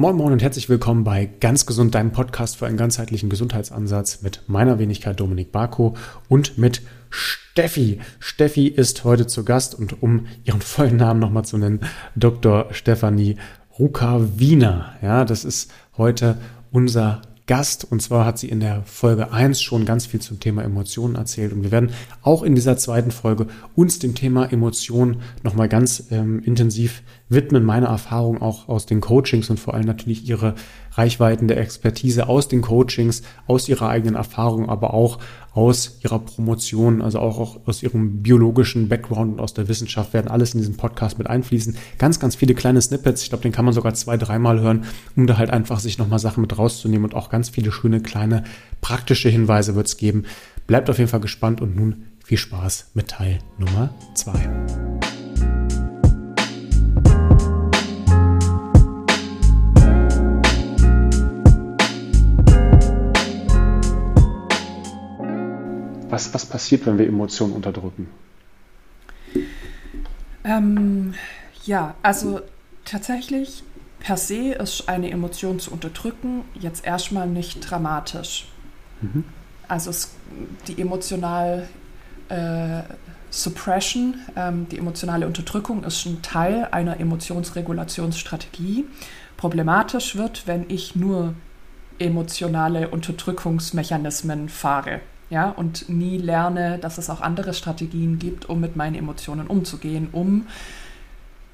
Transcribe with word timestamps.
Moin 0.00 0.16
Moin 0.16 0.32
und 0.32 0.40
herzlich 0.40 0.70
willkommen 0.70 1.04
bei 1.04 1.28
Ganz 1.40 1.66
Gesund, 1.66 1.94
deinem 1.94 2.10
Podcast 2.10 2.56
für 2.56 2.66
einen 2.66 2.78
ganzheitlichen 2.78 3.28
Gesundheitsansatz 3.28 4.22
mit 4.22 4.44
meiner 4.46 4.78
Wenigkeit 4.78 5.20
Dominik 5.20 5.52
Barko 5.52 5.94
und 6.26 6.56
mit 6.56 6.80
Steffi. 7.10 8.00
Steffi 8.18 8.66
ist 8.68 9.04
heute 9.04 9.26
zu 9.26 9.44
Gast 9.44 9.74
und 9.74 10.02
um 10.02 10.24
ihren 10.42 10.62
vollen 10.62 10.96
Namen 10.96 11.20
nochmal 11.20 11.44
zu 11.44 11.58
nennen, 11.58 11.80
Dr. 12.16 12.68
Stefanie 12.72 13.36
Ruka-Wiener. 13.78 14.94
Ja, 15.02 15.26
das 15.26 15.44
ist 15.44 15.70
heute 15.98 16.38
unser 16.72 17.20
Gast. 17.46 17.84
Und 17.84 18.00
zwar 18.00 18.24
hat 18.24 18.38
sie 18.38 18.48
in 18.48 18.60
der 18.60 18.84
Folge 18.84 19.32
1 19.32 19.60
schon 19.60 19.84
ganz 19.84 20.06
viel 20.06 20.20
zum 20.20 20.40
Thema 20.40 20.62
Emotionen 20.62 21.16
erzählt. 21.16 21.52
Und 21.52 21.62
wir 21.62 21.72
werden 21.72 21.90
auch 22.22 22.42
in 22.42 22.54
dieser 22.54 22.78
zweiten 22.78 23.10
Folge 23.10 23.48
uns 23.74 23.98
dem 23.98 24.14
Thema 24.14 24.50
Emotionen 24.50 25.20
nochmal 25.42 25.68
ganz 25.68 26.04
ähm, 26.10 26.40
intensiv 26.42 27.02
widmen. 27.30 27.64
Meine 27.64 27.86
Erfahrung 27.86 28.42
auch 28.42 28.68
aus 28.68 28.84
den 28.84 29.00
Coachings 29.00 29.48
und 29.48 29.58
vor 29.58 29.74
allem 29.74 29.86
natürlich 29.86 30.28
ihre 30.28 30.54
Reichweiten 30.92 31.48
der 31.48 31.58
Expertise 31.58 32.28
aus 32.28 32.48
den 32.48 32.60
Coachings, 32.60 33.22
aus 33.46 33.68
ihrer 33.68 33.88
eigenen 33.88 34.16
Erfahrung, 34.16 34.68
aber 34.68 34.92
auch 34.92 35.18
aus 35.52 35.98
ihrer 36.02 36.18
Promotion, 36.18 37.02
also 37.02 37.18
auch, 37.20 37.60
aus 37.66 37.82
ihrem 37.82 38.22
biologischen 38.22 38.88
Background 38.88 39.34
und 39.34 39.40
aus 39.40 39.54
der 39.54 39.68
Wissenschaft 39.68 40.12
werden 40.12 40.28
alles 40.28 40.54
in 40.54 40.60
diesen 40.60 40.76
Podcast 40.76 41.18
mit 41.18 41.28
einfließen. 41.28 41.76
Ganz, 41.98 42.20
ganz 42.20 42.36
viele 42.36 42.54
kleine 42.54 42.82
Snippets. 42.82 43.22
Ich 43.22 43.30
glaube, 43.30 43.42
den 43.42 43.52
kann 43.52 43.64
man 43.64 43.74
sogar 43.74 43.94
zwei, 43.94 44.16
dreimal 44.16 44.60
hören, 44.60 44.84
um 45.16 45.26
da 45.26 45.38
halt 45.38 45.50
einfach 45.50 45.80
sich 45.80 45.98
nochmal 45.98 46.18
Sachen 46.18 46.42
mit 46.42 46.56
rauszunehmen 46.58 47.04
und 47.04 47.14
auch 47.14 47.30
ganz 47.30 47.48
viele 47.48 47.72
schöne 47.72 48.00
kleine 48.00 48.44
praktische 48.80 49.28
Hinweise 49.28 49.74
wird 49.74 49.86
es 49.86 49.96
geben. 49.96 50.24
Bleibt 50.66 50.90
auf 50.90 50.98
jeden 50.98 51.10
Fall 51.10 51.20
gespannt 51.20 51.60
und 51.60 51.74
nun 51.74 52.04
viel 52.24 52.38
Spaß 52.38 52.90
mit 52.94 53.08
Teil 53.08 53.38
Nummer 53.58 53.90
zwei. 54.14 55.09
Was, 66.10 66.34
was 66.34 66.44
passiert, 66.46 66.86
wenn 66.86 66.98
wir 66.98 67.06
Emotionen 67.06 67.52
unterdrücken? 67.54 68.08
Ähm, 70.44 71.14
ja, 71.64 71.94
also 72.02 72.40
tatsächlich 72.84 73.62
per 74.00 74.16
se 74.16 74.52
ist 74.54 74.88
eine 74.88 75.10
Emotion 75.10 75.60
zu 75.60 75.70
unterdrücken 75.70 76.42
jetzt 76.54 76.84
erstmal 76.84 77.28
nicht 77.28 77.60
dramatisch. 77.60 78.48
Mhm. 79.00 79.24
Also 79.68 79.90
es, 79.90 80.12
die 80.66 80.80
emotional 80.80 81.68
äh, 82.28 82.82
Suppression, 83.30 84.14
ähm, 84.36 84.66
die 84.68 84.78
emotionale 84.78 85.26
Unterdrückung 85.26 85.84
ist 85.84 86.06
ein 86.06 86.22
Teil 86.22 86.66
einer 86.72 86.98
Emotionsregulationsstrategie. 86.98 88.86
Problematisch 89.36 90.16
wird, 90.16 90.46
wenn 90.46 90.68
ich 90.68 90.96
nur 90.96 91.34
emotionale 91.98 92.88
Unterdrückungsmechanismen 92.88 94.48
fahre 94.48 95.00
ja, 95.30 95.48
und 95.48 95.88
nie 95.88 96.18
lerne, 96.18 96.78
dass 96.78 96.98
es 96.98 97.08
auch 97.08 97.20
andere 97.20 97.54
Strategien 97.54 98.18
gibt, 98.18 98.48
um 98.48 98.60
mit 98.60 98.76
meinen 98.76 98.96
Emotionen 98.96 99.46
umzugehen, 99.46 100.08
um 100.10 100.46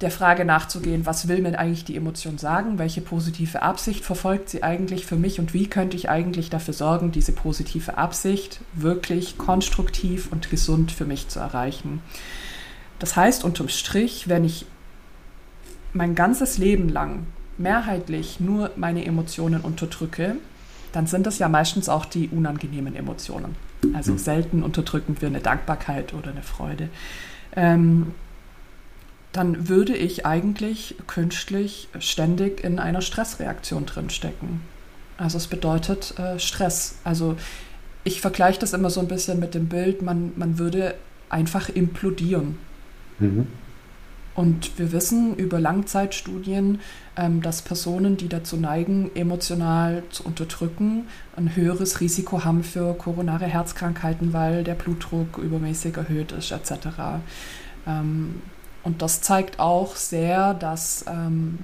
der 0.01 0.11
Frage 0.11 0.45
nachzugehen, 0.45 1.05
was 1.05 1.27
will 1.27 1.41
mir 1.41 1.57
eigentlich 1.57 1.85
die 1.85 1.95
Emotion 1.95 2.37
sagen, 2.37 2.77
welche 2.77 3.01
positive 3.01 3.61
Absicht 3.63 4.05
verfolgt 4.05 4.49
sie 4.49 4.61
eigentlich 4.61 5.05
für 5.05 5.15
mich 5.15 5.39
und 5.39 5.53
wie 5.53 5.67
könnte 5.67 5.97
ich 5.97 6.09
eigentlich 6.09 6.49
dafür 6.49 6.73
sorgen, 6.73 7.11
diese 7.11 7.31
positive 7.31 7.97
Absicht 7.97 8.61
wirklich 8.73 9.37
konstruktiv 9.37 10.31
und 10.31 10.51
gesund 10.51 10.91
für 10.91 11.05
mich 11.05 11.29
zu 11.29 11.39
erreichen. 11.39 12.01
Das 12.99 13.15
heißt 13.15 13.43
unterm 13.43 13.69
Strich, 13.69 14.27
wenn 14.27 14.43
ich 14.43 14.65
mein 15.93 16.13
ganzes 16.13 16.59
Leben 16.59 16.89
lang 16.89 17.25
mehrheitlich 17.57 18.39
nur 18.39 18.71
meine 18.75 19.03
Emotionen 19.03 19.61
unterdrücke, 19.61 20.35
dann 20.91 21.07
sind 21.07 21.25
das 21.25 21.39
ja 21.39 21.49
meistens 21.49 21.89
auch 21.89 22.05
die 22.05 22.29
unangenehmen 22.29 22.95
Emotionen. 22.95 23.55
Also 23.93 24.13
mhm. 24.13 24.17
selten 24.17 24.63
unterdrücken 24.63 25.17
wir 25.19 25.27
eine 25.27 25.39
Dankbarkeit 25.39 26.13
oder 26.13 26.31
eine 26.31 26.41
Freude. 26.41 26.89
Ähm, 27.55 28.13
dann 29.33 29.69
würde 29.69 29.95
ich 29.95 30.25
eigentlich 30.25 30.95
künstlich 31.05 31.89
ständig 31.99 32.63
in 32.63 32.79
einer 32.79 33.01
Stressreaktion 33.01 33.85
drinstecken. 33.85 34.61
Also 35.17 35.37
es 35.37 35.47
bedeutet 35.47 36.17
äh, 36.17 36.39
Stress. 36.39 36.95
Also 37.03 37.37
ich 38.03 38.21
vergleiche 38.21 38.59
das 38.59 38.73
immer 38.73 38.89
so 38.89 38.99
ein 38.99 39.07
bisschen 39.07 39.39
mit 39.39 39.53
dem 39.53 39.67
Bild, 39.67 40.01
man, 40.01 40.31
man 40.35 40.57
würde 40.59 40.95
einfach 41.29 41.69
implodieren. 41.69 42.57
Mhm. 43.19 43.47
Und 44.37 44.77
wir 44.77 44.91
wissen 44.91 45.35
über 45.35 45.59
Langzeitstudien, 45.59 46.79
ähm, 47.15 47.41
dass 47.41 47.63
Personen, 47.63 48.17
die 48.17 48.29
dazu 48.29 48.55
neigen, 48.55 49.09
emotional 49.15 50.03
zu 50.11 50.23
unterdrücken, 50.23 51.07
ein 51.35 51.55
höheres 51.55 52.01
Risiko 52.01 52.43
haben 52.45 52.63
für 52.63 52.93
koronare 52.93 53.45
Herzkrankheiten, 53.45 54.33
weil 54.33 54.63
der 54.63 54.75
Blutdruck 54.75 55.39
übermäßig 55.39 55.97
erhöht 55.97 56.33
ist, 56.33 56.51
etc. 56.51 56.71
Ähm, 57.87 58.43
und 58.83 59.01
das 59.01 59.21
zeigt 59.21 59.59
auch 59.59 59.95
sehr, 59.95 60.53
dass 60.53 61.03
ähm, 61.07 61.57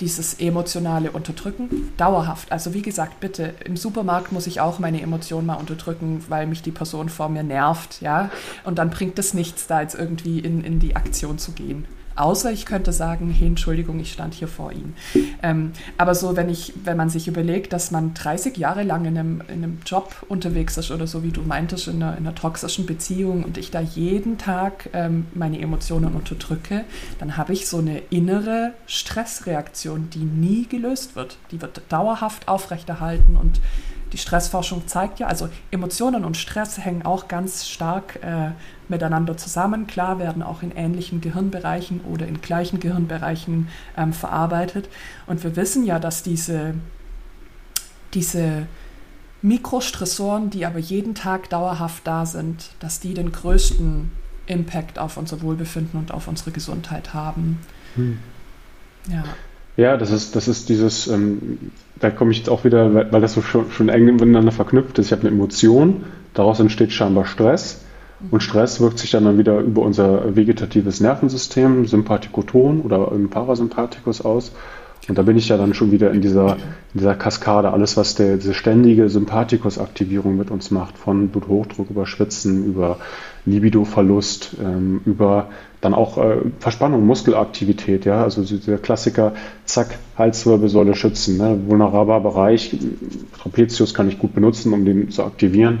dieses 0.00 0.34
emotionale 0.34 1.10
Unterdrücken 1.10 1.92
dauerhaft, 1.96 2.50
also 2.52 2.74
wie 2.74 2.82
gesagt, 2.82 3.20
bitte, 3.20 3.54
im 3.64 3.76
Supermarkt 3.76 4.32
muss 4.32 4.46
ich 4.46 4.60
auch 4.60 4.78
meine 4.78 5.00
Emotionen 5.00 5.46
mal 5.46 5.54
unterdrücken, 5.54 6.24
weil 6.28 6.46
mich 6.46 6.62
die 6.62 6.70
Person 6.70 7.08
vor 7.08 7.28
mir 7.28 7.42
nervt, 7.42 8.00
ja, 8.00 8.30
und 8.64 8.78
dann 8.78 8.90
bringt 8.90 9.18
es 9.18 9.34
nichts, 9.34 9.66
da 9.66 9.80
jetzt 9.80 9.94
irgendwie 9.94 10.40
in, 10.40 10.64
in 10.64 10.78
die 10.78 10.96
Aktion 10.96 11.38
zu 11.38 11.52
gehen. 11.52 11.86
Außer 12.16 12.50
ich 12.52 12.66
könnte 12.66 12.92
sagen, 12.92 13.30
hey, 13.30 13.46
Entschuldigung, 13.46 14.00
ich 14.00 14.12
stand 14.12 14.34
hier 14.34 14.48
vor 14.48 14.72
Ihnen. 14.72 14.94
Ähm, 15.42 15.72
aber 15.96 16.14
so, 16.14 16.36
wenn, 16.36 16.48
ich, 16.48 16.72
wenn 16.84 16.96
man 16.96 17.08
sich 17.08 17.28
überlegt, 17.28 17.72
dass 17.72 17.90
man 17.90 18.14
30 18.14 18.56
Jahre 18.56 18.82
lang 18.82 19.04
in 19.04 19.18
einem, 19.18 19.42
in 19.48 19.64
einem 19.64 19.78
Job 19.86 20.24
unterwegs 20.28 20.76
ist 20.76 20.90
oder 20.90 21.06
so, 21.06 21.22
wie 21.22 21.30
du 21.30 21.42
meintest, 21.42 21.88
in 21.88 22.02
einer, 22.02 22.16
in 22.16 22.26
einer 22.26 22.34
toxischen 22.34 22.86
Beziehung 22.86 23.44
und 23.44 23.58
ich 23.58 23.70
da 23.70 23.80
jeden 23.80 24.38
Tag 24.38 24.90
ähm, 24.92 25.26
meine 25.34 25.60
Emotionen 25.60 26.14
unterdrücke, 26.14 26.84
dann 27.18 27.36
habe 27.36 27.52
ich 27.52 27.68
so 27.68 27.78
eine 27.78 27.98
innere 28.10 28.74
Stressreaktion, 28.86 30.10
die 30.10 30.18
nie 30.18 30.66
gelöst 30.66 31.16
wird. 31.16 31.36
Die 31.50 31.62
wird 31.62 31.80
dauerhaft 31.88 32.48
aufrechterhalten 32.48 33.36
und 33.36 33.60
die 34.12 34.18
Stressforschung 34.18 34.86
zeigt 34.88 35.20
ja, 35.20 35.28
also 35.28 35.48
Emotionen 35.70 36.24
und 36.24 36.36
Stress 36.36 36.78
hängen 36.78 37.04
auch 37.04 37.28
ganz 37.28 37.68
stark 37.68 38.18
äh, 38.22 38.50
miteinander 38.88 39.36
zusammen. 39.36 39.86
Klar 39.86 40.18
werden 40.18 40.42
auch 40.42 40.62
in 40.62 40.72
ähnlichen 40.72 41.20
Gehirnbereichen 41.20 42.00
oder 42.02 42.26
in 42.26 42.40
gleichen 42.40 42.80
Gehirnbereichen 42.80 43.68
ähm, 43.96 44.12
verarbeitet. 44.12 44.88
Und 45.26 45.44
wir 45.44 45.54
wissen 45.56 45.84
ja, 45.84 45.98
dass 45.98 46.22
diese, 46.22 46.74
diese 48.14 48.66
Mikrostressoren, 49.42 50.50
die 50.50 50.66
aber 50.66 50.78
jeden 50.78 51.14
Tag 51.14 51.48
dauerhaft 51.50 52.06
da 52.06 52.26
sind, 52.26 52.70
dass 52.80 53.00
die 53.00 53.14
den 53.14 53.32
größten 53.32 54.10
Impact 54.46 54.98
auf 54.98 55.16
unser 55.16 55.40
Wohlbefinden 55.42 55.98
und 55.98 56.12
auf 56.12 56.26
unsere 56.26 56.50
Gesundheit 56.50 57.14
haben. 57.14 57.60
Hm. 57.94 58.18
Ja. 59.08 59.24
Ja, 59.80 59.96
das 59.96 60.10
ist, 60.10 60.36
das 60.36 60.46
ist 60.46 60.68
dieses, 60.68 61.08
ähm, 61.08 61.70
da 61.98 62.10
komme 62.10 62.32
ich 62.32 62.36
jetzt 62.36 62.50
auch 62.50 62.64
wieder, 62.64 62.92
weil, 62.92 63.10
weil 63.12 63.22
das 63.22 63.32
so 63.32 63.40
schon, 63.40 63.70
schon 63.70 63.88
eng 63.88 64.04
miteinander 64.04 64.52
verknüpft 64.52 64.98
ist. 64.98 65.06
Ich 65.06 65.12
habe 65.12 65.22
eine 65.22 65.30
Emotion, 65.30 66.04
daraus 66.34 66.60
entsteht 66.60 66.92
scheinbar 66.92 67.24
Stress. 67.24 67.82
Und 68.30 68.42
Stress 68.42 68.82
wirkt 68.82 68.98
sich 68.98 69.10
dann, 69.10 69.24
dann 69.24 69.38
wieder 69.38 69.58
über 69.60 69.80
unser 69.80 70.36
vegetatives 70.36 71.00
Nervensystem, 71.00 71.86
Sympathikoton 71.86 72.82
oder 72.82 73.10
Parasympathikus 73.30 74.20
aus. 74.20 74.52
Und 75.10 75.18
da 75.18 75.22
bin 75.22 75.36
ich 75.36 75.48
ja 75.48 75.56
dann 75.56 75.74
schon 75.74 75.90
wieder 75.90 76.12
in 76.12 76.20
dieser, 76.20 76.52
in 76.94 77.00
dieser 77.00 77.16
Kaskade, 77.16 77.72
alles, 77.72 77.96
was 77.96 78.14
der, 78.14 78.36
diese 78.36 78.54
ständige 78.54 79.08
Sympathikus-Aktivierung 79.08 80.36
mit 80.36 80.52
uns 80.52 80.70
macht, 80.70 80.96
von 80.96 81.30
Bluthochdruck 81.30 81.90
über 81.90 82.06
Schwitzen, 82.06 82.64
über 82.64 82.98
Libidoverlust, 83.44 84.58
ähm, 84.62 85.00
über 85.04 85.48
dann 85.80 85.94
auch 85.94 86.16
äh, 86.16 86.36
Verspannung, 86.60 87.04
Muskelaktivität, 87.06 88.04
ja, 88.04 88.22
also 88.22 88.42
der 88.42 88.78
Klassiker, 88.78 89.32
zack, 89.64 89.98
Halswirbelsäule 90.16 90.94
schützen, 90.94 91.38
ne? 91.38 91.58
vulnerabler 91.66 92.20
Bereich, 92.20 92.76
Trapezius 93.42 93.94
kann 93.94 94.08
ich 94.08 94.16
gut 94.16 94.32
benutzen, 94.32 94.72
um 94.72 94.84
den 94.84 95.10
zu 95.10 95.24
aktivieren. 95.24 95.80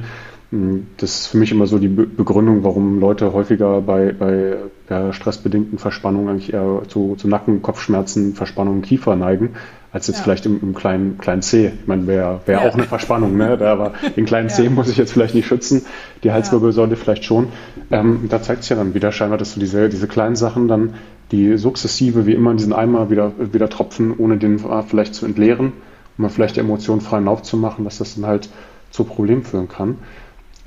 Das 0.52 1.14
ist 1.14 1.26
für 1.28 1.36
mich 1.38 1.52
immer 1.52 1.68
so 1.68 1.78
die 1.78 1.86
Begründung, 1.86 2.64
warum 2.64 2.98
Leute 2.98 3.32
häufiger 3.32 3.80
bei, 3.82 4.12
bei 4.12 4.56
ja, 4.88 5.12
stressbedingten 5.12 5.78
Verspannungen 5.78 6.28
eigentlich 6.28 6.52
eher 6.52 6.82
zu, 6.88 7.14
zu 7.16 7.28
Nacken, 7.28 7.62
Kopfschmerzen, 7.62 8.34
Verspannungen, 8.34 8.82
Kiefer 8.82 9.14
neigen, 9.14 9.50
als 9.92 10.08
jetzt 10.08 10.16
ja. 10.16 10.24
vielleicht 10.24 10.46
im, 10.46 10.58
im, 10.60 10.74
kleinen, 10.74 11.18
kleinen 11.18 11.42
C. 11.42 11.70
Ich 11.80 11.86
meine, 11.86 12.08
wäre 12.08 12.40
wär 12.46 12.62
ja. 12.62 12.68
auch 12.68 12.74
eine 12.74 12.82
Verspannung, 12.82 13.36
ne? 13.36 13.56
Da 13.58 13.72
aber 13.72 13.92
den 14.16 14.24
kleinen 14.24 14.48
C 14.48 14.68
muss 14.68 14.88
ich 14.88 14.96
jetzt 14.96 15.12
vielleicht 15.12 15.36
nicht 15.36 15.46
schützen, 15.46 15.86
die 16.24 16.32
Halswirbelsäule 16.32 16.96
vielleicht 16.96 17.24
schon. 17.24 17.46
Ähm, 17.92 18.26
da 18.28 18.42
zeigt 18.42 18.64
sich 18.64 18.70
ja 18.70 18.76
dann 18.76 18.92
wieder 18.92 19.12
scheinbar, 19.12 19.38
dass 19.38 19.54
du 19.54 19.60
diese, 19.60 19.88
diese 19.88 20.08
kleinen 20.08 20.34
Sachen 20.34 20.66
dann, 20.66 20.94
die 21.30 21.58
sukzessive 21.58 22.26
wie 22.26 22.34
immer 22.34 22.50
in 22.50 22.56
diesen 22.56 22.72
Eimer 22.72 23.08
wieder, 23.08 23.32
wieder 23.38 23.68
tropfen, 23.68 24.12
ohne 24.18 24.36
den 24.36 24.60
vielleicht 24.88 25.14
zu 25.14 25.26
entleeren, 25.26 25.74
um 26.18 26.28
vielleicht 26.28 26.56
die 26.56 26.60
Emotionen 26.60 27.00
freien 27.00 27.26
Lauf 27.26 27.42
zu 27.42 27.56
machen, 27.56 27.84
dass 27.84 27.98
das 27.98 28.16
dann 28.16 28.26
halt 28.26 28.48
zu 28.90 29.04
Problemen 29.04 29.44
führen 29.44 29.68
kann. 29.68 29.98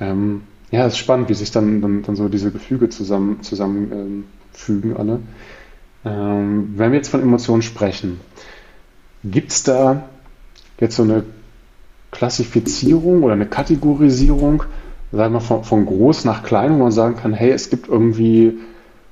Ähm, 0.03 0.41
ja, 0.71 0.85
es 0.85 0.93
ist 0.93 0.99
spannend, 0.99 1.29
wie 1.29 1.33
sich 1.33 1.51
dann, 1.51 1.81
dann, 1.81 2.03
dann 2.03 2.15
so 2.15 2.29
diese 2.29 2.51
Gefüge 2.51 2.89
zusammen, 2.89 3.41
zusammenfügen 3.43 4.91
ähm, 4.91 4.97
alle. 4.97 5.19
Ähm, 6.05 6.73
wenn 6.75 6.91
wir 6.91 6.97
jetzt 6.97 7.09
von 7.09 7.21
Emotionen 7.21 7.61
sprechen, 7.61 8.19
Gibt 9.23 9.51
es 9.51 9.63
da 9.63 10.09
jetzt 10.79 10.97
so 10.97 11.03
eine 11.03 11.23
Klassifizierung 12.11 13.23
oder 13.23 13.33
eine 13.33 13.45
Kategorisierung, 13.45 14.63
sagen 15.13 15.33
wir 15.33 15.39
von, 15.39 15.63
von 15.63 15.85
groß 15.85 16.25
nach 16.25 16.43
klein, 16.43 16.73
wo 16.73 16.83
man 16.83 16.91
sagen 16.91 17.15
kann, 17.15 17.33
hey, 17.33 17.51
es 17.51 17.69
gibt 17.69 17.87
irgendwie 17.87 18.57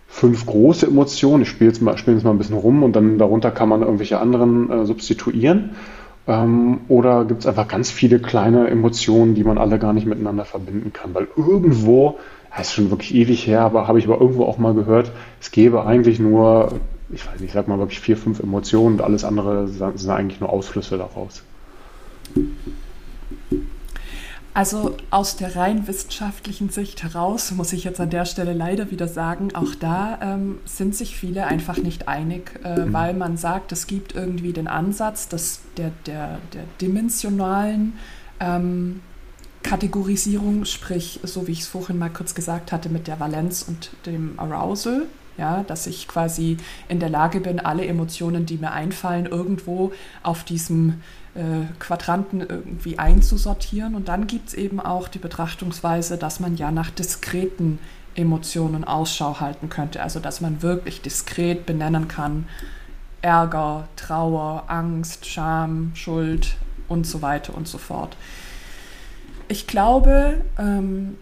fünf 0.07 0.45
große 0.45 0.85
Emotionen, 0.88 1.43
ich 1.43 1.49
spiele 1.49 1.69
jetzt, 1.69 1.81
mal, 1.81 1.97
spiele 1.97 2.17
jetzt 2.17 2.25
mal 2.25 2.31
ein 2.31 2.38
bisschen 2.38 2.57
rum 2.57 2.83
und 2.83 2.93
dann 2.97 3.17
darunter 3.17 3.51
kann 3.51 3.69
man 3.69 3.81
irgendwelche 3.81 4.19
anderen 4.19 4.69
äh, 4.69 4.85
substituieren. 4.85 5.71
Ähm, 6.31 6.80
oder 6.88 7.25
gibt 7.25 7.42
es 7.42 7.48
einfach 7.48 7.68
ganz 7.68 7.92
viele 7.92 8.19
kleine 8.19 8.69
Emotionen, 8.69 9.36
die 9.36 9.44
man 9.44 9.57
alle 9.57 9.80
gar 9.80 9.92
nicht 9.92 10.07
miteinander 10.07 10.45
verbinden 10.45 10.94
kann? 10.94 11.13
Weil 11.13 11.28
irgendwo, 11.36 12.19
das 12.56 12.68
ist 12.68 12.74
schon 12.74 12.89
wirklich 12.89 13.13
ewig 13.13 13.45
her, 13.48 13.62
aber 13.62 13.89
habe 13.89 14.00
ich 14.00 14.07
aber 14.07 14.22
irgendwo 14.22 14.45
auch 14.45 14.57
mal 14.57 14.74
gehört, 14.74 15.12
es 15.42 15.51
gäbe 15.51 15.86
eigentlich 15.86 16.19
nur, 16.19 16.80
ich 17.10 17.28
weiß 17.28 17.42
nicht, 17.42 17.50
ich 17.50 17.51
sag 17.51 17.68
mal 17.68 17.80
wirklich 17.80 18.00
vier, 18.00 18.16
fünf 18.16 18.39
Emotionen 18.39 18.95
und 18.95 19.01
alles 19.01 19.25
andere 19.25 19.68
sind 19.68 20.10
eigentlich 20.10 20.39
nur 20.39 20.50
Ausflüsse 20.50 20.98
daraus. 20.98 21.44
Also 24.53 24.98
aus 25.12 25.38
der 25.38 25.56
rein 25.56 25.88
wissenschaftlichen 25.88 26.69
Sicht 26.69 27.03
heraus 27.03 27.51
muss 27.51 27.71
ich 27.71 27.86
jetzt 27.86 28.01
an 28.01 28.09
der 28.09 28.25
Stelle 28.25 28.51
leider 28.51 28.92
wieder 28.92 29.07
sagen, 29.07 29.56
auch 29.56 29.75
da 29.80 30.19
ähm, 30.21 30.59
sind 30.65 30.94
sich 30.94 31.15
viele 31.15 31.48
einfach 31.48 31.77
nicht 31.77 32.09
einig, 32.09 32.59
äh, 32.65 32.86
mhm. 32.86 32.94
weil 32.94 33.13
man 33.13 33.38
sagt, 33.38 33.71
es 33.71 33.88
gibt 33.88 34.13
irgendwie 34.13 34.51
den 34.51 34.68
Ansatz 34.68 35.30
dass 35.30 35.62
der, 35.77 35.92
der, 36.06 36.39
der 36.53 36.63
dimensionalen 36.81 37.94
ähm, 38.42 39.00
Kategorisierung, 39.63 40.65
sprich, 40.65 41.21
so 41.24 41.48
wie 41.48 41.53
ich 41.53 41.62
es 41.62 41.68
vorhin 41.68 41.98
mal 41.98 42.09
kurz 42.09 42.36
gesagt 42.36 42.74
hatte, 42.74 42.89
mit 42.89 43.07
der 43.07 43.19
Valenz 43.19 43.63
und 43.65 43.92
dem 44.06 44.38
Arousal. 44.38 45.03
Ja, 45.38 45.63
dass 45.63 45.88
ich 45.88 46.09
quasi 46.09 46.57
in 46.89 47.00
der 47.00 47.09
Lage 47.09 47.39
bin, 47.39 47.62
alle 47.62 47.86
Emotionen, 47.86 48.45
die 48.45 48.57
mir 48.57 48.74
einfallen, 48.74 49.25
irgendwo 49.25 49.94
auf 50.24 50.44
diesem 50.44 51.01
Quadranten 51.80 52.42
irgendwie 52.42 53.00
einzusortieren. 53.00 53.95
Und 53.95 54.07
dann 54.07 54.28
gibt 54.28 54.50
es 54.50 54.54
eben 54.54 54.80
auch 54.80 55.07
die 55.07 55.19
Betrachtungsweise, 55.19 56.18
dass 56.18 56.39
man 56.39 56.57
ja 56.57 56.72
nach 56.72 56.89
diskreten 56.89 57.80
Emotionen 58.16 58.83
Ausschau 58.83 59.39
halten 59.39 59.69
könnte. 59.69 60.04
Also 60.04 60.19
dass 60.19 60.42
man 60.42 60.62
wirklich 60.62 61.01
diskret 61.01 61.66
benennen 61.66 62.07
kann, 62.07 62.48
Ärger, 63.22 63.88
Trauer, 63.95 64.66
Angst, 64.68 65.25
Scham, 65.25 65.92
Schuld 65.95 66.56
und 66.88 67.06
so 67.07 67.22
weiter 67.22 67.56
und 67.56 67.68
so 67.68 67.77
fort. 67.77 68.18
Ich 69.48 69.68
glaube, 69.68 70.42
ähm, 70.57 71.18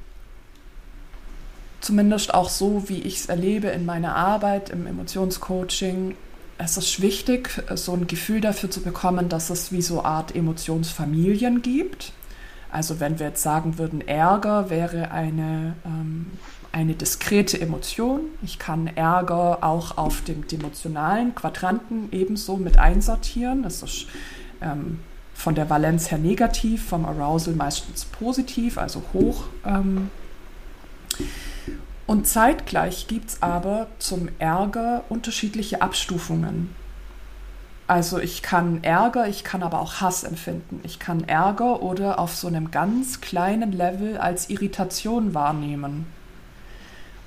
zumindest 1.81 2.33
auch 2.33 2.49
so, 2.49 2.89
wie 2.89 2.99
ich 2.99 3.17
es 3.17 3.25
erlebe 3.27 3.67
in 3.67 3.85
meiner 3.85 4.15
Arbeit 4.15 4.69
im 4.69 4.87
Emotionscoaching, 4.87 6.15
es 6.59 6.75
ist 6.75 7.01
wichtig, 7.01 7.63
so 7.75 7.93
ein 7.93 8.05
Gefühl 8.05 8.41
dafür 8.41 8.69
zu 8.69 8.81
bekommen, 8.81 9.29
dass 9.29 9.49
es 9.49 9.71
wie 9.71 9.81
so 9.81 9.99
eine 9.99 10.09
Art 10.09 10.35
Emotionsfamilien 10.35 11.61
gibt. 11.61 12.11
Also 12.69 12.99
wenn 12.99 13.17
wir 13.17 13.27
jetzt 13.27 13.41
sagen 13.41 13.77
würden, 13.77 14.05
Ärger 14.05 14.69
wäre 14.69 15.11
eine, 15.11 15.75
ähm, 15.85 16.27
eine 16.73 16.95
diskrete 16.95 17.59
Emotion. 17.59 18.21
Ich 18.43 18.59
kann 18.59 18.87
Ärger 18.87 19.63
auch 19.63 19.97
auf 19.97 20.21
dem 20.21 20.43
emotionalen 20.51 21.33
Quadranten 21.33 22.09
ebenso 22.11 22.57
mit 22.57 22.77
einsortieren. 22.77 23.63
Das 23.63 23.81
ist 23.81 24.07
ähm, 24.61 24.99
von 25.33 25.55
der 25.55 25.69
Valenz 25.69 26.11
her 26.11 26.17
negativ, 26.17 26.89
vom 26.89 27.05
Arousal 27.05 27.55
meistens 27.55 28.03
positiv, 28.03 28.77
also 28.77 29.01
hoch. 29.13 29.45
Ähm, 29.65 30.09
und 32.09 32.25
zeitgleich 32.25 33.05
gibt 33.05 33.29
es 33.29 33.43
aber 33.43 33.85
zum 33.99 34.29
Ärger 34.39 35.03
unterschiedliche 35.09 35.83
Abstufungen. 35.83 36.75
Also 37.85 38.17
ich 38.17 38.41
kann 38.41 38.83
Ärger, 38.83 39.27
ich 39.27 39.43
kann 39.43 39.61
aber 39.61 39.79
auch 39.79 40.01
Hass 40.01 40.23
empfinden. 40.23 40.79
Ich 40.81 40.97
kann 40.97 41.27
Ärger 41.27 41.83
oder 41.83 42.17
auf 42.17 42.35
so 42.35 42.47
einem 42.47 42.71
ganz 42.71 43.21
kleinen 43.21 43.71
Level 43.71 44.17
als 44.17 44.49
Irritation 44.49 45.35
wahrnehmen. 45.35 46.07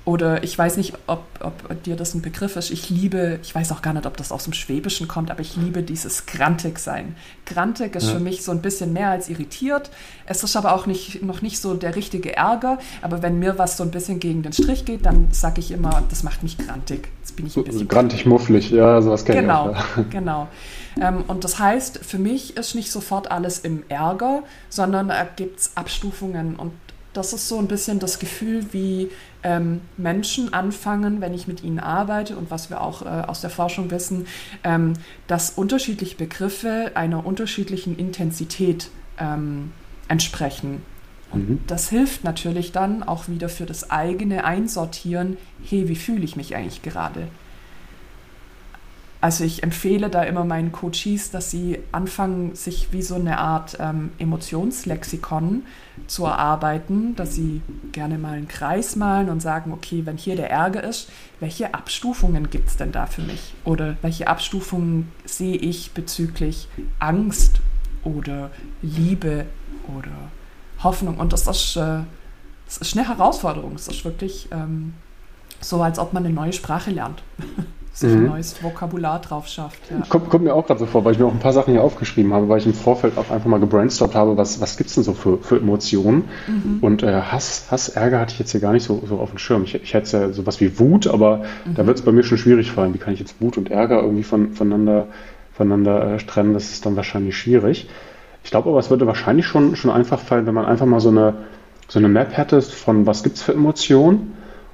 Oder 0.05 0.43
ich 0.43 0.57
weiß 0.57 0.75
nicht, 0.75 0.93
ob, 1.07 1.23
ob, 1.39 1.83
dir 1.83 1.95
das 1.95 2.13
ein 2.13 2.21
Begriff 2.21 2.57
ist. 2.57 2.71
Ich 2.71 2.89
liebe, 2.89 3.39
ich 3.41 3.55
weiß 3.55 3.71
auch 3.71 3.81
gar 3.81 3.93
nicht, 3.93 4.05
ob 4.05 4.17
das 4.17 4.33
aus 4.33 4.43
dem 4.43 4.51
Schwäbischen 4.51 5.07
kommt, 5.07 5.31
aber 5.31 5.39
ich 5.39 5.55
liebe 5.55 5.81
dieses 5.81 6.25
grantig 6.25 6.79
sein. 6.79 7.15
Grantig 7.45 7.95
ist 7.95 8.07
ja. 8.07 8.13
für 8.13 8.19
mich 8.19 8.43
so 8.43 8.51
ein 8.51 8.61
bisschen 8.61 8.91
mehr 8.91 9.11
als 9.11 9.29
irritiert. 9.29 9.91
Es 10.25 10.43
ist 10.43 10.57
aber 10.57 10.73
auch 10.73 10.87
nicht, 10.87 11.23
noch 11.23 11.41
nicht 11.41 11.61
so 11.61 11.73
der 11.73 11.95
richtige 11.95 12.35
Ärger. 12.35 12.79
Aber 13.01 13.21
wenn 13.21 13.39
mir 13.39 13.57
was 13.57 13.77
so 13.77 13.83
ein 13.83 13.91
bisschen 13.91 14.19
gegen 14.19 14.43
den 14.43 14.51
Strich 14.51 14.83
geht, 14.83 15.05
dann 15.05 15.29
sage 15.31 15.61
ich 15.61 15.71
immer, 15.71 16.03
das 16.09 16.23
macht 16.23 16.43
mich 16.43 16.57
grantig. 16.57 17.07
Jetzt 17.21 17.37
bin 17.37 17.47
ich 17.47 17.55
ein 17.55 17.63
bisschen. 17.63 17.87
Grantig, 17.87 18.25
mufflig, 18.25 18.71
ja, 18.71 19.01
sowas 19.01 19.23
kenne 19.23 19.41
genau, 19.41 19.69
ich 19.69 19.77
auch. 19.77 19.97
Ja. 19.97 20.03
Genau. 20.09 20.47
Ähm, 21.01 21.23
und 21.27 21.43
das 21.43 21.59
heißt, 21.59 21.99
für 21.99 22.19
mich 22.19 22.57
ist 22.57 22.75
nicht 22.75 22.91
sofort 22.91 23.31
alles 23.31 23.59
im 23.59 23.83
Ärger, 23.87 24.43
sondern 24.69 25.07
da 25.07 25.23
gibt 25.23 25.59
es 25.59 25.71
Abstufungen. 25.75 26.55
Und 26.55 26.73
das 27.13 27.33
ist 27.33 27.47
so 27.47 27.57
ein 27.57 27.67
bisschen 27.67 27.99
das 27.99 28.19
Gefühl, 28.19 28.65
wie 28.71 29.09
ähm, 29.43 29.81
Menschen 29.97 30.53
anfangen, 30.53 31.21
wenn 31.21 31.33
ich 31.33 31.47
mit 31.47 31.63
ihnen 31.63 31.79
arbeite 31.79 32.35
und 32.35 32.51
was 32.51 32.69
wir 32.69 32.81
auch 32.81 33.01
äh, 33.01 33.05
aus 33.05 33.41
der 33.41 33.49
Forschung 33.49 33.91
wissen, 33.91 34.27
ähm, 34.63 34.93
dass 35.27 35.51
unterschiedliche 35.51 36.15
Begriffe 36.15 36.91
einer 36.95 37.25
unterschiedlichen 37.25 37.97
Intensität 37.97 38.89
ähm, 39.19 39.71
entsprechen. 40.07 40.81
Und 41.31 41.49
mhm. 41.49 41.59
das 41.67 41.89
hilft 41.89 42.23
natürlich 42.23 42.71
dann 42.71 43.03
auch 43.03 43.27
wieder 43.27 43.49
für 43.49 43.65
das 43.65 43.89
eigene 43.89 44.45
Einsortieren, 44.45 45.37
hey, 45.63 45.89
wie 45.89 45.95
fühle 45.95 46.23
ich 46.23 46.35
mich 46.35 46.55
eigentlich 46.55 46.81
gerade? 46.81 47.27
Also 49.23 49.45
ich 49.45 49.63
empfehle 49.63 50.09
da 50.09 50.23
immer 50.23 50.43
meinen 50.43 50.73
Coaches, 50.73 51.31
dass 51.31 51.49
sie 51.49 51.79
anfangen, 51.93 52.55
sich 52.55 52.91
wie 52.91 53.01
so 53.01 53.15
eine 53.15 53.37
Art 53.37 53.77
ähm, 53.79 54.11
Emotionslexikon 54.19 55.63
zu 56.07 56.25
erarbeiten, 56.25 57.15
dass 57.15 57.33
sie 57.33 57.61
gerne 57.93 58.17
mal 58.17 58.33
einen 58.33 58.49
Kreis 58.49 58.97
malen 58.97 59.29
und 59.29 59.41
sagen, 59.41 59.71
okay, 59.71 60.05
wenn 60.05 60.17
hier 60.17 60.35
der 60.35 60.51
Ärger 60.51 60.83
ist, 60.83 61.09
welche 61.39 61.73
Abstufungen 61.73 62.49
gibt 62.49 62.67
es 62.67 62.75
denn 62.75 62.91
da 62.91 63.05
für 63.05 63.21
mich? 63.21 63.53
Oder 63.63 63.95
welche 64.01 64.27
Abstufungen 64.27 65.09
sehe 65.23 65.55
ich 65.55 65.93
bezüglich 65.93 66.67
Angst 66.99 67.61
oder 68.03 68.51
Liebe 68.81 69.45
oder 69.97 70.11
Hoffnung? 70.83 71.17
Und 71.17 71.31
das 71.31 71.47
ist, 71.47 71.77
äh, 71.77 71.99
das 72.65 72.77
ist 72.79 72.97
eine 72.97 73.07
Herausforderung. 73.07 73.75
Es 73.75 73.87
ist 73.87 74.03
wirklich 74.03 74.49
ähm, 74.51 74.95
so, 75.61 75.81
als 75.81 75.97
ob 75.97 76.11
man 76.11 76.25
eine 76.25 76.35
neue 76.35 76.51
Sprache 76.51 76.91
lernt. 76.91 77.23
sich 77.93 78.11
mhm. 78.11 78.17
ein 78.17 78.25
neues 78.25 78.61
Vokabular 78.63 79.21
drauf 79.21 79.47
schafft. 79.47 79.79
Ja. 79.91 80.03
Kommt, 80.09 80.29
kommt, 80.29 80.43
mir 80.43 80.53
auch 80.53 80.65
gerade 80.65 80.79
so 80.79 80.87
vor, 80.87 81.05
weil 81.05 81.13
ich 81.13 81.19
mir 81.19 81.25
auch 81.25 81.31
ein 81.31 81.39
paar 81.39 81.53
Sachen 81.53 81.73
hier 81.73 81.83
aufgeschrieben 81.83 82.33
habe, 82.33 82.49
weil 82.49 82.57
ich 82.57 82.65
im 82.65 82.73
Vorfeld 82.73 83.17
auch 83.19 83.29
einfach 83.29 83.45
mal 83.45 83.59
gebrainstormt 83.59 84.15
habe, 84.15 84.35
was, 84.35 84.59
was 84.59 84.77
gibt 84.77 84.89
es 84.89 84.95
denn 84.95 85.03
so 85.03 85.13
für, 85.13 85.37
für 85.37 85.57
Emotionen? 85.57 86.25
Mhm. 86.47 86.79
Und 86.81 87.03
äh, 87.03 87.21
Hass, 87.21 87.67
Hass, 87.69 87.89
Ärger 87.89 88.19
hatte 88.19 88.33
ich 88.33 88.39
jetzt 88.39 88.51
hier 88.51 88.61
gar 88.61 88.73
nicht 88.73 88.83
so, 88.83 89.03
so 89.07 89.19
auf 89.19 89.29
dem 89.29 89.37
Schirm. 89.37 89.63
Ich, 89.63 89.75
ich 89.75 89.93
hätte 89.93 90.17
ja 90.17 90.31
sowas 90.31 90.59
wie 90.59 90.79
Wut, 90.79 91.05
aber 91.05 91.43
mhm. 91.65 91.75
da 91.75 91.85
wird 91.85 91.99
es 91.99 92.03
bei 92.03 92.11
mir 92.11 92.23
schon 92.23 92.39
schwierig 92.39 92.71
fallen. 92.71 92.95
Wie 92.95 92.97
kann 92.97 93.13
ich 93.13 93.19
jetzt 93.19 93.39
Wut 93.39 93.57
und 93.57 93.69
Ärger 93.69 94.01
irgendwie 94.01 94.23
von, 94.23 94.53
voneinander, 94.53 95.07
voneinander 95.53 96.15
äh, 96.15 96.17
trennen? 96.17 96.55
Das 96.55 96.71
ist 96.71 96.87
dann 96.87 96.95
wahrscheinlich 96.95 97.37
schwierig. 97.37 97.87
Ich 98.43 98.49
glaube 98.49 98.69
aber, 98.69 98.79
es 98.79 98.89
würde 98.89 99.05
wahrscheinlich 99.05 99.45
schon, 99.45 99.75
schon 99.75 99.91
einfach 99.91 100.19
fallen, 100.19 100.47
wenn 100.47 100.55
man 100.55 100.65
einfach 100.65 100.87
mal 100.87 100.99
so 100.99 101.09
eine, 101.09 101.35
so 101.87 101.99
eine 101.99 102.09
Map 102.09 102.35
hätte 102.35 102.59
von 102.63 103.05
was 103.05 103.21
gibt 103.21 103.37
es 103.37 103.43
für 103.43 103.53
Emotionen 103.53 104.33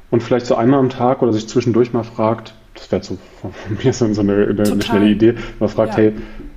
und 0.09 0.23
vielleicht 0.23 0.45
so 0.45 0.55
einmal 0.55 0.79
am 0.79 0.89
Tag 0.89 1.21
oder 1.21 1.33
sich 1.33 1.49
zwischendurch 1.49 1.91
mal 1.91 2.03
fragt, 2.03 2.53
das 2.79 2.91
wäre 2.91 3.03
so 3.03 3.17
von 3.41 3.51
mir 3.83 3.93
so 3.93 4.05
eine, 4.05 4.33
eine, 4.33 4.63
eine, 4.63 4.81
schnelle 4.81 5.09
Idee. 5.09 5.35
Man 5.59 5.69
fragt, 5.69 5.97
ja. 5.97 5.97
hey, 5.97 6.13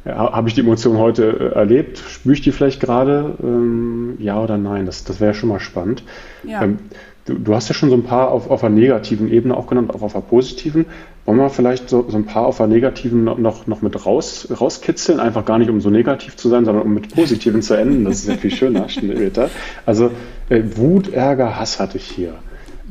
habe 0.06 0.48
ich 0.48 0.54
die 0.54 0.60
Emotion 0.60 0.98
heute 0.98 1.52
äh, 1.54 1.58
erlebt? 1.58 1.98
Spüre 1.98 2.34
ich 2.34 2.40
die 2.40 2.52
vielleicht 2.52 2.80
gerade? 2.80 3.36
Ähm, 3.42 4.16
ja 4.18 4.40
oder 4.40 4.58
nein? 4.58 4.86
Das, 4.86 5.04
das 5.04 5.20
wäre 5.20 5.34
schon 5.34 5.48
mal 5.48 5.60
spannend. 5.60 6.02
Ja. 6.44 6.62
Ähm, 6.62 6.78
du, 7.24 7.34
du, 7.34 7.54
hast 7.54 7.68
ja 7.68 7.74
schon 7.74 7.90
so 7.90 7.96
ein 7.96 8.04
paar 8.04 8.30
auf, 8.30 8.50
auf 8.50 8.64
einer 8.64 8.74
negativen 8.74 9.30
Ebene 9.30 9.56
auch 9.56 9.66
genannt, 9.66 9.94
auch 9.94 10.02
auf 10.02 10.14
einer 10.14 10.24
positiven. 10.24 10.86
Wollen 11.24 11.38
wir 11.38 11.50
vielleicht 11.50 11.88
so, 11.88 12.04
so 12.08 12.16
ein 12.16 12.26
paar 12.26 12.46
auf 12.46 12.60
einer 12.60 12.72
negativen 12.72 13.24
noch, 13.24 13.66
noch 13.66 13.82
mit 13.82 14.06
raus, 14.06 14.48
rauskitzeln? 14.50 15.20
Einfach 15.20 15.44
gar 15.44 15.58
nicht, 15.58 15.70
um 15.70 15.80
so 15.80 15.90
negativ 15.90 16.36
zu 16.36 16.48
sein, 16.48 16.64
sondern 16.64 16.84
um 16.84 16.94
mit 16.94 17.14
positiven 17.14 17.62
zu 17.62 17.74
enden. 17.74 18.04
Das 18.04 18.18
ist 18.18 18.28
ja 18.28 18.34
viel 18.34 18.50
schöner 18.50 18.88
später. 18.88 19.50
Also 19.86 20.10
äh, 20.48 20.62
Wut, 20.76 21.12
Ärger, 21.12 21.58
Hass 21.58 21.78
hatte 21.78 21.98
ich 21.98 22.06
hier. 22.06 22.34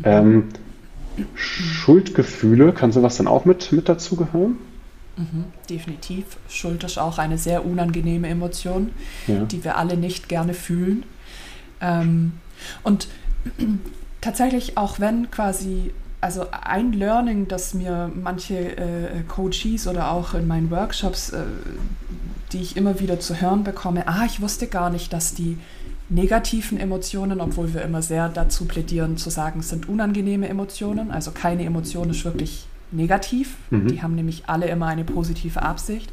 Ähm, 0.03 0.45
Schuldgefühle, 1.35 2.73
kann 2.73 2.91
sowas 2.91 3.17
dann 3.17 3.27
auch 3.27 3.45
mit, 3.45 3.71
mit 3.71 3.89
dazu 3.89 4.15
gehören? 4.15 4.57
Mhm, 5.17 5.45
definitiv. 5.69 6.37
Schuld 6.49 6.83
ist 6.83 6.97
auch 6.97 7.17
eine 7.17 7.37
sehr 7.37 7.65
unangenehme 7.65 8.27
Emotion, 8.27 8.91
ja. 9.27 9.43
die 9.45 9.63
wir 9.63 9.77
alle 9.77 9.97
nicht 9.97 10.29
gerne 10.29 10.53
fühlen. 10.53 11.03
Ähm, 11.81 12.33
und 12.83 13.07
tatsächlich, 14.21 14.77
auch 14.77 14.99
wenn 14.99 15.29
quasi, 15.29 15.91
also 16.21 16.45
ein 16.51 16.93
Learning, 16.93 17.47
das 17.47 17.73
mir 17.73 18.11
manche 18.13 18.77
äh, 18.77 19.23
Coaches 19.27 19.87
oder 19.87 20.11
auch 20.11 20.33
in 20.33 20.47
meinen 20.47 20.71
Workshops, 20.71 21.31
äh, 21.31 21.43
die 22.51 22.61
ich 22.61 22.77
immer 22.77 22.99
wieder 22.99 23.19
zu 23.19 23.41
hören 23.41 23.63
bekomme, 23.63 24.07
ah, 24.07 24.25
ich 24.25 24.41
wusste 24.41 24.67
gar 24.67 24.89
nicht, 24.89 25.11
dass 25.13 25.33
die 25.33 25.57
negativen 26.11 26.79
Emotionen, 26.79 27.41
obwohl 27.41 27.73
wir 27.73 27.81
immer 27.81 28.01
sehr 28.01 28.29
dazu 28.29 28.65
plädieren 28.65 29.17
zu 29.17 29.29
sagen, 29.29 29.61
es 29.61 29.69
sind 29.69 29.89
unangenehme 29.89 30.47
Emotionen. 30.47 31.09
Also 31.09 31.31
keine 31.31 31.63
Emotion 31.63 32.09
ist 32.09 32.25
wirklich 32.25 32.65
negativ. 32.91 33.55
Mhm. 33.69 33.87
Die 33.87 34.01
haben 34.03 34.15
nämlich 34.15 34.43
alle 34.47 34.67
immer 34.67 34.87
eine 34.87 35.05
positive 35.05 35.61
Absicht. 35.61 36.11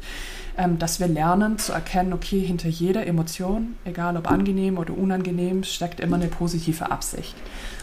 ähm, 0.59 0.77
dass 0.77 0.99
wir 0.99 1.07
lernen 1.07 1.57
zu 1.57 1.71
erkennen, 1.71 2.11
okay, 2.11 2.41
hinter 2.41 2.67
jeder 2.67 3.07
Emotion, 3.07 3.75
egal 3.85 4.17
ob 4.17 4.29
angenehm 4.29 4.77
oder 4.77 4.95
unangenehm, 4.95 5.63
steckt 5.63 6.01
immer 6.01 6.17
eine 6.17 6.27
positive 6.27 6.91
Absicht. 6.91 7.33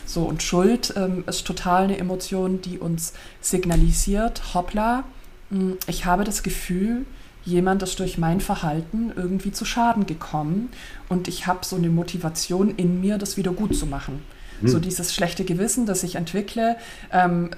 So, 0.05 0.25
und 0.25 0.43
Schuld 0.43 0.93
ähm, 0.95 1.25
ist 1.27 1.47
total 1.47 1.85
eine 1.85 1.97
Emotion, 1.97 2.61
die 2.61 2.79
uns 2.79 3.15
signalisiert, 3.41 4.53
hoppla, 4.53 5.05
hm, 5.51 5.79
ich 5.87 6.05
habe 6.05 6.25
das 6.25 6.43
Gefühl, 6.43 7.07
jemand 7.47 7.83
ist 7.83 7.99
durch 8.01 8.19
mein 8.19 8.41
Verhalten 8.41 9.13
irgendwie 9.15 9.53
zu 9.53 9.65
Schaden 9.65 10.05
gekommen 10.05 10.69
und 11.09 11.29
ich 11.29 11.47
habe 11.47 11.65
so 11.65 11.77
eine 11.77 11.89
Motivation 11.89 12.75
in 12.77 13.01
mir, 13.01 13.17
das 13.17 13.37
wieder 13.37 13.53
gut 13.53 13.75
zu 13.75 13.87
machen. 13.87 14.23
Hm. 14.61 14.69
So 14.69 14.79
dieses 14.79 15.15
schlechte 15.15 15.45
Gewissen, 15.45 15.87
das 15.87 16.03
ich 16.03 16.17
entwickle, 16.17 16.77
ähm, 17.13 17.51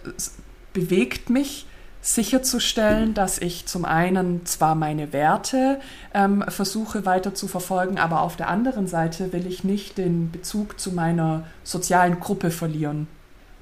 bewegt 0.73 1.31
mich 1.31 1.67
sicherzustellen, 2.01 3.15
dass 3.15 3.39
ich 3.39 3.67
zum 3.67 3.85
einen 3.85 4.47
zwar 4.47 4.75
meine 4.75 5.13
Werte 5.13 5.81
ähm, 6.15 6.45
versuche 6.47 7.05
weiter 7.05 7.35
zu 7.35 7.49
verfolgen, 7.49 7.99
aber 7.99 8.23
auf 8.23 8.37
der 8.37 8.49
anderen 8.49 8.87
Seite 8.87 9.33
will 9.33 9.47
ich 9.47 9.65
nicht 9.65 9.99
den 9.99 10.31
Bezug 10.31 10.79
zu 10.79 10.93
meiner 10.93 11.45
sozialen 11.65 12.21
Gruppe 12.21 12.51
verlieren. 12.51 13.09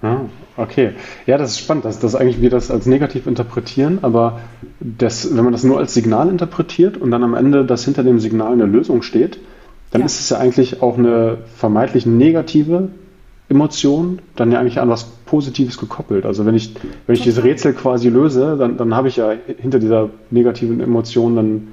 Ah, 0.07 0.21
okay. 0.57 0.93
Ja, 1.27 1.39
das 1.39 1.53
ist 1.53 1.59
spannend, 1.59 1.85
dass, 1.85 1.99
dass 1.99 2.15
eigentlich 2.15 2.41
wir 2.41 2.51
das 2.51 2.71
als 2.71 2.87
negativ 2.87 3.27
interpretieren, 3.27 3.99
aber 4.03 4.41
das, 4.81 5.37
wenn 5.37 5.45
man 5.45 5.53
das 5.53 5.65
nur 5.65 5.79
als 5.79 5.95
Signal 5.95 6.29
interpretiert 6.29 6.97
und 6.97 7.11
dann 7.11 7.23
am 7.23 7.35
Ende, 7.35 7.65
dass 7.65 7.85
hinter 7.85 8.03
dem 8.03 8.21
Signal 8.21 8.53
eine 8.53 8.67
Lösung 8.67 9.03
steht, 9.03 9.39
dann 9.91 10.01
ja. 10.01 10.07
ist 10.07 10.21
es 10.21 10.31
ja 10.31 10.39
eigentlich 10.39 10.83
auch 10.83 10.99
eine 10.99 11.39
vermeintlich 11.57 12.07
negative 12.07 12.89
Emotion 13.49 14.21
dann 14.35 14.51
ja 14.51 14.59
eigentlich 14.59 14.81
an 14.81 14.89
was 14.89 15.05
Positives 15.05 15.79
gekoppelt. 15.79 16.27
Also 16.27 16.47
wenn 16.47 16.55
ich, 16.55 16.75
wenn 17.07 17.15
ich 17.15 17.23
dieses 17.23 17.45
Rätsel 17.45 17.75
quasi 17.75 18.09
löse, 18.09 18.57
dann, 18.59 18.77
dann 18.77 18.95
habe 18.95 19.09
ich 19.09 19.17
ja 19.17 19.33
hinter 19.59 19.79
dieser 19.79 20.11
negativen 20.31 20.81
Emotion 20.81 21.37
dann 21.37 21.69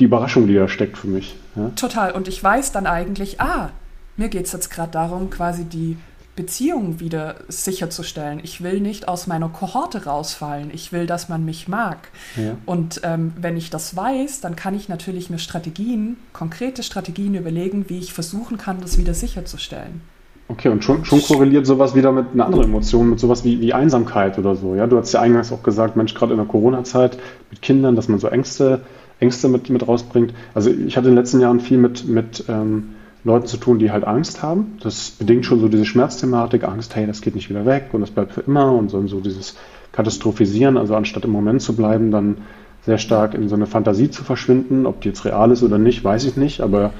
die 0.00 0.04
Überraschung, 0.04 0.46
die 0.46 0.54
da 0.54 0.68
steckt 0.68 0.98
für 0.98 1.08
mich. 1.08 1.34
Ja? 1.56 1.70
Total. 1.76 2.12
Und 2.12 2.28
ich 2.28 2.42
weiß 2.42 2.72
dann 2.72 2.86
eigentlich, 2.86 3.40
ah, 3.40 3.70
mir 4.16 4.28
geht 4.28 4.46
es 4.46 4.52
jetzt 4.52 4.70
gerade 4.70 4.92
darum, 4.92 5.30
quasi 5.30 5.64
die 5.64 5.96
Beziehung 6.36 6.98
wieder 6.98 7.36
sicherzustellen. 7.48 8.40
Ich 8.42 8.62
will 8.62 8.80
nicht 8.80 9.06
aus 9.06 9.26
meiner 9.26 9.48
Kohorte 9.48 10.04
rausfallen. 10.04 10.70
Ich 10.72 10.92
will, 10.92 11.06
dass 11.06 11.28
man 11.28 11.44
mich 11.44 11.68
mag. 11.68 12.08
Ja. 12.36 12.56
Und 12.66 13.00
ähm, 13.04 13.32
wenn 13.40 13.56
ich 13.56 13.70
das 13.70 13.94
weiß, 13.94 14.40
dann 14.40 14.56
kann 14.56 14.74
ich 14.74 14.88
natürlich 14.88 15.30
mir 15.30 15.38
Strategien, 15.38 16.16
konkrete 16.32 16.82
Strategien 16.82 17.34
überlegen, 17.34 17.88
wie 17.88 17.98
ich 17.98 18.12
versuchen 18.12 18.58
kann, 18.58 18.80
das 18.80 18.98
wieder 18.98 19.14
sicherzustellen. 19.14 20.00
Okay, 20.48 20.68
und 20.68 20.84
schon, 20.84 21.04
schon 21.04 21.22
korreliert 21.22 21.66
sowas 21.66 21.94
wieder 21.94 22.12
mit 22.12 22.26
einer 22.34 22.44
anderen 22.44 22.64
Emotion, 22.64 23.08
mit 23.10 23.18
sowas 23.18 23.44
wie, 23.44 23.60
wie 23.60 23.72
Einsamkeit 23.72 24.38
oder 24.38 24.56
so. 24.56 24.74
Ja, 24.74 24.86
du 24.86 24.98
hast 24.98 25.12
ja 25.12 25.20
eingangs 25.20 25.50
auch 25.52 25.62
gesagt, 25.62 25.96
Mensch, 25.96 26.14
gerade 26.14 26.32
in 26.32 26.38
der 26.38 26.46
Corona-Zeit 26.46 27.16
mit 27.50 27.62
Kindern, 27.62 27.96
dass 27.96 28.08
man 28.08 28.18
so 28.18 28.28
Ängste, 28.28 28.82
Ängste 29.20 29.48
mit, 29.48 29.70
mit 29.70 29.86
rausbringt. 29.86 30.34
Also 30.52 30.70
ich 30.70 30.96
hatte 30.96 31.08
in 31.08 31.14
den 31.14 31.18
letzten 31.18 31.40
Jahren 31.40 31.60
viel 31.60 31.78
mit, 31.78 32.06
mit 32.06 32.44
ähm, 32.48 32.90
Leuten 33.24 33.46
zu 33.46 33.56
tun, 33.56 33.78
die 33.78 33.90
halt 33.90 34.04
Angst 34.04 34.42
haben. 34.42 34.76
Das 34.82 35.10
bedingt 35.10 35.46
schon 35.46 35.60
so 35.60 35.68
diese 35.68 35.86
Schmerzthematik, 35.86 36.64
Angst, 36.64 36.94
hey, 36.94 37.06
das 37.06 37.22
geht 37.22 37.34
nicht 37.34 37.48
wieder 37.48 37.64
weg 37.64 37.88
und 37.92 38.02
das 38.02 38.10
bleibt 38.10 38.32
für 38.32 38.42
immer 38.42 38.72
und 38.72 38.90
so, 38.90 39.04
so 39.06 39.20
dieses 39.20 39.56
Katastrophisieren, 39.92 40.76
also 40.76 40.94
anstatt 40.94 41.24
im 41.24 41.30
Moment 41.30 41.62
zu 41.62 41.74
bleiben, 41.74 42.10
dann 42.10 42.38
sehr 42.82 42.98
stark 42.98 43.34
in 43.34 43.48
so 43.48 43.54
eine 43.54 43.66
Fantasie 43.66 44.10
zu 44.10 44.24
verschwinden. 44.24 44.86
Ob 44.86 45.00
die 45.00 45.08
jetzt 45.08 45.24
real 45.24 45.50
ist 45.50 45.62
oder 45.62 45.78
nicht, 45.78 46.04
weiß 46.04 46.24
ich 46.26 46.36
nicht, 46.36 46.60
aber 46.60 46.92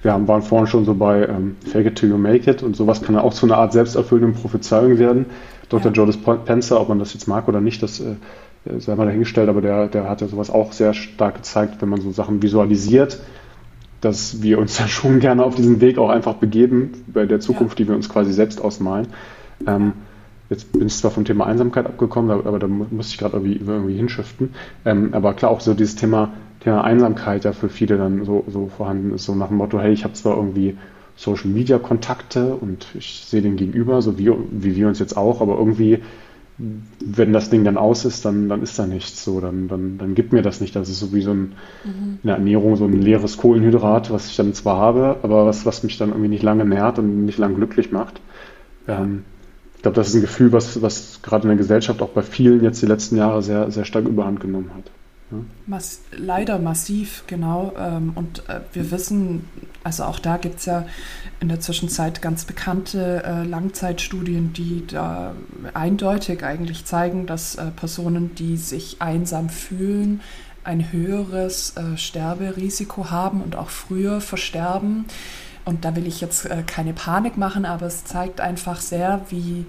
wir 0.00 0.12
haben, 0.12 0.26
waren 0.26 0.42
vorhin 0.42 0.68
schon 0.68 0.84
so 0.84 0.94
bei 0.94 1.26
ähm, 1.26 1.56
Fake 1.66 1.86
it 1.86 1.96
till 1.96 2.08
you 2.08 2.16
make 2.16 2.48
it 2.50 2.62
und 2.62 2.76
sowas 2.76 3.02
kann 3.02 3.16
ja 3.16 3.20
auch 3.20 3.34
zu 3.34 3.44
einer 3.44 3.58
Art 3.58 3.72
selbsterfüllenden 3.72 4.40
Prophezeiung 4.40 4.98
werden. 4.98 5.26
Dr. 5.68 5.86
Ja. 5.86 5.90
Joe 5.90 6.06
Dispenza, 6.06 6.80
ob 6.80 6.88
man 6.88 6.98
das 6.98 7.12
jetzt 7.12 7.26
mag 7.26 7.48
oder 7.48 7.60
nicht, 7.60 7.82
das 7.82 8.00
äh, 8.00 8.14
sei 8.78 8.94
mal 8.94 9.06
dahingestellt, 9.06 9.48
aber 9.48 9.60
der, 9.60 9.88
der 9.88 10.08
hat 10.08 10.20
ja 10.20 10.28
sowas 10.28 10.50
auch 10.50 10.72
sehr 10.72 10.94
stark 10.94 11.36
gezeigt, 11.36 11.80
wenn 11.80 11.88
man 11.88 12.00
so 12.00 12.10
Sachen 12.12 12.42
visualisiert, 12.42 13.20
dass 14.00 14.42
wir 14.42 14.58
uns 14.58 14.76
dann 14.78 14.88
schon 14.88 15.20
gerne 15.20 15.44
auf 15.44 15.54
diesen 15.54 15.80
Weg 15.80 15.98
auch 15.98 16.10
einfach 16.10 16.34
begeben, 16.34 17.04
bei 17.06 17.26
der 17.26 17.40
Zukunft, 17.40 17.78
ja. 17.78 17.84
die 17.84 17.90
wir 17.90 17.96
uns 17.96 18.08
quasi 18.08 18.32
selbst 18.32 18.60
ausmalen. 18.60 19.08
Ähm, 19.66 19.92
jetzt 20.50 20.72
bin 20.72 20.86
ich 20.86 20.96
zwar 20.96 21.10
vom 21.10 21.24
Thema 21.24 21.46
Einsamkeit 21.46 21.86
abgekommen, 21.86 22.30
aber, 22.30 22.58
da 22.58 22.66
muss 22.66 23.10
ich 23.10 23.18
gerade 23.18 23.36
irgendwie, 23.36 23.60
irgendwie 23.64 23.96
hinschiften. 23.96 24.54
Ähm, 24.84 25.12
aber 25.12 25.34
klar, 25.34 25.50
auch 25.50 25.60
so 25.60 25.74
dieses 25.74 25.96
Thema 25.96 26.32
Thema 26.60 26.82
Einsamkeit 26.82 27.44
ja 27.44 27.52
für 27.52 27.68
viele 27.68 27.96
dann 27.96 28.24
so, 28.24 28.44
so 28.48 28.68
vorhanden 28.68 29.14
ist, 29.14 29.24
so 29.24 29.34
nach 29.34 29.48
dem 29.48 29.58
Motto, 29.58 29.78
hey, 29.80 29.92
ich 29.92 30.04
habe 30.04 30.14
zwar 30.14 30.36
irgendwie 30.36 30.76
Social 31.16 31.48
Media 31.50 31.78
Kontakte 31.78 32.54
und 32.54 32.86
ich 32.94 33.24
sehe 33.26 33.42
den 33.42 33.56
gegenüber, 33.56 34.02
so 34.02 34.18
wie, 34.18 34.30
wie 34.50 34.76
wir 34.76 34.88
uns 34.88 34.98
jetzt 34.98 35.16
auch, 35.16 35.40
aber 35.40 35.56
irgendwie, 35.58 36.00
wenn 36.58 37.32
das 37.32 37.50
Ding 37.50 37.62
dann 37.62 37.76
aus 37.76 38.04
ist, 38.04 38.24
dann, 38.24 38.48
dann 38.48 38.62
ist 38.62 38.78
da 38.78 38.86
nichts 38.86 39.22
so, 39.22 39.40
dann, 39.40 39.68
dann, 39.68 39.96
dann 39.96 40.14
gibt 40.16 40.32
mir 40.32 40.42
das 40.42 40.60
nicht. 40.60 40.74
Das 40.74 40.88
ist 40.88 40.98
so 40.98 41.12
wie 41.12 41.22
so 41.22 41.30
ein, 41.30 41.54
mhm. 41.84 42.18
eine 42.24 42.32
Ernährung, 42.32 42.74
so 42.76 42.84
ein 42.84 43.00
leeres 43.00 43.36
Kohlenhydrat, 43.36 44.10
was 44.10 44.28
ich 44.28 44.36
dann 44.36 44.54
zwar 44.54 44.76
habe, 44.76 45.16
aber 45.22 45.46
was, 45.46 45.66
was 45.66 45.84
mich 45.84 45.98
dann 45.98 46.10
irgendwie 46.10 46.28
nicht 46.28 46.42
lange 46.42 46.64
nährt 46.64 46.98
und 46.98 47.24
nicht 47.26 47.38
lange 47.38 47.54
glücklich 47.54 47.92
macht. 47.92 48.20
Ähm, 48.88 49.22
ich 49.76 49.82
glaube, 49.82 49.94
das 49.94 50.08
ist 50.08 50.14
ein 50.14 50.22
Gefühl, 50.22 50.50
was, 50.52 50.82
was 50.82 51.20
gerade 51.22 51.44
in 51.44 51.50
der 51.50 51.58
Gesellschaft 51.58 52.02
auch 52.02 52.08
bei 52.08 52.22
vielen 52.22 52.64
jetzt 52.64 52.82
die 52.82 52.86
letzten 52.86 53.16
Jahre 53.16 53.42
sehr, 53.42 53.70
sehr 53.70 53.84
stark 53.84 54.06
überhand 54.06 54.40
genommen 54.40 54.72
hat. 54.76 54.90
Mass 55.66 56.00
leider 56.10 56.58
massiv, 56.58 57.24
genau. 57.26 57.74
Ähm, 57.78 58.12
und 58.14 58.48
äh, 58.48 58.60
wir 58.72 58.90
wissen, 58.90 59.46
also 59.84 60.04
auch 60.04 60.18
da 60.18 60.38
gibt 60.38 60.60
es 60.60 60.64
ja 60.64 60.86
in 61.40 61.48
der 61.48 61.60
Zwischenzeit 61.60 62.22
ganz 62.22 62.44
bekannte 62.44 63.22
äh, 63.24 63.44
Langzeitstudien, 63.44 64.54
die 64.54 64.86
da 64.86 65.34
eindeutig 65.74 66.44
eigentlich 66.44 66.86
zeigen, 66.86 67.26
dass 67.26 67.56
äh, 67.56 67.70
Personen, 67.72 68.34
die 68.36 68.56
sich 68.56 69.02
einsam 69.02 69.50
fühlen, 69.50 70.20
ein 70.64 70.92
höheres 70.92 71.72
Sterberisiko 71.96 73.10
haben 73.10 73.40
und 73.40 73.56
auch 73.56 73.70
früher 73.70 74.20
versterben. 74.20 75.06
Und 75.64 75.86
da 75.86 75.96
will 75.96 76.06
ich 76.06 76.20
jetzt 76.20 76.46
keine 76.66 76.92
Panik 76.92 77.38
machen, 77.38 77.64
aber 77.64 77.86
es 77.86 78.04
zeigt 78.04 78.42
einfach 78.42 78.78
sehr, 78.82 79.24
wie 79.30 79.64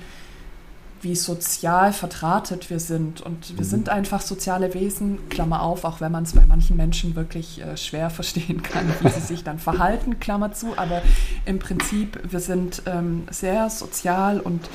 wie 1.01 1.15
sozial 1.15 1.93
verdrahtet 1.93 2.69
wir 2.69 2.79
sind. 2.79 3.21
Und 3.21 3.57
wir 3.57 3.65
mhm. 3.65 3.69
sind 3.69 3.89
einfach 3.89 4.21
soziale 4.21 4.73
Wesen, 4.73 5.29
Klammer 5.29 5.61
auf, 5.61 5.83
auch 5.83 6.01
wenn 6.01 6.11
man 6.11 6.23
es 6.23 6.33
bei 6.33 6.45
manchen 6.45 6.77
Menschen 6.77 7.15
wirklich 7.15 7.61
äh, 7.61 7.77
schwer 7.77 8.09
verstehen 8.09 8.63
kann, 8.63 8.87
wie 9.01 9.09
sie 9.09 9.19
sich 9.19 9.43
dann 9.43 9.59
verhalten, 9.59 10.19
Klammer 10.19 10.53
zu. 10.53 10.77
Aber 10.77 11.01
im 11.45 11.59
Prinzip, 11.59 12.19
wir 12.29 12.39
sind 12.39 12.83
ähm, 12.85 13.23
sehr 13.29 13.69
sozial 13.69 14.39
und 14.39 14.69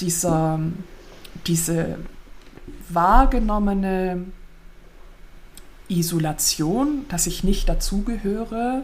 dieser, 0.00 0.58
diese 1.46 1.98
wahrgenommene 2.88 4.24
Isolation, 5.88 7.04
dass 7.08 7.26
ich 7.26 7.44
nicht 7.44 7.68
dazugehöre, 7.68 8.82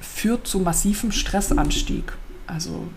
führt 0.00 0.46
zu 0.46 0.60
massivem 0.60 1.12
Stressanstieg. 1.12 2.12
Also 2.46 2.88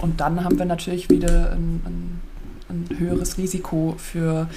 und 0.00 0.20
dann 0.20 0.44
haben 0.44 0.58
wir 0.58 0.66
natürlich 0.66 1.10
wieder 1.10 1.52
ein, 1.52 1.80
ein, 1.84 2.20
ein 2.68 2.98
höheres 2.98 3.38
Risiko 3.38 3.94
für 3.98 4.48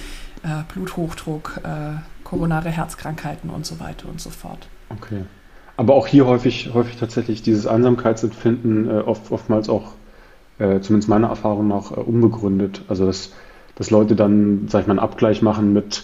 äh, 0.44 0.63
Bluthochdruck, 0.74 1.62
äh, 1.63 2.00
koronare 2.24 2.70
Herzkrankheiten 2.70 3.50
und 3.50 3.66
so 3.66 3.80
weiter 3.80 4.08
und 4.10 4.22
so 4.22 4.30
fort. 4.30 4.68
Okay. 4.90 5.24
Aber 5.78 5.96
auch 5.96 6.08
hier 6.08 6.25
häufig, 6.28 6.72
häufig 6.74 6.98
tatsächlich 6.98 7.42
dieses 7.42 7.66
Einsamkeitsempfinden 7.68 8.90
äh, 8.90 9.00
oft, 9.00 9.32
oftmals 9.32 9.70
auch, 9.70 9.94
äh, 10.60 10.80
zumindest 10.80 11.10
meiner 11.10 11.28
Erfahrung 11.28 11.68
nach, 11.68 11.92
äh, 11.92 11.96
unbegründet. 11.96 12.84
Also 12.88 13.06
dass, 13.06 13.34
dass 13.75 13.90
Leute 13.90 14.16
dann, 14.16 14.68
sag 14.68 14.82
ich 14.82 14.88
mal, 14.88 14.94
einen 14.94 15.00
Abgleich 15.00 15.42
machen 15.42 15.74
mit 15.74 16.04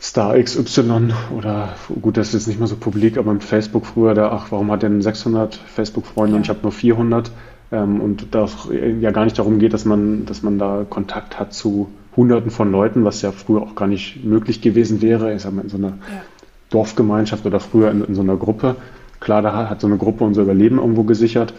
Star 0.00 0.38
XY 0.38 1.12
oder 1.36 1.70
gut, 2.02 2.16
das 2.16 2.28
ist 2.28 2.34
jetzt 2.34 2.46
nicht 2.48 2.58
mehr 2.58 2.68
so 2.68 2.76
publik, 2.76 3.16
aber 3.16 3.32
mit 3.32 3.44
Facebook 3.44 3.86
früher, 3.86 4.14
da, 4.14 4.30
ach, 4.32 4.46
warum 4.50 4.70
hat 4.70 4.82
der 4.82 4.90
denn 4.90 5.00
600 5.00 5.54
Facebook-Freunde 5.54 6.32
ja. 6.32 6.36
und 6.36 6.42
ich 6.42 6.48
habe 6.50 6.60
nur 6.62 6.72
400? 6.72 7.30
Ähm, 7.72 8.00
und 8.00 8.34
das 8.34 8.68
ja 9.00 9.10
gar 9.10 9.24
nicht 9.24 9.38
darum 9.38 9.58
geht, 9.58 9.72
dass 9.72 9.84
man, 9.84 10.26
dass 10.26 10.42
man 10.42 10.58
da 10.58 10.84
Kontakt 10.88 11.38
hat 11.38 11.52
zu 11.52 11.88
Hunderten 12.16 12.50
von 12.50 12.70
Leuten, 12.70 13.04
was 13.04 13.22
ja 13.22 13.32
früher 13.32 13.62
auch 13.62 13.74
gar 13.74 13.88
nicht 13.88 14.24
möglich 14.24 14.60
gewesen 14.60 15.02
wäre. 15.02 15.34
Ich 15.34 15.42
sag 15.42 15.52
mal, 15.52 15.62
in 15.62 15.68
so 15.68 15.76
einer 15.76 15.88
ja. 15.88 16.22
Dorfgemeinschaft 16.70 17.44
oder 17.46 17.60
früher 17.60 17.90
in, 17.90 18.04
in, 18.04 18.14
so 18.14 18.22
einer 18.22 18.36
Gruppe. 18.36 18.76
Klar, 19.20 19.42
da 19.42 19.68
hat 19.68 19.80
so 19.80 19.86
eine 19.86 19.96
Gruppe 19.96 20.24
unser 20.24 20.42
Überleben 20.42 20.78
irgendwo 20.78 21.02
gesichert. 21.04 21.54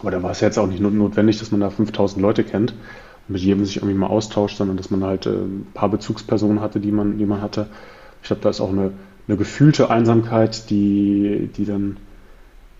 Aber 0.00 0.10
da 0.10 0.22
war 0.22 0.32
es 0.32 0.40
ja 0.40 0.48
jetzt 0.48 0.58
auch 0.58 0.66
nicht 0.66 0.80
notwendig, 0.80 1.38
dass 1.38 1.52
man 1.52 1.60
da 1.60 1.70
5000 1.70 2.20
Leute 2.20 2.44
kennt 2.44 2.72
und 3.28 3.32
mit 3.34 3.42
jedem 3.42 3.64
sich 3.64 3.76
irgendwie 3.76 3.94
mal 3.94 4.08
austauscht, 4.08 4.56
sondern 4.56 4.76
dass 4.76 4.90
man 4.90 5.04
halt 5.04 5.26
äh, 5.26 5.30
ein 5.30 5.66
paar 5.74 5.88
Bezugspersonen 5.88 6.60
hatte, 6.60 6.80
die 6.80 6.92
man, 6.92 7.18
die 7.18 7.26
man 7.26 7.40
hatte. 7.40 7.68
Ich 8.20 8.28
glaube, 8.28 8.42
da 8.42 8.50
ist 8.50 8.60
auch 8.60 8.70
eine, 8.70 8.92
eine 9.28 9.36
gefühlte 9.36 9.90
Einsamkeit, 9.90 10.70
die, 10.70 11.50
die 11.56 11.64
dann 11.64 11.96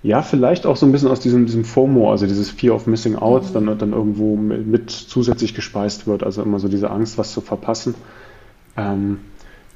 ja, 0.02 0.22
vielleicht 0.22 0.66
auch 0.66 0.76
so 0.76 0.84
ein 0.84 0.92
bisschen 0.92 1.08
aus 1.08 1.20
diesem, 1.20 1.46
diesem 1.46 1.64
FOMO, 1.64 2.10
also 2.10 2.26
dieses 2.26 2.50
Fear 2.50 2.74
of 2.74 2.86
Missing 2.86 3.16
Out, 3.16 3.50
mhm. 3.50 3.52
dann, 3.66 3.78
dann 3.78 3.92
irgendwo 3.92 4.36
mit 4.36 4.90
zusätzlich 4.90 5.54
gespeist 5.54 6.06
wird. 6.06 6.24
Also 6.24 6.42
immer 6.42 6.58
so 6.58 6.68
diese 6.68 6.90
Angst, 6.90 7.18
was 7.18 7.32
zu 7.32 7.40
verpassen. 7.40 7.94
Ähm, 8.76 9.18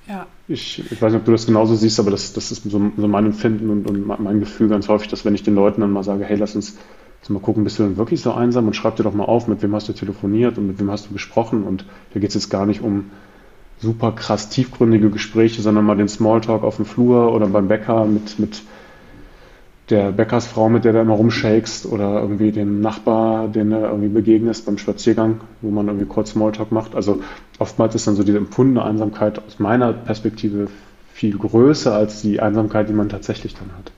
ja. 0.08 0.26
ich, 0.48 0.90
ich 0.90 1.00
weiß 1.00 1.12
nicht, 1.12 1.20
ob 1.20 1.26
du 1.26 1.32
das 1.32 1.46
genauso 1.46 1.74
siehst, 1.74 2.00
aber 2.00 2.10
das, 2.10 2.32
das 2.32 2.50
ist 2.50 2.68
so, 2.68 2.90
so 2.96 3.08
mein 3.08 3.26
Empfinden 3.26 3.70
und, 3.70 3.88
und, 3.88 4.06
mein 4.06 4.40
Gefühl 4.40 4.68
ganz 4.68 4.88
häufig, 4.88 5.08
dass 5.08 5.24
wenn 5.24 5.34
ich 5.34 5.42
den 5.42 5.54
Leuten 5.54 5.80
dann 5.80 5.92
mal 5.92 6.02
sage, 6.02 6.24
hey, 6.24 6.36
lass 6.36 6.56
uns, 6.56 6.76
lass 7.20 7.30
mal 7.30 7.40
gucken, 7.40 7.62
bist 7.62 7.78
du 7.78 7.84
denn 7.84 7.96
wirklich 7.96 8.20
so 8.20 8.32
einsam 8.32 8.66
und 8.66 8.74
schreib 8.74 8.96
dir 8.96 9.04
doch 9.04 9.14
mal 9.14 9.24
auf, 9.24 9.46
mit 9.46 9.62
wem 9.62 9.74
hast 9.74 9.88
du 9.88 9.92
telefoniert 9.92 10.58
und 10.58 10.66
mit 10.66 10.80
wem 10.80 10.90
hast 10.90 11.08
du 11.08 11.12
gesprochen 11.12 11.62
und 11.62 11.84
da 12.14 12.20
geht 12.20 12.30
es 12.30 12.34
jetzt 12.34 12.50
gar 12.50 12.66
nicht 12.66 12.82
um 12.82 13.10
super 13.78 14.12
krass 14.12 14.48
tiefgründige 14.48 15.10
Gespräche, 15.10 15.60
sondern 15.62 15.84
mal 15.84 15.96
den 15.96 16.08
Smalltalk 16.08 16.62
auf 16.62 16.76
dem 16.76 16.84
Flur 16.84 17.32
oder 17.32 17.46
beim 17.46 17.68
Bäcker 17.68 18.06
mit, 18.06 18.38
mit 18.38 18.62
der 19.90 20.10
Bäckersfrau, 20.10 20.68
mit 20.68 20.84
der 20.84 20.92
du 20.92 21.00
immer 21.00 21.14
rumshakest 21.14 21.86
oder 21.86 22.20
irgendwie 22.20 22.50
dem 22.50 22.80
Nachbar, 22.80 23.48
den 23.48 23.70
du 23.70 23.76
irgendwie 23.76 24.08
begegnest 24.08 24.66
beim 24.66 24.78
Spaziergang, 24.78 25.40
wo 25.60 25.70
man 25.70 25.86
irgendwie 25.86 26.06
kurz 26.06 26.30
Smalltalk 26.30 26.72
macht. 26.72 26.94
Also 26.94 27.22
oftmals 27.58 27.94
ist 27.94 28.06
dann 28.06 28.16
so 28.16 28.24
diese 28.24 28.38
empfundene 28.38 28.84
Einsamkeit 28.84 29.38
aus 29.38 29.58
meiner 29.58 29.92
Perspektive 29.92 30.68
viel 31.12 31.38
größer 31.38 31.94
als 31.94 32.22
die 32.22 32.40
Einsamkeit, 32.40 32.88
die 32.88 32.92
man 32.92 33.08
tatsächlich 33.08 33.54
dann 33.54 33.70
hat. 33.78 33.92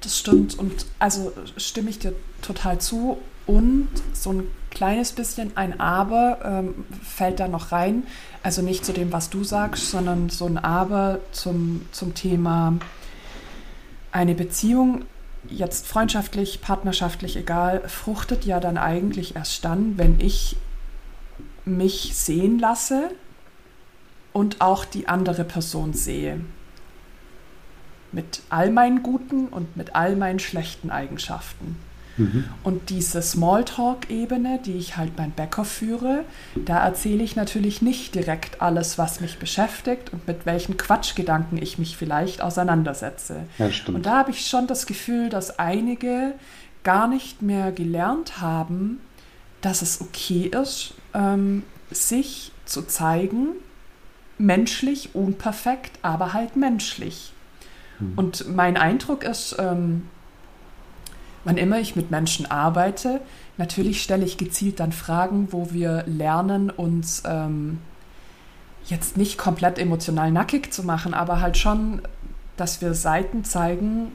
Das 0.00 0.18
stimmt 0.18 0.58
und 0.58 0.86
also 0.98 1.32
stimme 1.56 1.88
ich 1.88 2.00
dir 2.00 2.12
total 2.42 2.78
zu 2.78 3.18
und 3.46 3.88
so 4.12 4.30
ein 4.30 4.42
kleines 4.70 5.12
bisschen 5.12 5.52
ein 5.56 5.78
Aber 5.78 6.38
ähm, 6.44 6.74
fällt 7.02 7.38
da 7.38 7.46
noch 7.46 7.70
rein. 7.70 8.04
Also 8.42 8.62
nicht 8.62 8.84
zu 8.84 8.92
dem, 8.92 9.12
was 9.12 9.30
du 9.30 9.44
sagst, 9.44 9.90
sondern 9.90 10.28
so 10.28 10.46
ein 10.46 10.58
Aber 10.58 11.20
zum, 11.30 11.82
zum 11.92 12.14
Thema 12.14 12.74
eine 14.12 14.34
Beziehung, 14.34 15.04
jetzt 15.48 15.86
freundschaftlich, 15.86 16.60
partnerschaftlich, 16.60 17.36
egal, 17.36 17.88
fruchtet 17.88 18.44
ja 18.44 18.60
dann 18.60 18.78
eigentlich 18.78 19.34
erst 19.34 19.64
dann, 19.64 19.98
wenn 19.98 20.20
ich 20.20 20.56
mich 21.64 22.14
sehen 22.14 22.58
lasse 22.58 23.10
und 24.32 24.60
auch 24.60 24.84
die 24.84 25.08
andere 25.08 25.44
Person 25.44 25.94
sehe. 25.94 26.40
Mit 28.12 28.42
all 28.50 28.70
meinen 28.70 29.02
guten 29.02 29.48
und 29.48 29.76
mit 29.76 29.94
all 29.94 30.16
meinen 30.16 30.38
schlechten 30.38 30.90
Eigenschaften. 30.90 31.76
Mhm. 32.16 32.44
Und 32.62 32.90
diese 32.90 33.22
Smalltalk-Ebene, 33.22 34.60
die 34.64 34.76
ich 34.76 34.96
halt 34.96 35.16
beim 35.16 35.30
Bäcker 35.30 35.64
führe, 35.64 36.24
da 36.54 36.84
erzähle 36.84 37.22
ich 37.22 37.36
natürlich 37.36 37.82
nicht 37.82 38.14
direkt 38.14 38.60
alles, 38.60 38.98
was 38.98 39.20
mich 39.20 39.38
beschäftigt 39.38 40.12
und 40.12 40.26
mit 40.26 40.44
welchen 40.46 40.76
Quatschgedanken 40.76 41.60
ich 41.60 41.78
mich 41.78 41.96
vielleicht 41.96 42.42
auseinandersetze. 42.42 43.44
Ja, 43.58 43.70
und 43.88 44.06
da 44.06 44.18
habe 44.18 44.30
ich 44.30 44.46
schon 44.46 44.66
das 44.66 44.86
Gefühl, 44.86 45.28
dass 45.28 45.58
einige 45.58 46.34
gar 46.84 47.08
nicht 47.08 47.42
mehr 47.42 47.72
gelernt 47.72 48.40
haben, 48.40 49.00
dass 49.60 49.82
es 49.82 50.00
okay 50.00 50.50
ist, 50.60 50.94
ähm, 51.14 51.62
sich 51.90 52.52
zu 52.64 52.82
zeigen, 52.82 53.48
menschlich, 54.38 55.14
unperfekt, 55.14 55.98
aber 56.02 56.32
halt 56.32 56.56
menschlich. 56.56 57.32
Mhm. 58.00 58.12
Und 58.16 58.54
mein 58.54 58.76
Eindruck 58.76 59.22
ist, 59.24 59.56
ähm, 59.58 60.08
wann 61.44 61.56
immer 61.56 61.78
ich 61.78 61.96
mit 61.96 62.10
Menschen 62.10 62.50
arbeite, 62.50 63.20
natürlich 63.58 64.02
stelle 64.02 64.24
ich 64.24 64.38
gezielt 64.38 64.80
dann 64.80 64.92
Fragen, 64.92 65.48
wo 65.50 65.72
wir 65.72 66.04
lernen, 66.06 66.70
uns 66.70 67.22
ähm, 67.26 67.78
jetzt 68.86 69.16
nicht 69.16 69.38
komplett 69.38 69.78
emotional 69.78 70.30
nackig 70.30 70.72
zu 70.72 70.82
machen, 70.82 71.14
aber 71.14 71.40
halt 71.40 71.56
schon, 71.56 72.02
dass 72.56 72.80
wir 72.80 72.94
Seiten 72.94 73.44
zeigen, 73.44 74.12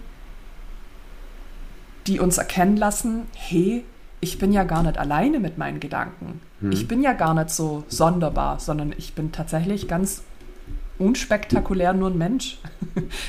die 2.07 2.19
uns 2.19 2.37
erkennen 2.37 2.77
lassen, 2.77 3.27
hey, 3.33 3.83
ich 4.19 4.39
bin 4.39 4.51
ja 4.51 4.63
gar 4.63 4.83
nicht 4.83 4.97
alleine 4.97 5.39
mit 5.39 5.57
meinen 5.57 5.79
Gedanken. 5.79 6.41
Hm. 6.61 6.71
Ich 6.71 6.87
bin 6.87 7.03
ja 7.03 7.13
gar 7.13 7.33
nicht 7.33 7.49
so 7.49 7.83
sonderbar, 7.87 8.59
sondern 8.59 8.93
ich 8.97 9.13
bin 9.13 9.31
tatsächlich 9.31 9.87
ganz 9.87 10.23
unspektakulär 10.99 11.93
nur 11.93 12.09
ein 12.09 12.17
Mensch. 12.17 12.57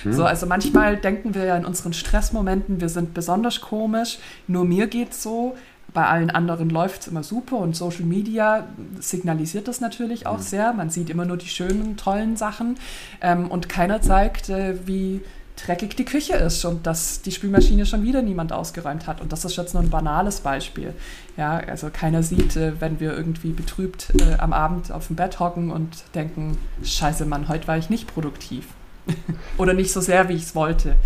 Hm. 0.03 0.13
So, 0.13 0.25
also 0.25 0.47
manchmal 0.47 0.97
denken 0.97 1.35
wir 1.35 1.45
ja 1.45 1.57
in 1.57 1.65
unseren 1.65 1.93
Stressmomenten, 1.93 2.81
wir 2.81 2.89
sind 2.89 3.15
besonders 3.15 3.61
komisch, 3.61 4.19
nur 4.47 4.65
mir 4.65 4.87
geht's 4.87 5.23
so, 5.23 5.57
bei 5.95 6.07
allen 6.07 6.31
anderen 6.31 6.71
läuft 6.71 7.03
es 7.03 7.09
immer 7.09 7.23
super 7.23 7.59
und 7.59 7.75
Social 7.75 8.05
Media 8.05 8.67
signalisiert 9.01 9.69
das 9.69 9.81
natürlich 9.81 10.27
auch 10.27 10.37
hm. 10.37 10.43
sehr. 10.43 10.73
Man 10.73 10.91
sieht 10.91 11.11
immer 11.11 11.25
nur 11.25 11.37
die 11.37 11.49
schönen, 11.49 11.97
tollen 11.97 12.37
Sachen 12.37 12.79
ähm, 13.21 13.49
und 13.49 13.69
keiner 13.69 14.01
zeigt, 14.01 14.49
äh, 14.49 14.87
wie 14.87 15.23
dreckig 15.67 15.97
die 15.97 16.05
Küche 16.05 16.35
ist 16.35 16.65
und 16.65 16.87
dass 16.87 17.23
die 17.23 17.33
Spülmaschine 17.33 17.87
schon 17.87 18.03
wieder 18.03 18.23
niemand 18.23 18.53
ausgeräumt 18.53 19.07
hat. 19.07 19.21
Und 19.21 19.33
das 19.33 19.45
ist 19.45 19.57
jetzt 19.57 19.75
nur 19.75 19.83
ein 19.83 19.91
banales 19.91 20.41
Beispiel. 20.41 20.95
Ja, 21.37 21.59
also 21.59 21.89
keiner 21.93 22.23
sieht, 22.23 22.57
äh, 22.57 22.73
wenn 22.81 23.01
wir 23.01 23.17
irgendwie 23.17 23.51
betrübt 23.51 24.13
äh, 24.21 24.39
am 24.39 24.53
Abend 24.53 24.93
auf 24.93 25.09
dem 25.09 25.17
Bett 25.17 25.41
hocken 25.41 25.71
und 25.71 25.89
denken, 26.15 26.59
scheiße 26.83 27.27
Mann, 27.27 27.49
heute 27.49 27.69
war 27.69 27.77
ich 27.77 27.91
nicht 27.91 28.13
produktiv. 28.13 28.67
Oder 29.59 29.75
nicht 29.75 29.93
so 29.93 30.01
sehr, 30.01 30.29
wie 30.29 30.35
ich 30.35 30.43
es 30.43 30.55
wollte. 30.55 30.97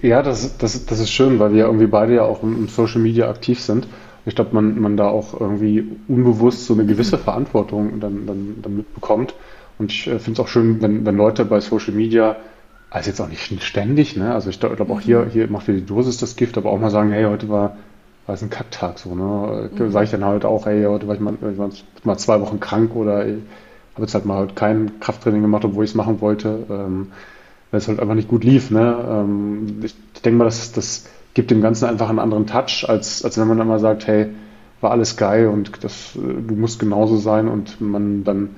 Ja, 0.00 0.22
das, 0.22 0.58
das, 0.58 0.84
das 0.86 1.00
ist 1.00 1.10
schön, 1.10 1.38
weil 1.38 1.52
wir 1.52 1.64
irgendwie 1.64 1.86
beide 1.86 2.14
ja 2.14 2.22
auch 2.22 2.42
im 2.42 2.68
Social 2.68 3.00
Media 3.00 3.28
aktiv 3.28 3.60
sind. 3.60 3.86
Ich 4.26 4.34
glaube, 4.34 4.54
man, 4.54 4.80
man 4.80 4.96
da 4.96 5.08
auch 5.08 5.38
irgendwie 5.38 5.84
unbewusst 6.08 6.66
so 6.66 6.74
eine 6.74 6.86
gewisse 6.86 7.18
Verantwortung 7.18 8.00
dann, 8.00 8.26
dann, 8.26 8.56
dann 8.62 8.76
mitbekommt. 8.76 9.34
Und 9.78 9.92
ich 9.92 10.06
äh, 10.06 10.18
finde 10.18 10.40
es 10.40 10.40
auch 10.40 10.48
schön, 10.48 10.80
wenn, 10.82 11.04
wenn 11.04 11.16
Leute 11.16 11.44
bei 11.44 11.60
Social 11.60 11.94
Media 11.94 12.36
also 12.94 13.10
jetzt 13.10 13.20
auch 13.20 13.28
nicht 13.28 13.64
ständig, 13.64 14.16
ne? 14.16 14.32
Also 14.32 14.50
ich 14.50 14.60
glaube 14.60 14.88
auch 14.88 15.00
hier, 15.00 15.24
mhm. 15.24 15.30
hier 15.30 15.50
macht 15.50 15.66
wieder 15.66 15.78
die 15.78 15.84
Dosis 15.84 16.16
das 16.18 16.36
Gift, 16.36 16.56
aber 16.56 16.70
auch 16.70 16.78
mal 16.78 16.90
sagen, 16.90 17.10
hey, 17.10 17.24
heute 17.24 17.48
war, 17.48 17.76
war 18.26 18.36
es 18.36 18.42
ein 18.42 18.50
Kacktag 18.50 19.00
so, 19.00 19.16
ne? 19.16 19.68
Mhm. 19.76 19.90
Sage 19.90 20.04
ich 20.04 20.10
dann 20.12 20.24
halt 20.24 20.44
auch, 20.44 20.66
hey, 20.66 20.84
heute 20.84 21.08
war 21.08 21.16
ich 21.16 21.20
mal, 21.20 21.34
ich 21.34 21.58
war 21.58 21.70
mal 22.04 22.16
zwei 22.18 22.40
Wochen 22.40 22.60
krank 22.60 22.94
oder 22.94 23.26
ich 23.26 23.38
habe 23.94 24.02
jetzt 24.02 24.14
halt 24.14 24.26
mal 24.26 24.36
halt 24.36 24.54
kein 24.54 25.00
Krafttraining 25.00 25.42
gemacht, 25.42 25.64
obwohl 25.64 25.84
ich 25.84 25.90
es 25.90 25.96
machen 25.96 26.20
wollte, 26.20 26.66
ähm, 26.70 27.08
weil 27.72 27.78
es 27.78 27.88
halt 27.88 27.98
einfach 27.98 28.14
nicht 28.14 28.28
gut 28.28 28.44
lief, 28.44 28.70
ne? 28.70 29.04
Ähm, 29.08 29.80
ich 29.82 29.96
denke 30.24 30.38
mal, 30.38 30.44
das, 30.44 30.70
das 30.70 31.06
gibt 31.34 31.50
dem 31.50 31.62
Ganzen 31.62 31.86
einfach 31.86 32.08
einen 32.08 32.20
anderen 32.20 32.46
Touch, 32.46 32.88
als, 32.88 33.24
als 33.24 33.36
wenn 33.38 33.48
man 33.48 33.58
dann 33.58 33.66
mal 33.66 33.80
sagt, 33.80 34.06
hey, 34.06 34.28
war 34.80 34.92
alles 34.92 35.16
geil 35.16 35.48
und 35.48 35.82
das, 35.82 36.12
du 36.14 36.54
musst 36.54 36.78
genauso 36.78 37.16
sein 37.16 37.48
und 37.48 37.80
man 37.80 38.22
dann 38.22 38.50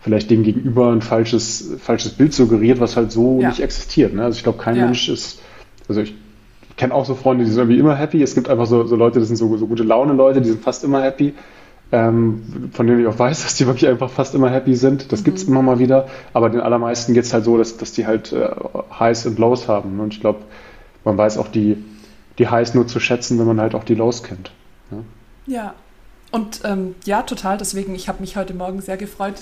vielleicht 0.00 0.30
dem 0.30 0.42
gegenüber 0.42 0.90
ein 0.90 1.02
falsches, 1.02 1.76
falsches 1.78 2.12
Bild 2.12 2.32
suggeriert, 2.32 2.80
was 2.80 2.96
halt 2.96 3.12
so 3.12 3.38
ja. 3.40 3.48
nicht 3.48 3.60
existiert. 3.60 4.14
Ne? 4.14 4.24
Also 4.24 4.36
ich 4.36 4.42
glaube, 4.42 4.58
kein 4.58 4.76
ja. 4.76 4.86
Mensch 4.86 5.08
ist, 5.08 5.40
also 5.88 6.00
ich 6.00 6.14
kenne 6.76 6.94
auch 6.94 7.04
so 7.04 7.14
Freunde, 7.14 7.44
die 7.44 7.50
sind 7.50 7.60
irgendwie 7.60 7.78
immer 7.78 7.94
happy. 7.94 8.22
Es 8.22 8.34
gibt 8.34 8.48
einfach 8.48 8.66
so, 8.66 8.86
so 8.86 8.96
Leute, 8.96 9.18
das 9.18 9.28
sind 9.28 9.36
so, 9.36 9.54
so 9.58 9.66
gute 9.66 9.82
Laune-Leute, 9.82 10.40
die 10.40 10.48
sind 10.48 10.62
fast 10.62 10.82
immer 10.84 11.02
happy. 11.02 11.34
Ähm, 11.92 12.70
von 12.72 12.86
denen 12.86 13.00
ich 13.00 13.06
auch 13.06 13.18
weiß, 13.18 13.42
dass 13.42 13.56
die 13.56 13.66
wirklich 13.66 13.88
einfach 13.88 14.08
fast 14.08 14.34
immer 14.34 14.48
happy 14.48 14.74
sind. 14.74 15.12
Das 15.12 15.20
mhm. 15.20 15.24
gibt 15.24 15.38
es 15.38 15.44
immer 15.44 15.60
mal 15.60 15.78
wieder. 15.78 16.08
Aber 16.32 16.48
den 16.48 16.60
allermeisten 16.60 17.12
geht 17.12 17.24
es 17.24 17.34
halt 17.34 17.44
so, 17.44 17.58
dass, 17.58 17.76
dass 17.76 17.92
die 17.92 18.06
halt 18.06 18.32
äh, 18.32 18.48
Highs 18.98 19.26
und 19.26 19.38
Lows 19.38 19.68
haben. 19.68 20.00
Und 20.00 20.14
ich 20.14 20.20
glaube, 20.20 20.40
man 21.04 21.18
weiß 21.18 21.36
auch 21.36 21.48
die, 21.48 21.76
die 22.38 22.48
Highs 22.48 22.74
nur 22.74 22.86
zu 22.86 23.00
schätzen, 23.00 23.38
wenn 23.38 23.46
man 23.46 23.60
halt 23.60 23.74
auch 23.74 23.84
die 23.84 23.94
Lows 23.94 24.22
kennt. 24.22 24.50
Ja, 24.90 24.98
ja 25.46 25.74
und 26.30 26.60
ähm, 26.64 26.94
ja, 27.04 27.22
total. 27.22 27.58
Deswegen, 27.58 27.94
ich 27.94 28.08
habe 28.08 28.20
mich 28.20 28.36
heute 28.36 28.54
Morgen 28.54 28.80
sehr 28.80 28.96
gefreut, 28.96 29.34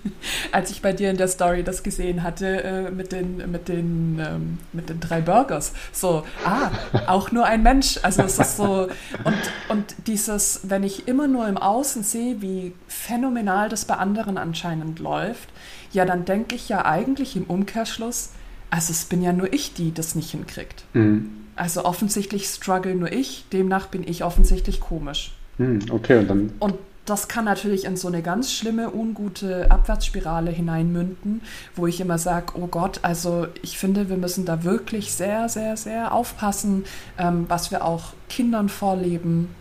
als 0.52 0.70
ich 0.70 0.80
bei 0.80 0.92
dir 0.92 1.10
in 1.10 1.18
der 1.18 1.28
Story 1.28 1.62
das 1.62 1.82
gesehen 1.82 2.22
hatte 2.22 2.62
äh, 2.62 2.90
mit, 2.90 3.12
den, 3.12 3.50
mit, 3.50 3.68
den, 3.68 4.18
ähm, 4.18 4.58
mit 4.72 4.88
den 4.88 5.00
drei 5.00 5.20
Burgers. 5.20 5.72
So, 5.92 6.24
ah, 6.44 6.70
auch 7.06 7.30
nur 7.30 7.44
ein 7.44 7.62
Mensch. 7.62 7.98
Also 8.02 8.22
es 8.22 8.38
ist 8.38 8.56
so, 8.56 8.88
und, 9.24 9.36
und 9.68 9.94
dieses, 10.06 10.60
wenn 10.64 10.82
ich 10.82 11.08
immer 11.08 11.28
nur 11.28 11.46
im 11.46 11.58
Außen 11.58 12.02
sehe, 12.02 12.40
wie 12.40 12.72
phänomenal 12.88 13.68
das 13.68 13.84
bei 13.84 13.96
anderen 13.96 14.38
anscheinend 14.38 14.98
läuft, 14.98 15.50
ja, 15.92 16.06
dann 16.06 16.24
denke 16.24 16.54
ich 16.54 16.68
ja 16.68 16.86
eigentlich 16.86 17.36
im 17.36 17.44
Umkehrschluss, 17.44 18.30
also 18.70 18.92
es 18.92 19.04
bin 19.04 19.20
ja 19.20 19.32
nur 19.32 19.52
ich, 19.52 19.74
die 19.74 19.92
das 19.92 20.14
nicht 20.14 20.30
hinkriegt. 20.30 20.84
Mhm. 20.94 21.32
Also 21.56 21.84
offensichtlich 21.84 22.46
struggle 22.46 22.94
nur 22.94 23.12
ich, 23.12 23.44
demnach 23.52 23.88
bin 23.88 24.06
ich 24.08 24.24
offensichtlich 24.24 24.80
komisch. 24.80 25.32
Hm, 25.60 25.78
okay, 25.90 26.16
und 26.16 26.28
dann. 26.28 26.52
Und 26.58 26.74
das 27.04 27.28
kann 27.28 27.44
natürlich 27.44 27.84
in 27.84 27.96
so 27.96 28.08
eine 28.08 28.22
ganz 28.22 28.50
schlimme, 28.50 28.94
ungute 28.94 29.70
Abwärtsspirale 29.70 30.50
hineinmünden, 30.50 31.42
wo 31.76 31.86
ich 31.86 32.00
immer 32.00 32.16
sage, 32.16 32.54
oh 32.54 32.66
Gott, 32.66 33.00
also 33.02 33.46
ich 33.62 33.78
finde, 33.78 34.08
wir 34.08 34.16
müssen 34.16 34.46
da 34.46 34.64
wirklich 34.64 35.12
sehr, 35.12 35.50
sehr, 35.50 35.76
sehr 35.76 36.14
aufpassen, 36.14 36.84
ähm, 37.18 37.44
was 37.48 37.70
wir 37.70 37.84
auch 37.84 38.14
Kindern 38.30 38.70
vorleben. 38.70 39.54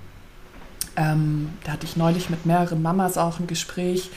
Ähm, 0.96 1.50
da 1.66 1.74
hatte 1.74 1.86
ich 1.86 1.98
neulich 1.98 2.30
mit 2.30 2.46
mehreren 2.46 2.82
Mamas 2.82 3.18
auch 3.18 3.40
ein 3.40 3.48
Gespräch, 3.48 4.10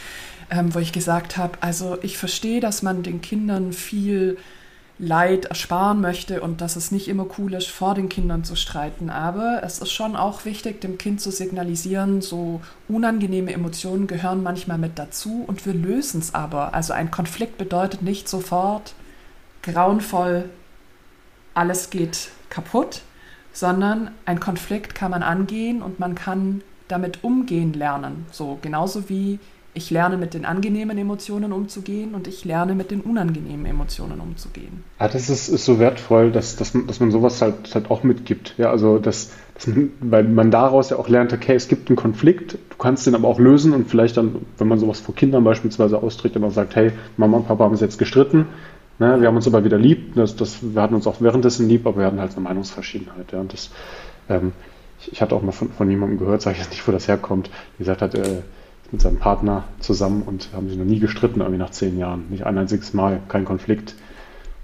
ähm, 0.50 0.72
wo 0.74 0.78
ich 0.78 0.92
gesagt 0.92 1.36
habe, 1.36 1.58
also 1.62 1.98
ich 2.02 2.16
verstehe, 2.16 2.60
dass 2.60 2.82
man 2.82 3.02
den 3.02 3.22
Kindern 3.22 3.72
viel 3.72 4.36
Leid 5.04 5.46
ersparen 5.46 6.00
möchte 6.00 6.42
und 6.42 6.60
dass 6.60 6.76
es 6.76 6.92
nicht 6.92 7.08
immer 7.08 7.26
cool 7.36 7.54
ist, 7.54 7.66
vor 7.66 7.94
den 7.94 8.08
Kindern 8.08 8.44
zu 8.44 8.54
streiten. 8.54 9.10
Aber 9.10 9.60
es 9.64 9.80
ist 9.80 9.90
schon 9.90 10.14
auch 10.14 10.44
wichtig, 10.44 10.80
dem 10.80 10.96
Kind 10.96 11.20
zu 11.20 11.32
signalisieren, 11.32 12.20
so 12.20 12.60
unangenehme 12.88 13.52
Emotionen 13.52 14.06
gehören 14.06 14.44
manchmal 14.44 14.78
mit 14.78 15.00
dazu 15.00 15.42
und 15.44 15.66
wir 15.66 15.74
lösen 15.74 16.20
es 16.20 16.34
aber. 16.36 16.72
Also 16.72 16.92
ein 16.92 17.10
Konflikt 17.10 17.58
bedeutet 17.58 18.02
nicht 18.02 18.28
sofort 18.28 18.94
grauenvoll, 19.64 20.48
alles 21.52 21.90
geht 21.90 22.28
kaputt, 22.48 23.02
sondern 23.52 24.12
ein 24.24 24.38
Konflikt 24.38 24.94
kann 24.94 25.10
man 25.10 25.24
angehen 25.24 25.82
und 25.82 25.98
man 25.98 26.14
kann 26.14 26.62
damit 26.86 27.24
umgehen 27.24 27.72
lernen. 27.72 28.26
So 28.30 28.56
genauso 28.62 29.08
wie 29.08 29.40
Ich 29.74 29.90
lerne 29.90 30.18
mit 30.18 30.35
den 30.35 30.44
angenehmen 30.44 30.98
Emotionen 30.98 31.50
umzugehen 31.50 32.14
und 32.14 32.28
ich 32.28 32.44
lerne 32.44 32.74
mit 32.74 32.90
den 32.90 33.00
unangenehmen 33.00 33.64
Emotionen 33.64 34.20
umzugehen. 34.20 34.85
Ja, 35.00 35.08
das 35.08 35.30
ist, 35.30 35.48
ist 35.48 35.64
so 35.64 35.78
wertvoll, 35.78 36.30
dass, 36.30 36.56
dass, 36.56 36.72
dass 36.87 37.00
man 37.00 37.11
sowas 37.11 37.40
halt, 37.40 37.74
halt 37.74 37.90
auch 37.90 38.02
mitgibt. 38.02 38.54
Ja, 38.58 38.70
also 38.70 38.98
dass, 38.98 39.30
dass 39.54 39.66
man, 39.68 39.90
weil 40.00 40.24
man 40.24 40.50
daraus 40.50 40.90
ja 40.90 40.98
auch 40.98 41.08
lernt, 41.08 41.32
okay, 41.32 41.54
es 41.54 41.68
gibt 41.68 41.88
einen 41.88 41.96
Konflikt, 41.96 42.52
du 42.52 42.76
kannst 42.78 43.06
den 43.06 43.14
aber 43.14 43.28
auch 43.28 43.38
lösen 43.38 43.72
und 43.72 43.88
vielleicht 43.88 44.18
dann, 44.18 44.37
wenn 44.58 44.68
man 44.68 44.78
sowas 44.78 45.00
vor 45.00 45.14
Kindern 45.14 45.42
beispielsweise 45.42 46.02
austrägt, 46.02 46.37
dann 46.37 46.44
auch 46.44 46.52
sagt, 46.52 46.76
hey, 46.76 46.92
Mama 47.16 47.38
und 47.38 47.48
Papa 47.48 47.64
haben 47.64 47.74
sich 47.74 47.82
jetzt 47.82 47.98
gestritten, 47.98 48.48
ne, 48.98 49.20
wir 49.22 49.28
haben 49.28 49.37
uns 49.37 49.46
aber 49.46 49.64
wieder 49.64 49.78
lieb, 49.78 50.14
das, 50.16 50.37
das, 50.37 50.58
wir 50.61 50.82
hatten 50.82 50.94
uns 50.94 51.06
auch 51.06 51.20
währenddessen 51.20 51.66
lieb, 51.66 51.87
aber 51.87 52.00
wir 52.00 52.06
hatten 52.06 52.20
halt 52.20 52.32
eine 52.32 52.42
Meinungsverschiedenheit. 52.42 53.32
Ja, 53.32 53.40
und 53.40 53.52
das, 53.54 53.70
ähm, 54.28 54.52
ich, 55.00 55.12
ich, 55.12 55.22
hatte 55.22 55.35
auch 55.35 55.42
mal 55.42 55.52
von, 55.52 55.70
von 55.70 55.88
jemandem 55.88 56.18
gehört, 56.18 56.42
sage 56.42 56.56
ich 56.56 56.62
jetzt 56.62 56.72
nicht, 56.72 56.87
wo 56.87 56.92
das 56.92 57.08
herkommt, 57.08 57.48
die 57.74 57.78
gesagt 57.78 58.02
hat, 58.02 58.14
äh, 58.14 58.42
mit 58.92 59.00
seinem 59.00 59.16
Partner 59.16 59.64
zusammen 59.81 60.22
und 60.22 60.50
haben 60.55 60.68
sich 60.68 60.78
noch 60.78 60.85
nie 60.85 61.00
gestritten, 61.00 61.40
irgendwie 61.40 61.59
nach 61.59 61.70
zehn 61.70 61.98
Jahren. 61.98 62.26
Nicht 62.28 62.44
ein 62.44 62.59
einziges 62.59 62.92
Mal, 62.92 63.20
kein 63.28 63.44
Konflikt. 63.44 63.94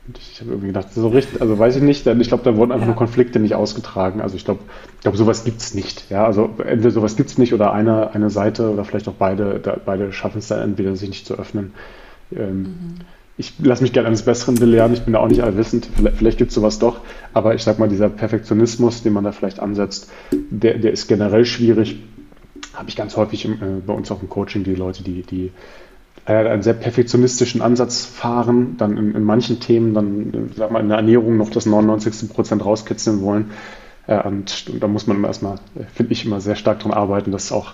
Und 0.07 0.19
ich 0.19 0.41
habe 0.41 0.51
irgendwie 0.51 0.69
gedacht, 0.69 0.89
so 0.95 1.09
richtig, 1.09 1.41
also 1.41 1.59
weiß 1.59 1.77
ich 1.77 1.83
nicht, 1.83 2.07
denn 2.07 2.21
ich 2.21 2.29
glaube, 2.29 2.45
da 2.45 2.57
wurden 2.57 2.73
einfach 2.73 2.87
ja. 2.87 2.93
nur 2.93 2.97
Konflikte 2.97 3.41
nicht 3.41 3.55
ausgetragen. 3.55 4.21
Also 4.21 4.37
ich 4.37 4.45
glaube, 4.45 4.61
ich 4.97 5.01
glaube, 5.01 5.17
sowas 5.17 5.45
gibt 5.45 5.61
es 5.61 5.75
nicht. 5.75 6.11
Ja, 6.11 6.27
also 6.27 6.51
entweder 6.59 6.91
sowas 6.91 7.17
gibt 7.17 7.31
es 7.31 7.39
nicht 7.39 7.55
oder 7.55 7.73
eine, 7.73 8.15
eine 8.15 8.31
Seite 8.31 8.71
oder 8.71 8.85
vielleicht 8.85 9.09
auch 9.09 9.15
beide, 9.15 9.61
da, 9.61 9.77
beide 9.85 10.13
schaffen 10.13 10.39
es 10.39 10.49
dann 10.49 10.61
entweder 10.61 10.95
sich 10.95 11.09
nicht 11.09 11.27
zu 11.27 11.35
öffnen. 11.35 11.73
Ähm, 12.35 12.63
mhm. 12.63 12.95
Ich 13.39 13.55
lasse 13.61 13.83
mich 13.83 13.93
gerne 13.93 14.09
eines 14.09 14.23
Besseren 14.23 14.57
belehren, 14.57 14.93
ich 14.93 15.03
bin 15.03 15.13
da 15.13 15.21
auch 15.21 15.29
nicht 15.29 15.45
allwissend, 15.45 15.89
vielleicht, 15.95 16.17
vielleicht 16.17 16.39
gibt 16.39 16.49
es 16.49 16.57
sowas 16.57 16.81
doch, 16.81 17.01
aber 17.35 17.55
ich 17.55 17.63
sag 17.63 17.79
mal, 17.79 17.89
dieser 17.89 18.09
Perfektionismus, 18.09 19.05
den 19.05 19.13
man 19.13 19.23
da 19.23 19.31
vielleicht 19.31 19.61
ansetzt, 19.61 20.11
der, 20.33 20.79
der 20.79 20.91
ist 20.91 21.07
generell 21.07 21.45
schwierig 21.45 22.01
habe 22.79 22.89
ich 22.89 22.97
ganz 22.97 23.17
häufig 23.17 23.45
äh, 23.47 23.57
bei 23.87 23.93
uns 23.93 24.11
auch 24.11 24.23
im 24.23 24.29
Coaching 24.29 24.65
die 24.65 24.75
Leute, 24.75 25.03
die, 25.03 25.23
die 25.23 25.53
äh, 26.27 26.33
einen 26.33 26.63
sehr 26.63 26.75
perfektionistischen 26.75 27.61
Ansatz 27.61 28.05
fahren, 28.05 28.77
dann 28.79 28.97
in, 28.97 29.15
in 29.15 29.25
manchen 29.25 29.61
Themen 29.61 29.95
dann, 29.95 30.35
äh, 30.35 30.55
sag 30.57 30.71
mal, 30.71 30.81
in 30.81 30.89
der 30.89 30.99
Ernährung 30.99 31.37
noch 31.37 31.51
das 31.51 31.67
99. 31.67 32.31
Prozent 32.31 32.65
rauskitzeln 32.65 33.23
wollen. 33.23 33.51
Äh, 34.07 34.23
und, 34.27 34.67
und, 34.73 34.83
da 34.83 34.89
muss 34.89 35.07
man 35.07 35.25
erstmal, 35.25 35.57
äh, 35.75 35.85
finde 35.93 36.13
ich, 36.13 36.25
immer 36.25 36.41
sehr 36.41 36.55
stark 36.55 36.79
daran 36.79 36.93
arbeiten, 36.93 37.33
dass 37.33 37.51
auch 37.51 37.73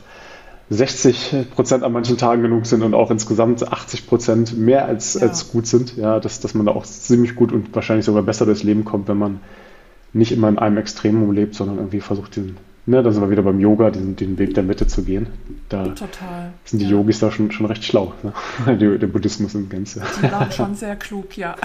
60 0.70 1.50
Prozent 1.54 1.82
an 1.82 1.92
manchen 1.92 2.16
Tagen 2.16 2.40
genug 2.40 2.64
sind 2.64 2.82
und 2.82 2.94
auch 2.94 3.10
insgesamt 3.10 3.70
80 3.70 4.06
Prozent 4.06 4.58
mehr 4.58 4.86
als, 4.86 5.14
ja. 5.14 5.28
als 5.28 5.50
gut 5.50 5.66
sind. 5.66 5.96
Ja, 5.96 6.20
dass, 6.20 6.40
dass 6.40 6.54
man 6.54 6.64
da 6.64 6.72
auch 6.72 6.84
ziemlich 6.84 7.34
gut 7.34 7.52
und 7.52 7.74
wahrscheinlich 7.74 8.06
sogar 8.06 8.22
besser 8.22 8.46
durchs 8.46 8.62
Leben 8.62 8.84
kommt, 8.84 9.08
wenn 9.08 9.18
man 9.18 9.40
nicht 10.14 10.32
immer 10.32 10.48
in 10.48 10.58
einem 10.58 10.78
Extremum 10.78 11.32
lebt, 11.32 11.54
sondern 11.54 11.76
irgendwie 11.76 12.00
versucht, 12.00 12.36
den 12.36 12.56
Ne, 12.86 13.02
da 13.02 13.10
sind 13.10 13.22
wir 13.22 13.30
wieder 13.30 13.42
beim 13.42 13.60
Yoga, 13.60 13.90
den, 13.90 14.14
den 14.14 14.38
Weg 14.38 14.52
der 14.52 14.62
Mitte 14.62 14.86
zu 14.86 15.04
gehen. 15.04 15.28
Da 15.70 15.86
Total. 15.86 16.52
sind 16.64 16.80
die 16.80 16.84
ja. 16.84 16.90
Yogis 16.90 17.18
da 17.18 17.30
schon, 17.30 17.50
schon 17.50 17.64
recht 17.64 17.82
schlau, 17.82 18.12
ne? 18.22 18.32
der, 18.76 18.98
der 18.98 19.06
Buddhismus 19.06 19.54
in 19.54 19.70
Gänze. 19.70 20.02
Die 20.22 20.30
waren 20.30 20.52
schon 20.52 20.74
sehr 20.74 20.94
klug, 20.96 21.34
ja. 21.38 21.56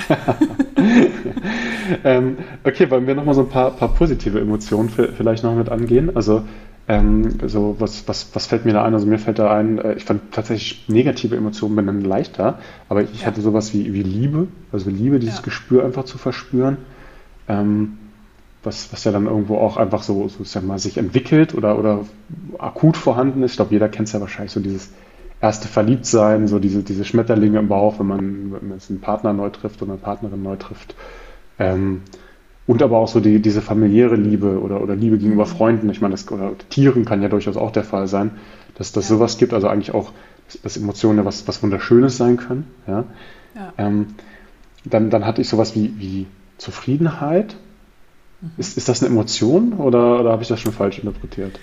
ähm, 2.05 2.37
okay, 2.63 2.89
wollen 2.89 3.05
wir 3.05 3.15
nochmal 3.15 3.35
so 3.35 3.41
ein 3.41 3.49
paar, 3.49 3.71
paar 3.71 3.93
positive 3.93 4.39
Emotionen 4.39 4.89
vielleicht 4.89 5.43
noch 5.43 5.55
mit 5.55 5.67
angehen? 5.67 6.15
Also, 6.15 6.43
ähm, 6.87 7.37
so 7.47 7.75
was, 7.79 8.07
was, 8.07 8.33
was 8.33 8.47
fällt 8.47 8.65
mir 8.65 8.73
da 8.73 8.83
ein? 8.83 8.93
Also 8.93 9.05
mir 9.05 9.19
fällt 9.19 9.37
da 9.39 9.53
ein, 9.53 9.77
äh, 9.77 9.93
ich 9.93 10.05
fand 10.05 10.31
tatsächlich 10.31 10.89
negative 10.89 11.35
Emotionen 11.35 11.75
benennen 11.75 12.03
leichter, 12.03 12.59
aber 12.89 13.03
ich 13.03 13.21
ja. 13.21 13.27
hatte 13.27 13.41
sowas 13.41 13.73
wie, 13.73 13.93
wie 13.93 14.01
Liebe, 14.03 14.47
also 14.71 14.89
Liebe, 14.89 15.19
dieses 15.19 15.37
ja. 15.37 15.43
Gespür 15.43 15.85
einfach 15.85 16.05
zu 16.05 16.17
verspüren. 16.17 16.77
Ähm, 17.47 17.98
was, 18.63 18.91
was 18.91 19.03
ja 19.03 19.11
dann 19.11 19.25
irgendwo 19.25 19.57
auch 19.57 19.77
einfach 19.77 20.03
so, 20.03 20.27
so 20.27 20.43
sag 20.43 20.63
mal, 20.63 20.79
sich 20.79 20.97
entwickelt 20.97 21.55
oder, 21.55 21.79
oder 21.79 22.01
akut 22.57 22.97
vorhanden 22.97 23.43
ist. 23.43 23.51
Ich 23.51 23.57
glaube, 23.57 23.73
jeder 23.73 23.89
kennt 23.89 24.07
es 24.07 24.13
ja 24.13 24.21
wahrscheinlich 24.21 24.51
so 24.51 24.59
dieses 24.59 24.91
erste 25.41 25.67
Verliebtsein, 25.67 26.47
so 26.47 26.59
diese, 26.59 26.83
diese 26.83 27.05
Schmetterlinge 27.05 27.59
im 27.59 27.69
Bauch, 27.69 27.99
wenn 27.99 28.07
man, 28.07 28.51
wenn 28.51 28.69
man 28.69 28.79
einen 28.89 28.99
Partner 28.99 29.31
neu 29.31 29.49
trifft 29.49 29.81
oder 29.81 29.93
eine 29.93 30.01
Partnerin 30.01 30.43
neu 30.43 30.57
trifft. 30.57 30.95
Ähm, 31.57 32.01
und 32.67 32.83
aber 32.83 32.97
auch 32.97 33.07
so 33.07 33.19
die, 33.19 33.41
diese 33.41 33.61
familiäre 33.61 34.15
Liebe 34.15 34.59
oder, 34.59 34.81
oder 34.83 34.95
Liebe 34.95 35.17
gegenüber 35.17 35.45
mhm. 35.45 35.49
Freunden. 35.49 35.89
Ich 35.89 36.01
meine, 36.01 36.11
das, 36.11 36.29
oder 36.29 36.51
Tieren 36.69 37.05
kann 37.05 37.21
ja 37.21 37.29
durchaus 37.29 37.57
auch 37.57 37.71
der 37.71 37.83
Fall 37.83 38.07
sein, 38.07 38.31
dass 38.75 38.91
das 38.91 39.09
ja. 39.09 39.15
sowas 39.15 39.37
gibt. 39.37 39.53
Also 39.53 39.69
eigentlich 39.69 39.93
auch, 39.93 40.11
dass, 40.47 40.61
dass 40.61 40.77
Emotionen 40.77 41.19
ja 41.19 41.25
was, 41.25 41.47
was 41.47 41.63
Wunderschönes 41.63 42.17
sein 42.17 42.37
können. 42.37 42.67
Ja? 42.85 43.05
ja. 43.55 43.73
Ähm, 43.77 44.07
dann, 44.83 45.09
dann 45.09 45.25
hatte 45.25 45.41
ich 45.41 45.49
sowas 45.49 45.75
wie, 45.75 45.93
wie 45.97 46.27
Zufriedenheit 46.57 47.55
ist, 48.57 48.77
ist 48.77 48.89
das 48.89 49.01
eine 49.01 49.11
Emotion 49.11 49.73
oder, 49.73 50.19
oder 50.21 50.31
habe 50.31 50.41
ich 50.41 50.47
das 50.47 50.59
schon 50.59 50.71
falsch 50.71 50.99
interpretiert? 50.99 51.59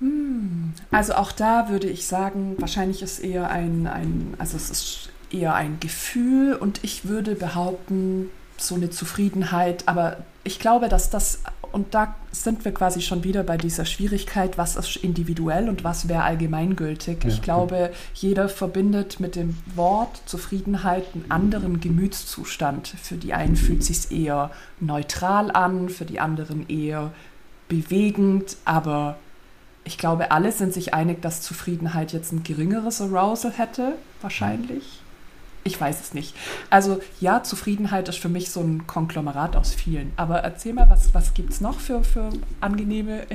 Hm. 0.00 0.72
Also 0.90 1.14
auch 1.14 1.32
da 1.32 1.68
würde 1.68 1.88
ich 1.88 2.06
sagen, 2.06 2.56
wahrscheinlich 2.58 3.02
ist 3.02 3.18
eher 3.18 3.50
ein, 3.50 3.86
ein, 3.86 4.34
also 4.38 4.56
es 4.56 4.70
ist 4.70 5.10
eher 5.30 5.54
ein 5.54 5.78
Gefühl 5.80 6.54
und 6.54 6.84
ich 6.84 7.08
würde 7.08 7.34
behaupten, 7.34 8.30
so 8.60 8.74
eine 8.74 8.90
Zufriedenheit, 8.90 9.84
aber 9.86 10.18
ich 10.44 10.58
glaube, 10.58 10.88
dass 10.88 11.10
das 11.10 11.40
und 11.72 11.92
da 11.94 12.14
sind 12.32 12.64
wir 12.64 12.72
quasi 12.72 13.02
schon 13.02 13.22
wieder 13.22 13.42
bei 13.42 13.58
dieser 13.58 13.84
Schwierigkeit, 13.84 14.56
was 14.56 14.76
ist 14.76 14.96
individuell 14.96 15.68
und 15.68 15.84
was 15.84 16.08
wäre 16.08 16.22
allgemeingültig. 16.22 17.22
Ja, 17.22 17.28
ich 17.28 17.42
glaube, 17.42 17.90
jeder 18.14 18.48
verbindet 18.48 19.20
mit 19.20 19.36
dem 19.36 19.58
Wort 19.74 20.22
Zufriedenheit 20.24 21.04
einen 21.14 21.30
anderen 21.30 21.80
Gemütszustand. 21.80 22.88
Für 23.02 23.16
die 23.16 23.34
einen 23.34 23.56
fühlt 23.56 23.82
es 23.82 24.04
sich 24.04 24.24
eher 24.24 24.50
neutral 24.80 25.50
an, 25.50 25.90
für 25.90 26.06
die 26.06 26.18
anderen 26.18 26.66
eher 26.70 27.12
bewegend, 27.68 28.56
aber 28.64 29.18
ich 29.84 29.98
glaube, 29.98 30.30
alle 30.30 30.52
sind 30.52 30.72
sich 30.72 30.94
einig, 30.94 31.20
dass 31.20 31.42
Zufriedenheit 31.42 32.12
jetzt 32.14 32.32
ein 32.32 32.42
geringeres 32.42 33.02
Arousal 33.02 33.52
hätte, 33.52 33.92
wahrscheinlich. 34.22 35.00
Ich 35.66 35.80
weiß 35.80 36.00
es 36.00 36.14
nicht. 36.14 36.34
Also 36.70 37.00
ja, 37.20 37.42
Zufriedenheit 37.42 38.08
ist 38.08 38.18
für 38.18 38.28
mich 38.28 38.50
so 38.50 38.60
ein 38.60 38.86
Konglomerat 38.86 39.56
aus 39.56 39.74
vielen. 39.74 40.12
Aber 40.16 40.36
erzähl 40.36 40.72
mal, 40.72 40.88
was, 40.88 41.12
was 41.12 41.34
gibt 41.34 41.50
es 41.50 41.60
noch 41.60 41.80
für, 41.80 42.04
für 42.04 42.30
angenehme... 42.60 43.22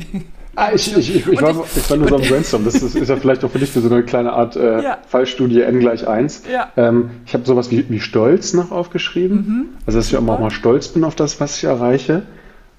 Ah, 0.54 0.72
ich, 0.74 0.98
ich, 0.98 1.16
ich, 1.16 1.28
ich, 1.28 1.42
war, 1.42 1.52
ich 1.78 1.90
war 1.90 1.96
nur 1.96 2.10
so 2.10 2.16
am 2.18 2.22
Brainstorm. 2.24 2.66
Das 2.66 2.76
ist, 2.76 2.94
ist, 2.94 3.08
ja 3.08 3.16
vielleicht 3.16 3.46
auch 3.46 3.52
für 3.52 3.60
dich 3.60 3.72
so 3.72 3.80
eine 3.80 4.04
kleine 4.04 4.34
Art 4.34 4.58
äh, 4.58 4.84
ja. 4.84 4.98
Fallstudie 5.08 5.62
n 5.62 5.80
gleich 5.80 6.06
1. 6.06 6.44
Ja. 6.52 6.70
Ähm, 6.76 7.12
ich 7.26 7.34
habe 7.34 7.46
sowas 7.46 7.72
wie, 7.72 7.90
wie 7.90 8.02
Stolz 8.02 8.54
noch 8.54 8.70
aufgeschrieben. 8.70 9.38
Mhm. 9.38 9.66
Also, 9.86 10.00
dass 10.00 10.10
Super. 10.10 10.24
ich 10.24 10.30
auch 10.30 10.40
mal 10.42 10.52
stolz 10.52 10.90
bin 10.90 11.06
auf 11.06 11.16
das, 11.16 11.40
was 11.40 11.56
ich 11.56 11.64
erreiche. 11.64 12.24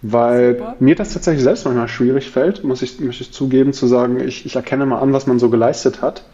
Weil 0.03 0.59
Super. 0.59 0.77
mir 0.81 0.97
das 0.97 1.15
tatsächlich 1.15 1.45
selbst 1.45 1.65
manchmal 1.65 1.89
schwierig 1.89 2.31
fällt, 2.31 2.63
muss 2.63 2.83
ich, 2.83 3.01
muss 3.01 3.23
ich 3.23 3.33
zugeben, 3.33 3.73
zu 3.73 3.87
sagen, 3.87 4.21
ich, 4.21 4.45
ich 4.45 4.55
erkenne 4.55 4.85
mal 4.85 4.99
an, 4.99 5.15
was 5.15 5.27
man 5.27 5.39
so 5.39 5.49
geleistet 5.49 6.03
hat. 6.03 6.25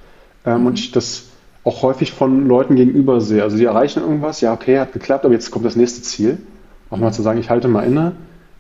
Ähm, 0.45 0.63
mhm. 0.63 0.67
Und 0.67 0.81
ich 0.81 0.91
das 0.91 1.27
auch 1.69 1.83
häufig 1.83 2.13
von 2.13 2.49
Leuten 2.49 2.77
gegenüber 2.77 3.21
sehe. 3.21 3.43
Also 3.43 3.59
die 3.59 3.67
erreichen 3.67 4.01
irgendwas, 4.01 4.41
ja, 4.41 4.55
okay, 4.55 4.79
hat 4.79 4.95
geklappt, 4.95 5.27
aber 5.27 5.35
jetzt 5.35 5.51
kommt 5.51 5.67
das 5.67 5.77
nächste 5.77 6.01
Ziel. 6.01 6.39
Auch 6.89 6.97
mal 6.97 7.13
zu 7.13 7.21
sagen, 7.21 7.39
ich 7.39 7.51
halte 7.51 7.69
mal 7.69 7.83
inne, 7.83 8.13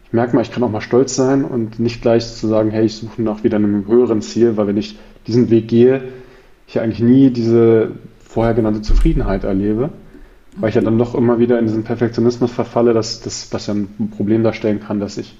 ich 0.04 0.12
merke 0.12 0.36
mal, 0.36 0.42
ich 0.42 0.50
kann 0.50 0.62
auch 0.62 0.70
mal 0.70 0.82
stolz 0.82 1.16
sein 1.16 1.46
und 1.46 1.80
nicht 1.80 2.02
gleich 2.02 2.26
zu 2.26 2.46
sagen, 2.46 2.70
hey, 2.70 2.84
ich 2.84 2.96
suche 2.96 3.22
nach 3.22 3.44
wieder 3.44 3.56
einem 3.56 3.86
höheren 3.86 4.20
Ziel, 4.20 4.58
weil 4.58 4.66
wenn 4.66 4.76
ich 4.76 4.98
diesen 5.26 5.48
Weg 5.48 5.68
gehe, 5.68 6.02
ich 6.66 6.80
eigentlich 6.80 7.00
nie 7.00 7.30
diese 7.30 7.92
vorher 8.22 8.52
genannte 8.52 8.82
Zufriedenheit 8.82 9.44
erlebe, 9.44 9.88
weil 10.58 10.68
ich 10.68 10.74
ja 10.74 10.82
dann 10.82 10.98
doch 10.98 11.14
immer 11.14 11.38
wieder 11.38 11.58
in 11.58 11.64
diesen 11.64 11.84
Perfektionismus 11.84 12.52
verfalle, 12.52 12.92
dass 12.92 13.22
das, 13.22 13.48
was 13.52 13.68
ja 13.68 13.74
ein 13.74 14.12
Problem 14.14 14.42
darstellen 14.42 14.80
kann, 14.80 15.00
dass 15.00 15.16
ich 15.16 15.34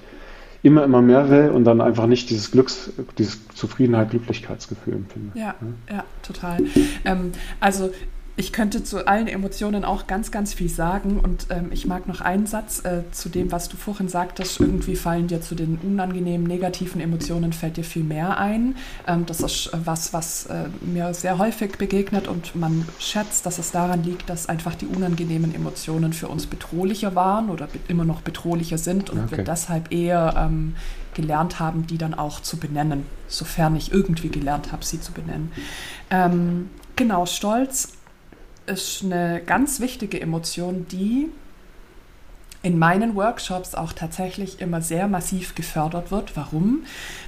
immer, 0.63 0.83
immer 0.83 1.01
mehr 1.01 1.29
will 1.29 1.49
und 1.49 1.63
dann 1.63 1.81
einfach 1.81 2.07
nicht 2.07 2.29
dieses 2.29 2.51
Glücks, 2.51 2.91
dieses 3.17 3.47
Zufriedenheit, 3.49 4.11
Glücklichkeitsgefühl 4.11 4.95
empfinde. 4.95 5.37
Ja, 5.37 5.55
ja, 5.89 5.95
ja 5.95 6.03
total. 6.21 6.59
Ähm, 7.05 7.31
also 7.59 7.91
ich 8.39 8.53
könnte 8.53 8.85
zu 8.85 9.05
allen 9.05 9.27
Emotionen 9.27 9.83
auch 9.83 10.07
ganz, 10.07 10.31
ganz 10.31 10.53
viel 10.53 10.69
sagen 10.69 11.19
und 11.19 11.47
ähm, 11.49 11.71
ich 11.73 11.85
mag 11.85 12.07
noch 12.07 12.21
einen 12.21 12.45
Satz 12.45 12.85
äh, 12.85 13.01
zu 13.11 13.27
dem, 13.27 13.51
was 13.51 13.67
du 13.67 13.75
vorhin 13.75 14.07
sagtest. 14.07 14.61
Irgendwie 14.61 14.95
fallen 14.95 15.27
dir 15.27 15.41
zu 15.41 15.55
den 15.55 15.77
unangenehmen, 15.83 16.47
negativen 16.47 17.01
Emotionen 17.01 17.51
fällt 17.51 17.75
dir 17.75 17.83
viel 17.83 18.05
mehr 18.05 18.37
ein. 18.37 18.77
Ähm, 19.07 19.25
das 19.25 19.41
ist 19.41 19.71
was, 19.83 20.13
was 20.13 20.45
äh, 20.45 20.69
mir 20.79 21.13
sehr 21.13 21.37
häufig 21.37 21.77
begegnet 21.77 22.29
und 22.29 22.55
man 22.55 22.87
schätzt, 22.97 23.45
dass 23.45 23.57
es 23.57 23.71
daran 23.71 24.05
liegt, 24.05 24.29
dass 24.29 24.47
einfach 24.47 24.73
die 24.73 24.87
unangenehmen 24.87 25.53
Emotionen 25.53 26.13
für 26.13 26.29
uns 26.29 26.47
bedrohlicher 26.47 27.15
waren 27.15 27.49
oder 27.49 27.67
immer 27.89 28.05
noch 28.05 28.21
bedrohlicher 28.21 28.77
sind 28.77 29.09
und 29.09 29.19
okay. 29.19 29.39
wir 29.39 29.43
deshalb 29.43 29.91
eher 29.91 30.35
ähm, 30.37 30.75
gelernt 31.13 31.59
haben, 31.59 31.87
die 31.87 31.97
dann 31.97 32.13
auch 32.13 32.39
zu 32.39 32.55
benennen, 32.55 33.05
sofern 33.27 33.75
ich 33.75 33.91
irgendwie 33.91 34.29
gelernt 34.29 34.71
habe, 34.71 34.85
sie 34.85 35.01
zu 35.01 35.11
benennen. 35.11 35.51
Ähm, 36.09 36.69
genau, 36.95 37.25
Stolz 37.25 37.98
ist 38.69 39.03
eine 39.03 39.41
ganz 39.45 39.79
wichtige 39.79 40.21
Emotion, 40.21 40.87
die 40.87 41.29
in 42.61 42.77
meinen 42.77 43.15
Workshops 43.15 43.73
auch 43.73 43.93
tatsächlich 43.93 44.59
immer 44.59 44.81
sehr 44.81 45.07
massiv 45.07 45.55
gefördert 45.55 46.11
wird. 46.11 46.35
Warum? 46.35 46.83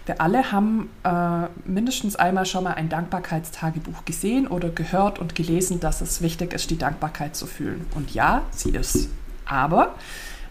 Wir 0.06 0.20
alle 0.20 0.52
haben 0.52 0.90
äh, 1.04 1.48
mindestens 1.66 2.18
einmal 2.18 2.46
schon 2.46 2.66
mal 2.66 2.74
ein 2.74 2.90
Dankbarkeitstagebuch 2.90 4.04
gesehen 4.04 4.48
oder 4.48 4.70
gehört 4.70 5.20
und 5.20 5.34
gelesen, 5.36 5.80
dass 5.80 6.02
es 6.02 6.22
wichtig 6.22 6.54
ist, 6.54 6.70
die 6.70 6.78
Dankbarkeit 6.78 7.36
zu 7.36 7.46
fühlen. 7.46 7.86
Und 7.96 8.14
ja, 8.14 8.44
sie 8.52 8.72
ist. 8.72 9.08
Aber 9.46 9.96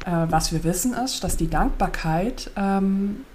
äh, 0.06 0.10
was 0.28 0.50
wir 0.52 0.64
wissen 0.64 0.94
ist, 0.94 1.24
dass 1.24 1.36
die 1.36 1.50
Dankbarkeit 1.50 2.50
ähm, 2.56 3.26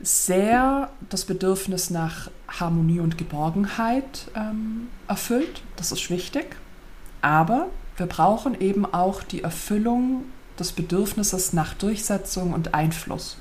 sehr 0.00 0.90
das 1.08 1.24
Bedürfnis 1.24 1.88
nach 1.88 2.30
Harmonie 2.48 3.00
und 3.00 3.18
Geborgenheit 3.18 4.30
ähm, 4.34 4.88
erfüllt. 5.08 5.62
Das 5.76 5.92
ist 5.92 6.10
wichtig. 6.10 6.56
Aber 7.22 7.68
wir 7.96 8.06
brauchen 8.06 8.60
eben 8.60 8.84
auch 8.86 9.22
die 9.22 9.42
Erfüllung 9.42 10.24
des 10.58 10.72
Bedürfnisses 10.72 11.52
nach 11.52 11.74
Durchsetzung 11.74 12.52
und 12.52 12.74
Einfluss. 12.74 13.38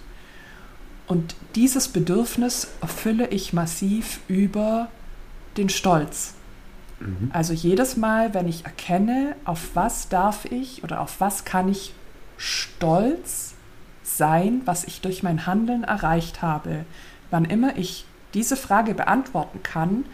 Und 1.07 1.35
dieses 1.55 1.87
Bedürfnis 1.87 2.69
erfülle 2.81 3.27
ich 3.27 3.53
massiv 3.53 4.21
über 4.27 4.89
den 5.57 5.69
Stolz. 5.69 6.33
Mhm. 6.99 7.29
Also 7.31 7.53
jedes 7.53 7.95
Mal, 7.97 8.33
wenn 8.33 8.47
ich 8.47 8.65
erkenne, 8.65 9.35
auf 9.45 9.71
was 9.75 10.09
darf 10.09 10.45
ich 10.45 10.83
oder 10.83 11.01
auf 11.01 11.21
was 11.21 11.45
kann 11.45 11.69
ich 11.69 11.93
stolz 12.37 13.53
sein, 14.03 14.61
was 14.65 14.83
ich 14.83 15.01
durch 15.01 15.23
mein 15.23 15.45
Handeln 15.45 15.83
erreicht 15.83 16.41
habe, 16.41 16.85
wann 17.31 17.45
immer 17.45 17.77
ich 17.77 18.05
diese 18.35 18.55
Frage 18.55 18.93
beantworten 18.93 19.63
kann, 19.63 20.05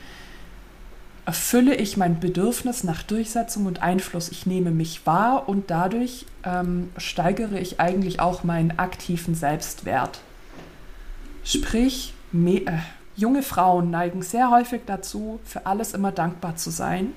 erfülle 1.25 1.75
ich 1.75 1.97
mein 1.97 2.19
Bedürfnis 2.19 2.83
nach 2.83 3.03
Durchsetzung 3.03 3.65
und 3.65 3.81
Einfluss. 3.81 4.29
Ich 4.29 4.45
nehme 4.45 4.71
mich 4.71 5.05
wahr 5.05 5.47
und 5.47 5.69
dadurch 5.69 6.25
ähm, 6.43 6.89
steigere 6.97 7.59
ich 7.59 7.79
eigentlich 7.79 8.19
auch 8.19 8.43
meinen 8.43 8.79
aktiven 8.79 9.35
Selbstwert. 9.35 10.21
Sprich, 11.43 12.13
äh, 12.33 12.63
junge 13.15 13.43
Frauen 13.43 13.91
neigen 13.91 14.21
sehr 14.21 14.49
häufig 14.49 14.81
dazu, 14.85 15.39
für 15.43 15.65
alles 15.65 15.93
immer 15.93 16.11
dankbar 16.11 16.55
zu 16.55 16.69
sein. 16.69 17.13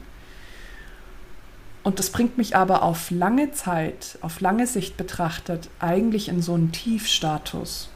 Und 1.82 1.98
das 1.98 2.10
bringt 2.10 2.38
mich 2.38 2.56
aber 2.56 2.82
auf 2.82 3.10
lange 3.10 3.52
Zeit, 3.52 4.18
auf 4.22 4.40
lange 4.40 4.66
Sicht 4.66 4.96
betrachtet, 4.96 5.68
eigentlich 5.80 6.28
in 6.28 6.40
so 6.40 6.54
einen 6.54 6.72
Tiefstatus. 6.72 7.90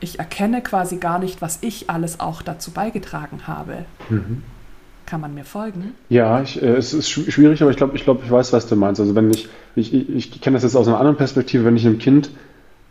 Ich 0.00 0.18
erkenne 0.18 0.62
quasi 0.62 0.96
gar 0.96 1.18
nicht, 1.18 1.40
was 1.40 1.58
ich 1.62 1.88
alles 1.88 2.20
auch 2.20 2.42
dazu 2.42 2.70
beigetragen 2.70 3.46
habe. 3.46 3.84
Mhm. 4.08 4.42
Kann 5.06 5.20
man 5.20 5.34
mir 5.34 5.44
folgen? 5.44 5.94
Ja, 6.08 6.42
ich, 6.42 6.60
äh, 6.60 6.74
es 6.74 6.92
ist 6.92 7.08
schwierig, 7.08 7.62
aber 7.62 7.70
ich 7.70 7.76
glaube, 7.76 7.96
ich, 7.96 8.04
glaub, 8.04 8.24
ich 8.24 8.30
weiß, 8.30 8.52
was 8.52 8.66
du 8.66 8.74
meinst. 8.74 9.00
Also 9.00 9.14
wenn 9.14 9.30
ich, 9.30 9.48
ich, 9.76 9.94
ich, 9.94 10.10
ich 10.10 10.40
kenne 10.40 10.54
das 10.54 10.64
jetzt 10.64 10.74
aus 10.74 10.88
einer 10.88 10.98
anderen 10.98 11.16
Perspektive, 11.16 11.64
wenn 11.64 11.76
ich 11.76 11.86
einem 11.86 11.98
Kind 11.98 12.30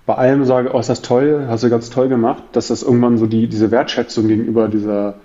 bei 0.05 0.15
allem 0.15 0.45
sage, 0.45 0.71
oh, 0.73 0.79
ist 0.79 0.89
das 0.89 1.01
toll, 1.01 1.45
hast 1.49 1.63
du 1.63 1.69
ganz 1.69 1.89
toll 1.89 2.07
gemacht, 2.07 2.43
dass 2.53 2.67
das 2.67 2.83
irgendwann 2.83 3.17
so 3.17 3.25
die, 3.25 3.47
diese 3.47 3.71
Wertschätzung 3.71 4.27
gegenüber 4.27 4.67
dieser 4.67 5.15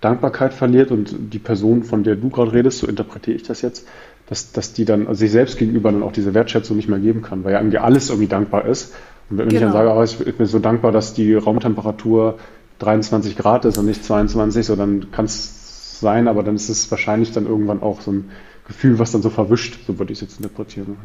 Dankbarkeit 0.00 0.54
verliert 0.54 0.90
und 0.90 1.14
die 1.32 1.38
Person, 1.38 1.84
von 1.84 2.02
der 2.04 2.16
du 2.16 2.30
gerade 2.30 2.52
redest, 2.52 2.78
so 2.78 2.86
interpretiere 2.86 3.36
ich 3.36 3.42
das 3.42 3.60
jetzt, 3.60 3.86
dass, 4.28 4.52
dass 4.52 4.72
die 4.72 4.84
dann 4.84 5.06
also 5.06 5.20
sich 5.20 5.30
selbst 5.30 5.58
gegenüber 5.58 5.92
dann 5.92 6.02
auch 6.02 6.12
diese 6.12 6.32
Wertschätzung 6.32 6.76
nicht 6.76 6.88
mehr 6.88 6.98
geben 6.98 7.20
kann, 7.22 7.44
weil 7.44 7.52
ja 7.52 7.58
irgendwie 7.58 7.78
alles 7.78 8.08
irgendwie 8.08 8.28
dankbar 8.28 8.64
ist. 8.64 8.94
Und 9.30 9.38
wenn 9.38 9.48
genau. 9.48 9.68
ich 9.68 9.72
dann 9.72 9.84
genau. 9.84 10.04
sage, 10.04 10.22
oh, 10.22 10.26
ich 10.28 10.36
bin 10.36 10.46
so 10.46 10.58
dankbar, 10.58 10.92
dass 10.92 11.14
die 11.14 11.34
Raumtemperatur 11.34 12.38
23 12.80 13.36
Grad 13.36 13.64
ist 13.64 13.78
und 13.78 13.86
nicht 13.86 14.04
22, 14.04 14.66
so 14.66 14.76
dann 14.76 15.10
kann 15.12 15.26
es 15.26 16.00
sein, 16.00 16.28
aber 16.28 16.42
dann 16.42 16.56
ist 16.56 16.68
es 16.68 16.90
wahrscheinlich 16.90 17.32
dann 17.32 17.46
irgendwann 17.46 17.82
auch 17.82 18.00
so 18.00 18.10
ein 18.10 18.30
Gefühl, 18.66 18.98
was 18.98 19.12
dann 19.12 19.22
so 19.22 19.30
verwischt, 19.30 19.78
so 19.86 19.98
würde 19.98 20.12
ich 20.12 20.18
es 20.18 20.22
jetzt 20.22 20.38
interpretieren. 20.38 20.96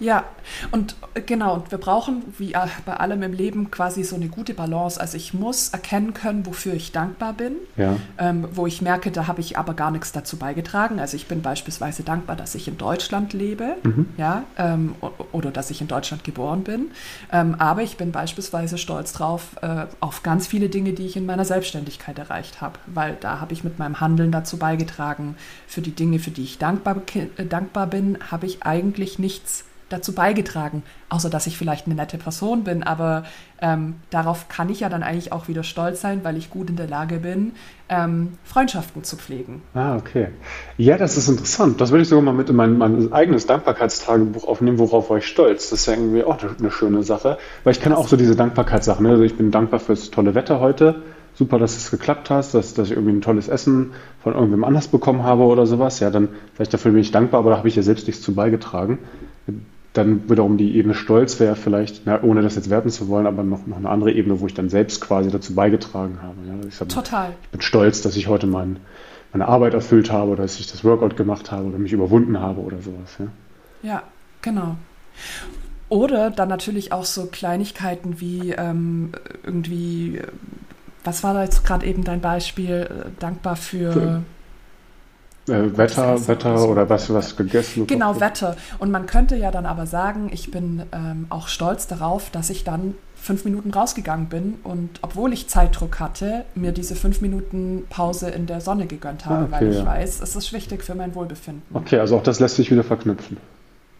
Ja, 0.00 0.24
und 0.70 0.96
äh, 1.14 1.20
genau, 1.20 1.54
und 1.54 1.70
wir 1.70 1.78
brauchen, 1.78 2.22
wie 2.38 2.54
äh, 2.54 2.66
bei 2.86 2.96
allem 2.96 3.22
im 3.22 3.34
Leben, 3.34 3.70
quasi 3.70 4.02
so 4.02 4.16
eine 4.16 4.28
gute 4.28 4.54
Balance. 4.54 4.98
Also 5.00 5.16
ich 5.16 5.34
muss 5.34 5.68
erkennen 5.68 6.14
können, 6.14 6.46
wofür 6.46 6.72
ich 6.72 6.90
dankbar 6.90 7.34
bin, 7.34 7.56
ja. 7.76 7.96
ähm, 8.18 8.48
wo 8.52 8.66
ich 8.66 8.80
merke, 8.80 9.10
da 9.10 9.26
habe 9.26 9.40
ich 9.40 9.58
aber 9.58 9.74
gar 9.74 9.90
nichts 9.90 10.12
dazu 10.12 10.38
beigetragen. 10.38 10.98
Also 10.98 11.16
ich 11.16 11.26
bin 11.26 11.42
beispielsweise 11.42 12.02
dankbar, 12.02 12.34
dass 12.34 12.54
ich 12.54 12.66
in 12.66 12.78
Deutschland 12.78 13.34
lebe, 13.34 13.76
mhm. 13.82 14.06
ja, 14.16 14.44
ähm, 14.56 14.94
oder 15.32 15.50
dass 15.50 15.70
ich 15.70 15.82
in 15.82 15.88
Deutschland 15.88 16.24
geboren 16.24 16.64
bin. 16.64 16.90
Ähm, 17.30 17.56
aber 17.58 17.82
ich 17.82 17.98
bin 17.98 18.10
beispielsweise 18.10 18.78
stolz 18.78 19.12
drauf, 19.12 19.56
äh, 19.60 19.86
auf 20.00 20.22
ganz 20.22 20.46
viele 20.46 20.70
Dinge, 20.70 20.94
die 20.94 21.04
ich 21.04 21.16
in 21.16 21.26
meiner 21.26 21.44
Selbstständigkeit 21.44 22.18
erreicht 22.18 22.62
habe, 22.62 22.78
weil 22.86 23.18
da 23.20 23.40
habe 23.40 23.52
ich 23.52 23.64
mit 23.64 23.78
meinem 23.78 24.00
Handeln 24.00 24.32
dazu 24.32 24.56
beigetragen. 24.56 25.36
Für 25.66 25.82
die 25.82 25.94
Dinge, 25.94 26.18
für 26.18 26.30
die 26.30 26.44
ich 26.44 26.56
dankbar, 26.56 26.96
äh, 27.14 27.44
dankbar 27.44 27.86
bin, 27.86 28.16
habe 28.30 28.46
ich 28.46 28.62
eigentlich 28.62 29.18
nichts 29.18 29.64
dazu 29.90 30.14
beigetragen, 30.14 30.82
außer 31.10 31.28
dass 31.28 31.46
ich 31.46 31.58
vielleicht 31.58 31.86
eine 31.86 31.94
nette 31.94 32.16
Person 32.16 32.64
bin. 32.64 32.82
Aber 32.82 33.24
ähm, 33.60 33.96
darauf 34.08 34.48
kann 34.48 34.70
ich 34.70 34.80
ja 34.80 34.88
dann 34.88 35.02
eigentlich 35.02 35.32
auch 35.32 35.48
wieder 35.48 35.62
stolz 35.62 36.00
sein, 36.00 36.20
weil 36.22 36.36
ich 36.36 36.48
gut 36.48 36.70
in 36.70 36.76
der 36.76 36.88
Lage 36.88 37.18
bin, 37.18 37.52
ähm, 37.88 38.38
Freundschaften 38.44 39.04
zu 39.04 39.16
pflegen. 39.16 39.62
Ah, 39.74 39.96
okay. 39.96 40.28
Ja, 40.78 40.96
das 40.96 41.16
ist 41.16 41.28
interessant. 41.28 41.80
Das 41.80 41.90
würde 41.90 42.02
ich 42.02 42.08
sogar 42.08 42.24
mal 42.24 42.32
mit 42.32 42.48
in 42.48 42.56
mein, 42.56 42.78
mein 42.78 43.12
eigenes 43.12 43.46
Dankbarkeitstagebuch 43.46 44.46
aufnehmen. 44.46 44.78
Worauf 44.78 45.10
war 45.10 45.18
ich 45.18 45.26
stolz? 45.26 45.70
Das 45.70 45.80
ist 45.80 45.86
ja 45.86 45.94
irgendwie 45.94 46.24
auch 46.24 46.38
eine 46.58 46.70
schöne 46.70 47.02
Sache. 47.02 47.36
Weil 47.64 47.72
ich 47.72 47.80
kenne 47.80 47.98
auch 47.98 48.08
so 48.08 48.16
diese 48.16 48.36
Dankbarkeitssachen. 48.36 49.04
Ne? 49.04 49.10
Also 49.10 49.24
ich 49.24 49.36
bin 49.36 49.50
dankbar 49.50 49.80
fürs 49.80 50.10
tolle 50.10 50.34
Wetter 50.34 50.60
heute 50.60 51.02
super, 51.34 51.58
dass 51.58 51.76
es 51.76 51.90
geklappt 51.90 52.28
hat, 52.28 52.52
dass, 52.52 52.74
dass 52.74 52.88
ich 52.88 52.92
irgendwie 52.92 53.12
ein 53.12 53.22
tolles 53.22 53.48
Essen 53.48 53.92
von 54.22 54.34
irgendwem 54.34 54.64
anders 54.64 54.88
bekommen 54.88 55.22
habe 55.22 55.44
oder 55.44 55.64
sowas. 55.64 56.00
Ja, 56.00 56.10
dann 56.10 56.28
vielleicht 56.54 56.74
dafür 56.74 56.92
bin 56.92 57.00
ich 57.00 57.12
dankbar, 57.12 57.40
aber 57.40 57.50
da 57.50 57.56
habe 57.56 57.68
ich 57.68 57.76
ja 57.76 57.82
selbst 57.82 58.06
nichts 58.06 58.22
zu 58.22 58.34
beigetragen 58.34 58.98
dann 59.92 60.30
wiederum 60.30 60.56
die 60.56 60.76
Ebene 60.76 60.94
Stolz 60.94 61.40
wäre 61.40 61.56
vielleicht, 61.56 62.02
na, 62.04 62.22
ohne 62.22 62.42
das 62.42 62.54
jetzt 62.54 62.70
werten 62.70 62.90
zu 62.90 63.08
wollen, 63.08 63.26
aber 63.26 63.42
noch, 63.42 63.66
noch 63.66 63.76
eine 63.76 63.88
andere 63.88 64.12
Ebene, 64.12 64.40
wo 64.40 64.46
ich 64.46 64.54
dann 64.54 64.68
selbst 64.68 65.00
quasi 65.00 65.30
dazu 65.30 65.54
beigetragen 65.54 66.18
habe. 66.22 66.36
Ja, 66.46 66.54
ich 66.68 66.76
sag, 66.76 66.88
Total. 66.88 67.34
Ich 67.42 67.48
bin 67.50 67.60
stolz, 67.60 68.00
dass 68.02 68.16
ich 68.16 68.28
heute 68.28 68.46
mein, 68.46 68.78
meine 69.32 69.48
Arbeit 69.48 69.74
erfüllt 69.74 70.12
habe 70.12 70.30
oder 70.30 70.42
dass 70.42 70.60
ich 70.60 70.70
das 70.70 70.84
Workout 70.84 71.16
gemacht 71.16 71.50
habe 71.50 71.66
oder 71.66 71.78
mich 71.78 71.92
überwunden 71.92 72.38
habe 72.38 72.60
oder 72.60 72.78
sowas. 72.80 73.16
Ja, 73.18 73.26
ja 73.82 74.02
genau. 74.42 74.76
Oder 75.88 76.30
dann 76.30 76.48
natürlich 76.48 76.92
auch 76.92 77.04
so 77.04 77.26
Kleinigkeiten 77.26 78.20
wie 78.20 78.52
ähm, 78.52 79.10
irgendwie, 79.42 80.22
was 81.02 81.24
war 81.24 81.34
da 81.34 81.42
jetzt 81.42 81.64
gerade 81.64 81.84
eben 81.84 82.04
dein 82.04 82.20
Beispiel, 82.20 82.88
äh, 82.88 83.10
dankbar 83.18 83.56
für, 83.56 83.92
für 83.92 84.22
äh, 85.50 85.76
Wetter, 85.76 86.28
Wetter 86.28 86.68
oder 86.68 86.88
was, 86.88 87.12
was 87.12 87.36
gegessen 87.36 87.86
Genau, 87.86 88.20
Wetter. 88.20 88.56
Und 88.78 88.90
man 88.90 89.06
könnte 89.06 89.36
ja 89.36 89.50
dann 89.50 89.66
aber 89.66 89.86
sagen, 89.86 90.30
ich 90.32 90.50
bin 90.50 90.82
ähm, 90.92 91.26
auch 91.28 91.48
stolz 91.48 91.86
darauf, 91.86 92.30
dass 92.30 92.50
ich 92.50 92.64
dann 92.64 92.94
fünf 93.20 93.44
Minuten 93.44 93.70
rausgegangen 93.70 94.26
bin 94.28 94.54
und 94.64 94.88
obwohl 95.02 95.32
ich 95.32 95.46
Zeitdruck 95.46 96.00
hatte, 96.00 96.44
mir 96.54 96.72
diese 96.72 96.94
fünf 96.94 97.20
Minuten 97.20 97.84
Pause 97.90 98.30
in 98.30 98.46
der 98.46 98.62
Sonne 98.62 98.86
gegönnt 98.86 99.26
habe, 99.26 99.42
ah, 99.42 99.44
okay, 99.44 99.52
weil 99.52 99.70
ich 99.70 99.78
ja. 99.78 99.86
weiß, 99.86 100.22
es 100.22 100.36
ist 100.36 100.52
wichtig 100.54 100.82
für 100.82 100.94
mein 100.94 101.14
Wohlbefinden. 101.14 101.62
Okay, 101.74 101.98
also 101.98 102.16
auch 102.16 102.22
das 102.22 102.40
lässt 102.40 102.56
sich 102.56 102.70
wieder 102.70 102.82
verknüpfen. 102.82 103.36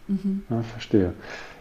Mhm. 0.07 0.41
Ja, 0.49 0.63
verstehe. 0.63 1.13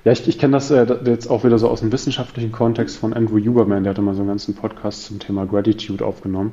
Ja, 0.05 0.13
ich, 0.13 0.27
ich 0.27 0.39
kenne 0.39 0.55
das 0.55 0.71
äh, 0.71 0.87
jetzt 1.05 1.29
auch 1.29 1.45
wieder 1.45 1.59
so 1.59 1.69
aus 1.69 1.81
dem 1.81 1.93
wissenschaftlichen 1.93 2.51
Kontext 2.51 2.97
von 2.97 3.13
Andrew 3.13 3.39
Huberman, 3.39 3.85
der 3.85 3.91
hatte 3.91 4.01
mal 4.01 4.15
so 4.15 4.21
einen 4.21 4.29
ganzen 4.29 4.55
Podcast 4.55 5.05
zum 5.05 5.19
Thema 5.19 5.45
Gratitude 5.45 6.05
aufgenommen 6.05 6.53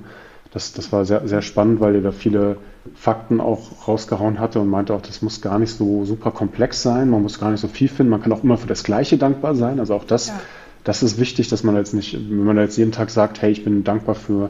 das, 0.57 0.73
das 0.73 0.91
war 0.91 1.05
sehr, 1.05 1.27
sehr 1.27 1.43
spannend, 1.43 1.79
weil 1.79 1.95
er 1.95 2.01
da 2.01 2.11
viele 2.11 2.57
Fakten 2.95 3.39
auch 3.39 3.87
rausgehauen 3.87 4.39
hatte 4.39 4.59
und 4.59 4.69
meinte 4.69 4.95
auch, 4.95 5.01
das 5.03 5.21
muss 5.21 5.39
gar 5.39 5.59
nicht 5.59 5.71
so 5.71 6.03
super 6.03 6.31
komplex 6.31 6.81
sein, 6.81 7.11
man 7.11 7.21
muss 7.21 7.39
gar 7.39 7.51
nicht 7.51 7.59
so 7.59 7.67
viel 7.67 7.87
finden, 7.87 8.09
man 8.09 8.23
kann 8.23 8.33
auch 8.33 8.43
immer 8.43 8.57
für 8.57 8.67
das 8.67 8.83
Gleiche 8.83 9.17
dankbar 9.17 9.53
sein. 9.53 9.79
Also 9.79 9.93
auch 9.93 10.03
das, 10.03 10.29
ja. 10.29 10.39
das 10.83 11.03
ist 11.03 11.19
wichtig, 11.19 11.47
dass 11.49 11.63
man 11.63 11.75
jetzt 11.75 11.93
nicht, 11.93 12.13
wenn 12.13 12.43
man 12.43 12.57
jetzt 12.57 12.75
jeden 12.75 12.91
Tag 12.91 13.11
sagt, 13.11 13.39
hey, 13.43 13.51
ich 13.51 13.63
bin 13.63 13.83
dankbar 13.83 14.15
für, 14.15 14.49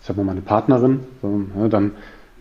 ich 0.00 0.06
sag 0.06 0.16
mal, 0.16 0.24
meine 0.24 0.42
Partnerin, 0.42 1.00
so, 1.22 1.42
ja, 1.58 1.66
dann, 1.66 1.90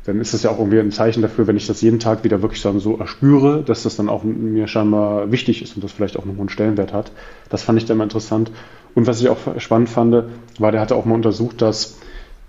dann 0.06 0.22
ist 0.22 0.36
es 0.36 0.44
ja 0.44 0.52
auch 0.52 0.60
irgendwie 0.60 0.80
ein 0.80 0.92
Zeichen 0.92 1.24
dafür, 1.24 1.48
wenn 1.48 1.58
ich 1.58 1.66
das 1.66 1.82
jeden 1.82 2.00
Tag 2.00 2.24
wieder 2.24 2.44
wirklich 2.44 2.62
so 2.62 2.98
erspüre, 3.00 3.64
dass 3.64 3.82
das 3.82 3.96
dann 3.96 4.10
auch 4.10 4.24
mir 4.24 4.68
scheinbar 4.68 5.32
wichtig 5.32 5.64
ist 5.64 5.76
und 5.76 5.84
das 5.84 5.92
vielleicht 5.92 6.18
auch 6.18 6.24
einen 6.24 6.38
hohen 6.38 6.50
Stellenwert 6.50 6.94
hat. 6.94 7.12
Das 7.50 7.64
fand 7.64 7.80
ich 7.80 7.86
dann 7.86 7.98
mal 7.98 8.04
interessant. 8.04 8.52
Und 8.94 9.08
was 9.08 9.22
ich 9.22 9.30
auch 9.30 9.38
spannend 9.58 9.90
fand, 9.90 10.24
war, 10.60 10.72
der 10.72 10.82
hatte 10.82 10.96
auch 10.96 11.06
mal 11.06 11.16
untersucht, 11.16 11.64
dass 11.64 11.98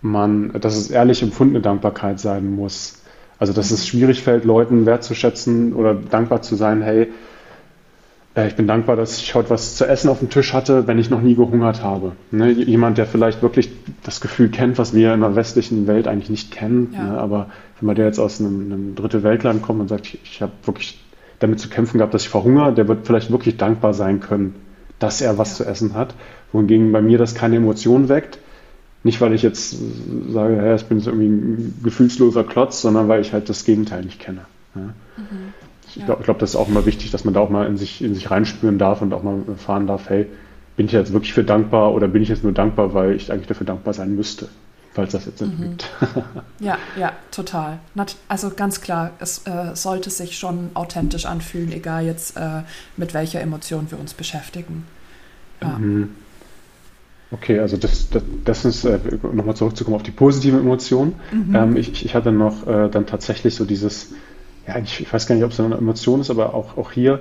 man, 0.03 0.53
dass 0.61 0.77
es 0.77 0.91
ehrlich 0.91 1.23
empfundene 1.23 1.61
Dankbarkeit 1.61 2.21
sein 2.21 2.55
muss. 2.55 2.99
Also 3.39 3.53
dass 3.53 3.71
es 3.71 3.87
schwierig 3.87 4.23
fällt, 4.23 4.45
Leuten 4.45 4.87
wertzuschätzen 4.87 5.73
oder 5.73 5.95
dankbar 5.95 6.43
zu 6.43 6.55
sein, 6.55 6.83
hey, 6.83 7.09
äh, 8.35 8.49
ich 8.49 8.57
bin 8.57 8.67
dankbar, 8.67 8.97
dass 8.97 9.19
ich 9.19 9.35
heute 9.35 9.51
was 9.51 9.77
zu 9.77 9.87
essen 9.87 10.09
auf 10.09 10.19
dem 10.21 10.31
Tisch 10.31 10.53
hatte, 10.53 10.87
wenn 10.87 10.99
ich 10.99 11.11
noch 11.11 11.21
nie 11.21 11.35
gehungert 11.35 11.83
habe. 11.83 12.13
Ne? 12.31 12.51
Jemand, 12.51 12.99
der 12.99 13.07
vielleicht 13.07 13.43
wirklich 13.43 13.71
das 14.03 14.21
Gefühl 14.21 14.49
kennt, 14.49 14.79
was 14.79 14.95
wir 14.95 15.15
in 15.15 15.21
der 15.21 15.37
westlichen 15.37 15.87
Welt 15.87 16.09
eigentlich 16.09 16.31
nicht 16.31 16.51
kennen. 16.51 16.93
Ja. 16.95 17.05
Ne? 17.05 17.19
Aber 17.19 17.51
wenn 17.81 17.87
man 17.87 17.97
der 17.97 18.07
jetzt 18.07 18.19
aus 18.19 18.41
einem, 18.41 18.73
einem 18.73 18.95
dritte 18.95 19.23
Weltland 19.23 19.63
kommt 19.63 19.81
und 19.81 19.89
sagt, 19.89 20.07
ich, 20.07 20.21
ich 20.25 20.43
habe 20.43 20.53
wirklich 20.65 21.01
damit 21.39 21.59
zu 21.59 21.69
kämpfen 21.69 21.99
gehabt, 21.99 22.15
dass 22.15 22.23
ich 22.23 22.29
verhungere, 22.29 22.73
der 22.73 22.87
wird 22.87 23.07
vielleicht 23.07 23.31
wirklich 23.31 23.57
dankbar 23.57 23.95
sein 23.95 24.21
können, 24.21 24.55
dass 24.99 25.21
er 25.21 25.39
was 25.39 25.59
ja. 25.59 25.65
zu 25.65 25.71
essen 25.71 25.95
hat. 25.95 26.15
Wohingegen 26.53 26.93
bei 26.93 27.03
mir 27.03 27.19
das 27.19 27.35
keine 27.35 27.57
Emotion 27.57 28.09
weckt, 28.09 28.39
nicht, 29.05 29.21
weil 29.21 29.33
ich 29.33 29.43
jetzt 29.43 29.77
sage, 30.29 30.57
ja, 30.57 30.75
ich 30.75 30.85
bin 30.85 31.01
so 31.01 31.11
irgendwie 31.11 31.29
ein 31.29 31.81
gefühlsloser 31.83 32.45
Klotz, 32.45 32.83
sondern 32.83 33.09
weil 33.09 33.21
ich 33.21 33.33
halt 33.33 33.49
das 33.49 33.65
Gegenteil 33.65 34.05
nicht 34.05 34.21
kenne. 34.21 34.43
Ja. 34.75 34.81
Mhm. 34.81 35.53
Ich 35.89 35.97
ja. 35.97 36.07
glaube, 36.07 36.23
glaub, 36.23 36.39
das 36.39 36.51
ist 36.51 36.57
auch 36.57 36.69
immer 36.69 36.87
wichtig, 36.87 37.11
dass 37.11 37.25
man 37.25 37.35
da 37.35 37.41
auch 37.41 37.51
mal 37.51 37.67
in 37.67 37.77
sich, 37.77 38.03
in 38.03 38.15
sich 38.15 38.31
reinspüren 38.31 38.79
darf 38.79 39.03
und 39.03 39.13
auch 39.13 39.23
mal 39.23 39.43
erfahren 39.47 39.87
darf, 39.87 40.09
hey, 40.09 40.27
bin 40.77 40.87
ich 40.87 40.93
jetzt 40.93 41.13
wirklich 41.13 41.35
für 41.35 41.45
dankbar 41.45 41.93
oder 41.93 42.09
bin 42.09 42.23
ich 42.23 42.29
jetzt 42.29 42.45
nur 42.45 42.53
dankbar, 42.53 42.95
weil 42.95 43.15
ich 43.15 43.31
eigentlich 43.31 43.49
dafür 43.49 43.67
dankbar 43.67 43.93
sein 43.93 44.15
müsste, 44.15 44.49
falls 44.93 45.13
das 45.13 45.27
jetzt 45.27 45.39
Sinn 45.39 45.51
mhm. 45.59 45.77
ja, 46.65 46.79
ja, 46.99 47.13
total. 47.31 47.79
Also 48.29 48.51
ganz 48.51 48.81
klar, 48.81 49.11
es 49.19 49.47
äh, 49.47 49.75
sollte 49.75 50.09
sich 50.09 50.39
schon 50.39 50.71
authentisch 50.75 51.27
anfühlen, 51.27 51.73
egal 51.73 52.07
jetzt 52.07 52.39
äh, 52.39 52.63
mit 52.97 53.13
welcher 53.13 53.43
Emotion 53.43 53.91
wir 53.91 54.01
uns 54.01 54.15
beschäftigen. 54.15 54.87
Ja. 55.61 55.79
Mhm. 55.79 56.11
Okay, 57.33 57.59
also 57.61 57.79
das, 57.79 58.11
das, 58.11 58.23
das 58.45 58.65
ist, 58.67 58.85
äh, 58.85 58.99
nochmal 59.33 59.57
zurückzukommen 59.57 59.97
auf 59.97 60.03
die 60.03 60.11
positiven 60.11 60.61
Emotionen. 60.61 61.15
Mhm. 61.33 61.55
Ähm, 61.55 61.77
ich, 61.77 62.05
ich 62.05 62.15
hatte 62.15 62.31
noch 62.31 62.67
äh, 62.67 62.91
dann 62.91 63.07
tatsächlich 63.07 63.55
so 63.55 63.65
dieses, 63.65 64.13
ja, 64.69 64.79
ich, 64.79 65.01
ich, 65.01 65.13
weiß 65.13 65.27
gar 65.27 65.35
nicht, 65.35 65.45
ob 65.45 65.53
es 65.53 65.59
eine 65.59 65.77
Emotion 65.77 66.21
ist, 66.21 66.31
aber 66.31 66.53
auch, 66.53 66.77
auch 66.77 66.93
hier, 66.93 67.21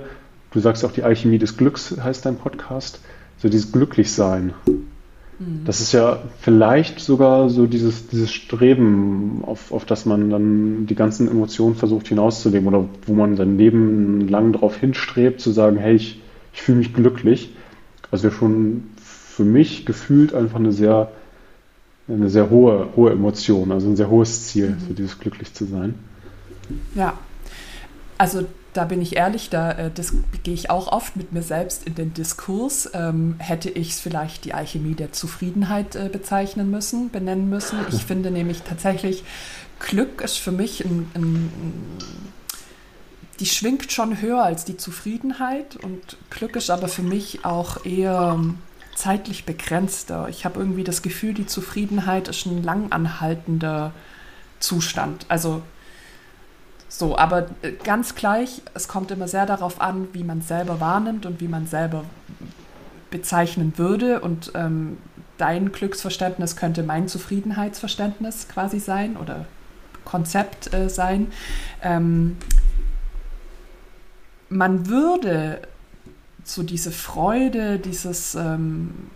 du 0.50 0.60
sagst 0.60 0.84
auch 0.84 0.92
die 0.92 1.02
Alchemie 1.02 1.38
des 1.38 1.56
Glücks, 1.56 1.96
heißt 1.98 2.26
dein 2.26 2.36
Podcast, 2.36 3.00
so 3.38 3.48
dieses 3.48 3.72
Glücklichsein. 3.72 4.52
Mhm. 4.66 5.64
Das 5.64 5.80
ist 5.80 5.92
ja 5.92 6.18
vielleicht 6.40 7.00
sogar 7.00 7.48
so 7.48 7.66
dieses, 7.66 8.08
dieses 8.08 8.30
Streben, 8.30 9.42
auf, 9.46 9.72
auf 9.72 9.86
das 9.86 10.04
man 10.04 10.28
dann 10.28 10.86
die 10.86 10.94
ganzen 10.94 11.26
Emotionen 11.26 11.74
versucht 11.74 12.08
hinauszuleben 12.08 12.68
oder 12.68 12.84
wo 13.06 13.14
man 13.14 13.36
sein 13.36 13.56
Leben 13.56 14.28
lang 14.28 14.52
darauf 14.52 14.76
hinstrebt, 14.76 15.40
zu 15.40 15.52
sagen, 15.52 15.78
hey, 15.78 15.94
ich, 15.94 16.20
ich 16.52 16.60
fühle 16.60 16.78
mich 16.78 16.92
glücklich. 16.92 17.54
Also 18.10 18.24
wir 18.24 18.30
schon 18.30 18.91
für 19.42 19.48
mich 19.48 19.84
gefühlt 19.84 20.34
einfach 20.34 20.60
eine 20.60 20.70
sehr, 20.70 21.10
eine 22.06 22.30
sehr 22.30 22.48
hohe, 22.48 22.90
hohe 22.94 23.10
Emotion, 23.10 23.72
also 23.72 23.88
ein 23.88 23.96
sehr 23.96 24.08
hohes 24.08 24.46
Ziel, 24.46 24.70
mhm. 24.70 24.80
so 24.86 24.94
dieses 24.94 25.18
glücklich 25.18 25.52
zu 25.52 25.64
sein. 25.64 25.94
Ja, 26.94 27.18
also 28.18 28.46
da 28.72 28.84
bin 28.84 29.02
ich 29.02 29.16
ehrlich, 29.16 29.50
da 29.50 29.72
äh, 29.72 29.90
gehe 30.44 30.54
ich 30.54 30.70
auch 30.70 30.92
oft 30.92 31.16
mit 31.16 31.32
mir 31.32 31.42
selbst 31.42 31.84
in 31.88 31.96
den 31.96 32.14
Diskurs. 32.14 32.88
Ähm, 32.94 33.34
hätte 33.38 33.68
ich 33.68 33.90
es 33.90 34.00
vielleicht 34.00 34.44
die 34.44 34.54
Alchemie 34.54 34.94
der 34.94 35.10
Zufriedenheit 35.10 35.96
äh, 35.96 36.08
bezeichnen 36.10 36.70
müssen, 36.70 37.10
benennen 37.10 37.50
müssen. 37.50 37.80
Ich 37.90 38.04
finde 38.04 38.30
nämlich 38.30 38.62
tatsächlich, 38.62 39.24
Glück 39.80 40.20
ist 40.20 40.38
für 40.38 40.52
mich 40.52 40.84
ein, 40.84 41.10
ein 41.14 41.50
die 43.40 43.46
schwingt 43.46 43.90
schon 43.90 44.20
höher 44.20 44.44
als 44.44 44.64
die 44.64 44.76
Zufriedenheit 44.76 45.74
und 45.82 46.16
Glück 46.30 46.54
ist 46.54 46.70
aber 46.70 46.86
für 46.86 47.02
mich 47.02 47.44
auch 47.44 47.84
eher 47.84 48.38
zeitlich 48.94 49.44
begrenzter. 49.44 50.28
Ich 50.28 50.44
habe 50.44 50.60
irgendwie 50.60 50.84
das 50.84 51.02
Gefühl, 51.02 51.34
die 51.34 51.46
Zufriedenheit 51.46 52.28
ist 52.28 52.46
ein 52.46 52.62
langanhaltender 52.62 53.92
Zustand. 54.60 55.26
Also 55.28 55.62
so, 56.88 57.16
aber 57.16 57.46
äh, 57.62 57.72
ganz 57.84 58.14
gleich, 58.14 58.60
es 58.74 58.86
kommt 58.86 59.10
immer 59.10 59.26
sehr 59.26 59.46
darauf 59.46 59.80
an, 59.80 60.08
wie 60.12 60.24
man 60.24 60.40
es 60.40 60.48
selber 60.48 60.78
wahrnimmt 60.78 61.24
und 61.24 61.40
wie 61.40 61.48
man 61.48 61.66
selber 61.66 62.04
bezeichnen 63.10 63.72
würde. 63.78 64.20
Und 64.20 64.52
ähm, 64.54 64.98
dein 65.38 65.72
Glücksverständnis 65.72 66.54
könnte 66.54 66.82
mein 66.82 67.08
Zufriedenheitsverständnis 67.08 68.48
quasi 68.48 68.78
sein 68.78 69.16
oder 69.16 69.46
Konzept 70.04 70.74
äh, 70.74 70.90
sein. 70.90 71.32
Ähm, 71.82 72.36
man 74.50 74.88
würde 74.88 75.62
so 76.44 76.62
diese 76.62 76.90
Freude, 76.90 77.78
dieses 77.78 78.34
ähm, 78.34 79.10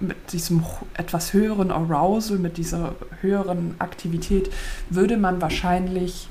mit 0.00 0.32
diesem 0.32 0.64
etwas 0.94 1.32
höheren 1.32 1.70
Arousal, 1.70 2.38
mit 2.38 2.56
dieser 2.56 2.94
höheren 3.20 3.74
Aktivität, 3.78 4.50
würde 4.88 5.16
man 5.16 5.40
wahrscheinlich 5.42 6.28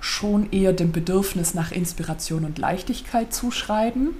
schon 0.00 0.52
eher 0.52 0.74
dem 0.74 0.92
Bedürfnis 0.92 1.54
nach 1.54 1.72
Inspiration 1.72 2.44
und 2.44 2.58
Leichtigkeit 2.58 3.32
zuschreiben, 3.32 4.10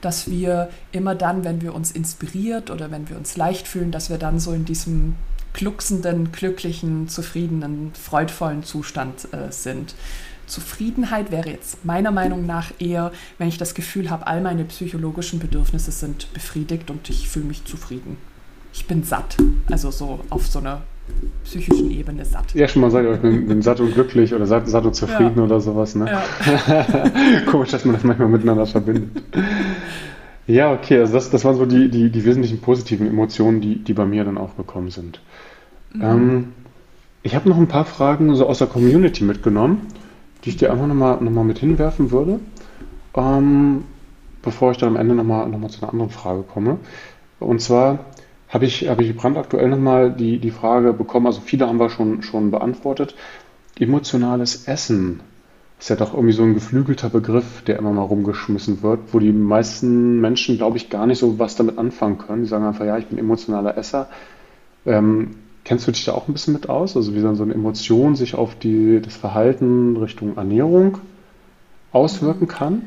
dass 0.00 0.30
wir 0.30 0.70
immer 0.92 1.16
dann, 1.16 1.42
wenn 1.42 1.62
wir 1.62 1.74
uns 1.74 1.90
inspiriert 1.90 2.70
oder 2.70 2.92
wenn 2.92 3.08
wir 3.08 3.16
uns 3.16 3.36
leicht 3.36 3.66
fühlen, 3.66 3.90
dass 3.90 4.08
wir 4.08 4.18
dann 4.18 4.38
so 4.38 4.52
in 4.52 4.64
diesem 4.64 5.16
glucksenden, 5.52 6.30
glücklichen, 6.30 7.08
zufriedenen, 7.08 7.92
freudvollen 7.94 8.62
Zustand 8.62 9.32
äh, 9.32 9.50
sind. 9.50 9.94
Zufriedenheit 10.52 11.32
wäre 11.32 11.48
jetzt 11.48 11.82
meiner 11.86 12.10
Meinung 12.10 12.44
nach 12.44 12.72
eher, 12.78 13.10
wenn 13.38 13.48
ich 13.48 13.56
das 13.56 13.72
Gefühl 13.72 14.10
habe, 14.10 14.26
all 14.26 14.42
meine 14.42 14.64
psychologischen 14.64 15.38
Bedürfnisse 15.38 15.92
sind 15.92 16.32
befriedigt 16.34 16.90
und 16.90 17.08
ich 17.08 17.30
fühle 17.30 17.46
mich 17.46 17.64
zufrieden. 17.64 18.18
Ich 18.74 18.86
bin 18.86 19.02
satt. 19.02 19.38
Also 19.70 19.90
so 19.90 20.20
auf 20.28 20.46
so 20.46 20.58
einer 20.58 20.82
psychischen 21.44 21.90
Ebene 21.90 22.26
satt. 22.26 22.52
Ja, 22.54 22.68
schon 22.68 22.82
mal 22.82 22.90
sagt, 22.90 23.08
ich 23.10 23.20
bin, 23.20 23.48
bin 23.48 23.62
satt 23.62 23.80
und 23.80 23.94
glücklich 23.94 24.34
oder 24.34 24.44
satt, 24.44 24.68
satt 24.68 24.84
und 24.84 24.94
zufrieden 24.94 25.38
ja. 25.38 25.42
oder 25.42 25.58
sowas. 25.58 25.94
Ne? 25.94 26.10
Ja. 26.10 27.42
Komisch, 27.50 27.70
dass 27.70 27.86
man 27.86 27.94
das 27.94 28.04
manchmal 28.04 28.28
miteinander 28.28 28.66
verbindet. 28.66 29.22
Ja, 30.46 30.70
okay, 30.72 31.00
also 31.00 31.14
das, 31.14 31.30
das 31.30 31.46
waren 31.46 31.56
so 31.56 31.64
die, 31.64 31.88
die, 31.88 32.10
die 32.10 32.24
wesentlichen 32.26 32.60
positiven 32.60 33.06
Emotionen, 33.06 33.62
die, 33.62 33.82
die 33.82 33.94
bei 33.94 34.04
mir 34.04 34.24
dann 34.24 34.36
auch 34.36 34.54
gekommen 34.56 34.90
sind. 34.90 35.20
Mhm. 35.94 36.02
Ähm, 36.02 36.52
ich 37.22 37.34
habe 37.34 37.48
noch 37.48 37.56
ein 37.56 37.68
paar 37.68 37.86
Fragen 37.86 38.34
so 38.34 38.46
aus 38.46 38.58
der 38.58 38.66
Community 38.66 39.24
mitgenommen 39.24 39.86
die 40.44 40.50
ich 40.50 40.56
dir 40.56 40.70
einfach 40.72 40.86
nochmal 40.86 41.18
noch 41.20 41.30
mal 41.30 41.44
mit 41.44 41.58
hinwerfen 41.58 42.10
würde, 42.10 42.40
ähm, 43.14 43.84
bevor 44.42 44.72
ich 44.72 44.78
dann 44.78 44.90
am 44.90 44.96
Ende 44.96 45.14
nochmal 45.14 45.48
noch 45.48 45.58
mal 45.58 45.70
zu 45.70 45.82
einer 45.82 45.92
anderen 45.92 46.10
Frage 46.10 46.42
komme. 46.42 46.78
Und 47.38 47.60
zwar 47.60 48.00
habe 48.48 48.66
ich, 48.66 48.88
hab 48.88 49.00
ich 49.00 49.16
brandaktuell 49.16 49.68
nochmal 49.68 50.12
die, 50.12 50.38
die 50.38 50.50
Frage 50.50 50.92
bekommen, 50.92 51.26
also 51.26 51.40
viele 51.40 51.66
haben 51.66 51.80
wir 51.80 51.90
schon, 51.90 52.22
schon 52.22 52.50
beantwortet, 52.50 53.14
emotionales 53.78 54.66
Essen 54.68 55.20
ist 55.82 55.88
ja 55.88 55.96
doch 55.96 56.14
irgendwie 56.14 56.32
so 56.32 56.44
ein 56.44 56.54
geflügelter 56.54 57.08
Begriff, 57.08 57.62
der 57.62 57.76
immer 57.76 57.90
mal 57.90 58.02
rumgeschmissen 58.02 58.82
wird, 58.82 59.00
wo 59.12 59.18
die 59.18 59.32
meisten 59.32 60.20
Menschen, 60.20 60.56
glaube 60.56 60.76
ich, 60.76 60.90
gar 60.90 61.08
nicht 61.08 61.18
so 61.18 61.40
was 61.40 61.56
damit 61.56 61.76
anfangen 61.76 62.18
können. 62.18 62.42
Die 62.44 62.48
sagen 62.48 62.64
einfach, 62.64 62.84
ja, 62.84 62.98
ich 62.98 63.08
bin 63.08 63.18
emotionaler 63.18 63.76
Esser. 63.76 64.08
Ähm, 64.86 65.30
Kennst 65.64 65.86
du 65.86 65.92
dich 65.92 66.04
da 66.04 66.12
auch 66.12 66.28
ein 66.28 66.32
bisschen 66.32 66.54
mit 66.54 66.68
aus? 66.68 66.96
Also 66.96 67.14
wie 67.14 67.22
dann 67.22 67.36
so 67.36 67.44
eine 67.44 67.54
Emotion 67.54 68.16
sich 68.16 68.34
auf 68.34 68.58
die, 68.58 69.00
das 69.00 69.16
Verhalten 69.16 69.96
Richtung 69.96 70.36
Ernährung 70.36 70.98
auswirken 71.92 72.48
kann? 72.48 72.82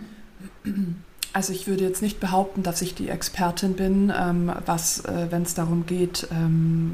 Also 1.31 1.51
ich 1.51 1.67
würde 1.67 1.83
jetzt 1.83 2.01
nicht 2.01 2.19
behaupten, 2.19 2.63
dass 2.63 2.81
ich 2.81 2.95
die 2.95 3.09
Expertin 3.09 3.73
bin, 3.73 4.11
ähm, 4.17 4.51
was, 4.65 5.03
äh, 5.05 5.27
wenn 5.29 5.41
es 5.41 5.53
darum 5.53 5.85
geht, 5.85 6.27
ähm, 6.31 6.93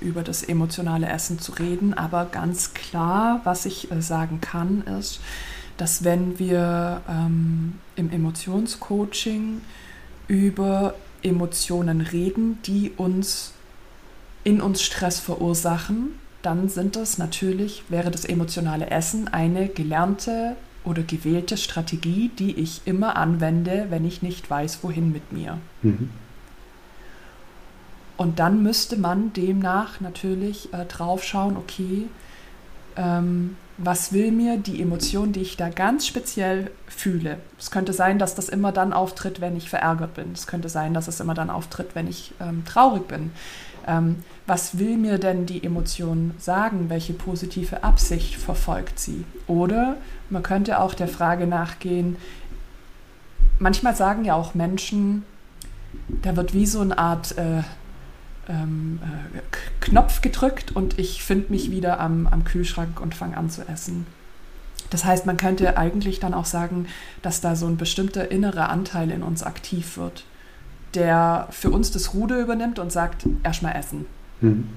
über 0.00 0.22
das 0.22 0.42
emotionale 0.42 1.06
Essen 1.06 1.38
zu 1.38 1.52
reden. 1.52 1.92
Aber 1.92 2.24
ganz 2.24 2.74
klar, 2.74 3.40
was 3.44 3.66
ich 3.66 3.90
äh, 3.90 4.00
sagen 4.00 4.40
kann, 4.40 4.82
ist, 4.98 5.20
dass 5.76 6.04
wenn 6.04 6.38
wir 6.38 7.02
ähm, 7.08 7.74
im 7.96 8.10
Emotionscoaching 8.10 9.60
über 10.26 10.94
Emotionen 11.22 12.00
reden, 12.00 12.58
die 12.64 12.92
uns 12.96 13.52
in 14.46 14.60
uns 14.60 14.80
Stress 14.80 15.18
verursachen, 15.18 16.20
dann 16.40 16.68
sind 16.68 16.94
das 16.94 17.18
natürlich, 17.18 17.82
wäre 17.88 18.12
das 18.12 18.24
emotionale 18.24 18.90
Essen 18.90 19.26
eine 19.26 19.66
gelernte 19.66 20.54
oder 20.84 21.02
gewählte 21.02 21.56
Strategie, 21.56 22.30
die 22.38 22.54
ich 22.54 22.82
immer 22.84 23.16
anwende, 23.16 23.86
wenn 23.90 24.04
ich 24.04 24.22
nicht 24.22 24.48
weiß, 24.48 24.84
wohin 24.84 25.10
mit 25.10 25.32
mir. 25.32 25.58
Mhm. 25.82 26.10
Und 28.16 28.38
dann 28.38 28.62
müsste 28.62 28.96
man 28.96 29.32
demnach 29.32 30.00
natürlich 30.00 30.72
äh, 30.72 30.84
drauf 30.84 31.24
schauen, 31.24 31.56
okay, 31.56 32.06
ähm, 32.94 33.56
was 33.78 34.12
will 34.12 34.32
mir 34.32 34.56
die 34.56 34.80
Emotion, 34.80 35.32
die 35.32 35.42
ich 35.42 35.56
da 35.56 35.68
ganz 35.68 36.06
speziell 36.06 36.70
fühle. 36.86 37.38
Es 37.58 37.70
könnte 37.70 37.92
sein, 37.92 38.18
dass 38.18 38.34
das 38.34 38.48
immer 38.48 38.72
dann 38.72 38.92
auftritt, 38.92 39.40
wenn 39.40 39.56
ich 39.56 39.68
verärgert 39.68 40.14
bin. 40.14 40.32
Es 40.32 40.46
könnte 40.46 40.68
sein, 40.68 40.94
dass 40.94 41.08
es 41.08 41.20
immer 41.20 41.34
dann 41.34 41.50
auftritt, 41.50 41.94
wenn 41.94 42.08
ich 42.08 42.32
ähm, 42.40 42.64
traurig 42.64 43.06
bin. 43.06 43.32
Ähm, 43.86 44.24
was 44.46 44.78
will 44.78 44.96
mir 44.96 45.18
denn 45.18 45.44
die 45.44 45.62
Emotion 45.62 46.34
sagen? 46.38 46.88
Welche 46.88 47.12
positive 47.12 47.84
Absicht 47.84 48.36
verfolgt 48.36 48.98
sie? 48.98 49.24
Oder 49.46 49.96
man 50.30 50.42
könnte 50.42 50.80
auch 50.80 50.94
der 50.94 51.08
Frage 51.08 51.46
nachgehen, 51.46 52.16
manchmal 53.58 53.94
sagen 53.94 54.24
ja 54.24 54.34
auch 54.34 54.54
Menschen, 54.54 55.24
da 56.22 56.36
wird 56.36 56.54
wie 56.54 56.66
so 56.66 56.80
eine 56.80 56.96
Art 56.98 57.36
äh, 57.38 57.62
ähm, 58.48 59.00
äh, 59.02 59.40
Knopf 59.80 60.20
gedrückt 60.20 60.74
und 60.74 60.98
ich 60.98 61.22
finde 61.22 61.52
mich 61.52 61.70
wieder 61.70 62.00
am, 62.00 62.26
am 62.26 62.44
Kühlschrank 62.44 63.00
und 63.00 63.14
fange 63.14 63.36
an 63.36 63.50
zu 63.50 63.66
essen. 63.68 64.06
Das 64.90 65.04
heißt, 65.04 65.26
man 65.26 65.36
könnte 65.36 65.76
eigentlich 65.76 66.20
dann 66.20 66.34
auch 66.34 66.44
sagen, 66.44 66.86
dass 67.22 67.40
da 67.40 67.56
so 67.56 67.66
ein 67.66 67.76
bestimmter 67.76 68.30
innerer 68.30 68.68
Anteil 68.68 69.10
in 69.10 69.22
uns 69.22 69.42
aktiv 69.42 69.96
wird 69.96 70.24
der 70.96 71.46
für 71.50 71.70
uns 71.70 71.90
das 71.90 72.14
Ruder 72.14 72.40
übernimmt 72.40 72.78
und 72.78 72.90
sagt, 72.90 73.28
erstmal 73.42 73.76
essen. 73.76 74.06
Mhm. 74.40 74.68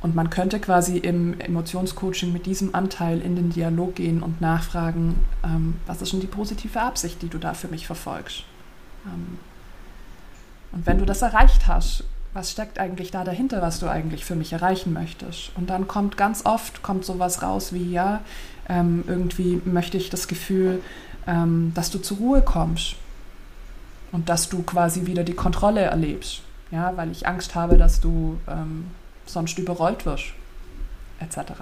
Und 0.00 0.14
man 0.14 0.30
könnte 0.30 0.60
quasi 0.60 0.96
im 0.96 1.40
Emotionscoaching 1.40 2.32
mit 2.32 2.46
diesem 2.46 2.74
Anteil 2.74 3.20
in 3.20 3.34
den 3.34 3.50
Dialog 3.50 3.96
gehen 3.96 4.22
und 4.22 4.40
nachfragen, 4.40 5.16
ähm, 5.42 5.74
was 5.86 6.00
ist 6.00 6.12
denn 6.12 6.20
die 6.20 6.28
positive 6.28 6.80
Absicht, 6.80 7.20
die 7.20 7.28
du 7.28 7.38
da 7.38 7.52
für 7.52 7.66
mich 7.66 7.84
verfolgst? 7.86 8.44
Ähm, 9.06 9.38
und 10.70 10.86
wenn 10.86 10.98
du 10.98 11.04
das 11.04 11.22
erreicht 11.22 11.66
hast, 11.66 12.04
was 12.34 12.50
steckt 12.50 12.78
eigentlich 12.78 13.10
da 13.10 13.24
dahinter, 13.24 13.62
was 13.62 13.80
du 13.80 13.88
eigentlich 13.88 14.24
für 14.24 14.36
mich 14.36 14.52
erreichen 14.52 14.92
möchtest? 14.92 15.50
Und 15.56 15.70
dann 15.70 15.88
kommt 15.88 16.16
ganz 16.16 16.44
oft 16.44 16.82
kommt 16.82 17.04
sowas 17.04 17.42
raus 17.42 17.72
wie 17.72 17.90
ja, 17.90 18.20
ähm, 18.68 19.04
irgendwie 19.06 19.60
möchte 19.64 19.96
ich 19.96 20.10
das 20.10 20.28
Gefühl, 20.28 20.82
ähm, 21.26 21.72
dass 21.74 21.90
du 21.90 21.98
zur 21.98 22.18
Ruhe 22.18 22.42
kommst 22.42 22.96
und 24.12 24.28
dass 24.28 24.48
du 24.48 24.62
quasi 24.62 25.06
wieder 25.06 25.24
die 25.24 25.34
Kontrolle 25.34 25.82
erlebst. 25.82 26.42
Ja, 26.70 26.96
weil 26.96 27.10
ich 27.10 27.26
Angst 27.26 27.54
habe, 27.54 27.78
dass 27.78 28.00
du 28.00 28.38
ähm, 28.46 28.88
sonst 29.24 29.58
überrollt 29.58 30.04
wirst, 30.04 30.26
etc. 31.20 31.52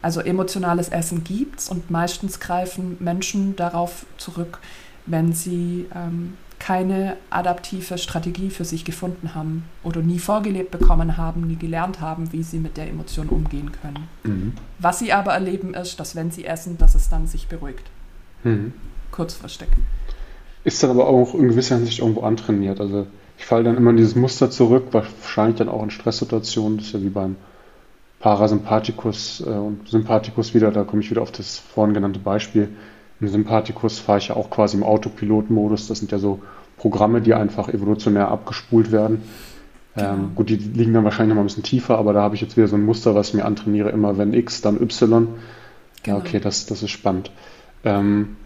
Also 0.00 0.20
emotionales 0.20 0.88
Essen 0.88 1.22
gibt's 1.22 1.68
und 1.68 1.90
meistens 1.90 2.40
greifen 2.40 2.96
Menschen 2.98 3.56
darauf 3.56 4.06
zurück, 4.16 4.58
wenn 5.04 5.32
sie 5.32 5.86
ähm, 5.94 6.38
keine 6.62 7.16
adaptive 7.30 7.98
Strategie 7.98 8.48
für 8.48 8.64
sich 8.64 8.84
gefunden 8.84 9.34
haben 9.34 9.64
oder 9.82 10.00
nie 10.00 10.20
vorgelebt 10.20 10.70
bekommen 10.70 11.16
haben, 11.16 11.48
nie 11.48 11.56
gelernt 11.56 12.00
haben, 12.00 12.32
wie 12.32 12.44
sie 12.44 12.60
mit 12.60 12.76
der 12.76 12.88
Emotion 12.88 13.28
umgehen 13.28 13.72
können. 13.82 14.08
Mhm. 14.22 14.52
Was 14.78 15.00
sie 15.00 15.12
aber 15.12 15.32
erleben 15.32 15.74
ist, 15.74 15.98
dass 15.98 16.14
wenn 16.14 16.30
sie 16.30 16.44
essen, 16.44 16.78
dass 16.78 16.94
es 16.94 17.08
dann 17.08 17.26
sich 17.26 17.48
beruhigt. 17.48 17.90
Mhm. 18.44 18.74
Kurzfristig. 19.10 19.66
Ist 20.62 20.80
dann 20.84 20.90
aber 20.90 21.08
auch 21.08 21.34
in 21.34 21.48
gewisser 21.48 21.74
Hinsicht 21.74 21.98
irgendwo 21.98 22.20
antrainiert. 22.20 22.80
Also 22.80 23.08
ich 23.38 23.44
falle 23.44 23.64
dann 23.64 23.76
immer 23.76 23.90
in 23.90 23.96
dieses 23.96 24.14
Muster 24.14 24.48
zurück, 24.48 24.84
wahrscheinlich 24.92 25.56
dann 25.56 25.68
auch 25.68 25.82
in 25.82 25.90
Stresssituationen, 25.90 26.78
das 26.78 26.86
ist 26.86 26.92
ja 26.92 27.02
wie 27.02 27.08
beim 27.08 27.34
Parasympathikus 28.20 29.40
äh, 29.44 29.50
und 29.50 29.88
Sympathikus 29.88 30.54
wieder, 30.54 30.70
da 30.70 30.84
komme 30.84 31.02
ich 31.02 31.10
wieder 31.10 31.22
auf 31.22 31.32
das 31.32 31.58
vorhin 31.58 31.92
genannte 31.92 32.20
Beispiel. 32.20 32.68
Im 33.22 33.28
Sympathikus 33.28 34.00
fahre 34.00 34.18
ich 34.18 34.28
ja 34.28 34.36
auch 34.36 34.50
quasi 34.50 34.76
im 34.76 34.82
Autopilotmodus. 34.82 35.86
Das 35.86 36.00
sind 36.00 36.10
ja 36.10 36.18
so 36.18 36.40
Programme, 36.76 37.20
die 37.20 37.34
einfach 37.34 37.68
evolutionär 37.68 38.26
abgespult 38.26 38.90
werden. 38.90 39.22
Ähm, 39.96 40.02
genau. 40.02 40.12
Ähm, 40.14 40.34
gut, 40.34 40.50
die 40.50 40.56
liegen 40.56 40.92
dann 40.92 41.04
wahrscheinlich 41.04 41.28
noch 41.28 41.36
mal 41.36 41.44
ein 41.44 41.46
bisschen 41.46 41.62
tiefer, 41.62 41.98
aber 41.98 42.14
da 42.14 42.22
habe 42.22 42.34
ich 42.34 42.40
jetzt 42.40 42.56
wieder 42.56 42.66
so 42.66 42.74
ein 42.74 42.84
Muster, 42.84 43.14
was 43.14 43.28
ich 43.28 43.34
mir 43.34 43.44
antrainiere, 43.44 43.90
immer 43.90 44.18
wenn 44.18 44.34
X, 44.34 44.60
dann 44.60 44.80
Y. 44.82 45.28
Genau. 46.02 46.16
Ja, 46.16 46.16
okay, 46.16 46.40
das, 46.40 46.66
das 46.66 46.82
ist 46.82 46.90
spannend. 46.90 47.30
Ähm, 47.84 48.36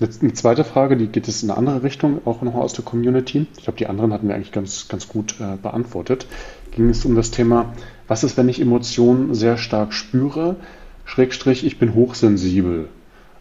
eine 0.00 0.32
zweite 0.32 0.64
Frage, 0.64 0.96
die 0.96 1.06
geht 1.06 1.28
es 1.28 1.44
in 1.44 1.50
eine 1.50 1.58
andere 1.58 1.84
Richtung, 1.84 2.20
auch 2.24 2.42
noch 2.42 2.56
aus 2.56 2.72
der 2.72 2.84
Community. 2.84 3.46
Ich 3.56 3.62
glaube, 3.62 3.78
die 3.78 3.86
anderen 3.86 4.12
hatten 4.12 4.26
wir 4.26 4.34
eigentlich 4.34 4.50
ganz, 4.50 4.88
ganz 4.88 5.08
gut 5.08 5.36
äh, 5.38 5.56
beantwortet. 5.62 6.26
Ging 6.72 6.88
es 6.88 7.04
um 7.04 7.14
das 7.14 7.30
Thema, 7.30 7.72
was 8.08 8.24
ist, 8.24 8.36
wenn 8.36 8.48
ich 8.48 8.60
Emotionen 8.60 9.32
sehr 9.32 9.58
stark 9.58 9.92
spüre? 9.92 10.56
Schrägstrich, 11.04 11.64
ich 11.64 11.78
bin 11.78 11.94
hochsensibel. 11.94 12.88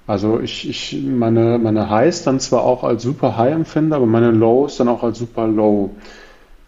Also 0.05 0.39
ich, 0.39 0.67
ich 0.67 1.01
meine, 1.01 1.57
meine 1.57 1.89
Highs 1.89 2.23
dann 2.23 2.39
zwar 2.39 2.63
auch 2.63 2.83
als 2.83 3.03
super 3.03 3.37
High 3.37 3.53
empfinde, 3.53 3.95
aber 3.95 4.05
meine 4.05 4.31
Lows 4.31 4.77
dann 4.77 4.89
auch 4.89 5.03
als 5.03 5.17
super 5.17 5.47
Low. 5.47 5.95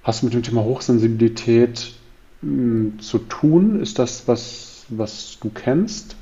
Hast 0.04 0.22
du 0.22 0.28
mit 0.28 0.36
dem 0.36 0.44
Thema 0.44 0.64
Hochsensibilität 0.64 1.94
mh, 2.42 2.50
hm, 2.50 3.00
zu 3.00 3.18
tun? 3.20 3.82
Ist 3.82 4.00
das 4.00 4.28
was, 4.28 4.86
was 4.90 5.38
du 5.42 5.50
kennst? 5.50 6.16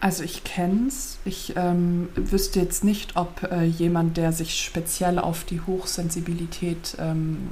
Also 0.00 0.22
ich 0.22 0.44
kenne 0.44 0.88
es. 0.88 1.18
Ich 1.24 1.54
ähm, 1.56 2.08
wüsste 2.14 2.60
jetzt 2.60 2.84
nicht, 2.84 3.16
ob 3.16 3.48
äh, 3.50 3.64
jemand, 3.64 4.16
der 4.16 4.32
sich 4.32 4.62
speziell 4.62 5.18
auf 5.18 5.44
die 5.44 5.60
Hochsensibilität 5.60 6.96
ähm, 6.98 7.48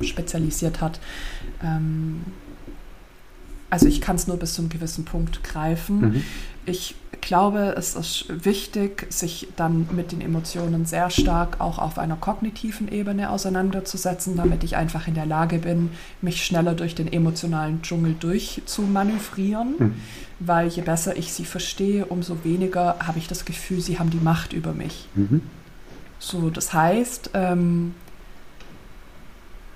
spezialisiert 0.00 0.80
hat, 0.80 1.00
ähm, 1.62 2.22
also 3.72 3.86
ich 3.86 4.02
kann 4.02 4.16
es 4.16 4.26
nur 4.26 4.36
bis 4.36 4.52
zu 4.52 4.60
einem 4.60 4.68
gewissen 4.68 5.06
Punkt 5.06 5.42
greifen. 5.42 6.00
Mhm. 6.00 6.24
Ich 6.66 6.94
glaube, 7.32 7.74
es 7.78 7.94
ist 7.94 8.26
wichtig, 8.44 9.06
sich 9.08 9.48
dann 9.56 9.88
mit 9.92 10.12
den 10.12 10.20
Emotionen 10.20 10.84
sehr 10.84 11.08
stark 11.08 11.62
auch 11.62 11.78
auf 11.78 11.98
einer 11.98 12.16
kognitiven 12.16 12.92
Ebene 12.92 13.30
auseinanderzusetzen, 13.30 14.36
damit 14.36 14.64
ich 14.64 14.76
einfach 14.76 15.08
in 15.08 15.14
der 15.14 15.24
Lage 15.24 15.58
bin, 15.58 15.88
mich 16.20 16.44
schneller 16.44 16.74
durch 16.74 16.94
den 16.94 17.10
emotionalen 17.10 17.80
Dschungel 17.80 18.16
durchzumanövrieren. 18.20 19.74
Mhm. 19.78 19.94
Weil 20.40 20.68
je 20.68 20.82
besser 20.82 21.16
ich 21.16 21.32
sie 21.32 21.46
verstehe, 21.46 22.04
umso 22.04 22.44
weniger 22.44 22.96
habe 22.98 23.18
ich 23.18 23.28
das 23.28 23.46
Gefühl, 23.46 23.80
sie 23.80 23.98
haben 23.98 24.10
die 24.10 24.20
Macht 24.22 24.52
über 24.52 24.74
mich. 24.74 25.08
Mhm. 25.14 25.40
So, 26.18 26.50
das 26.50 26.74
heißt, 26.74 27.30
ähm, 27.32 27.94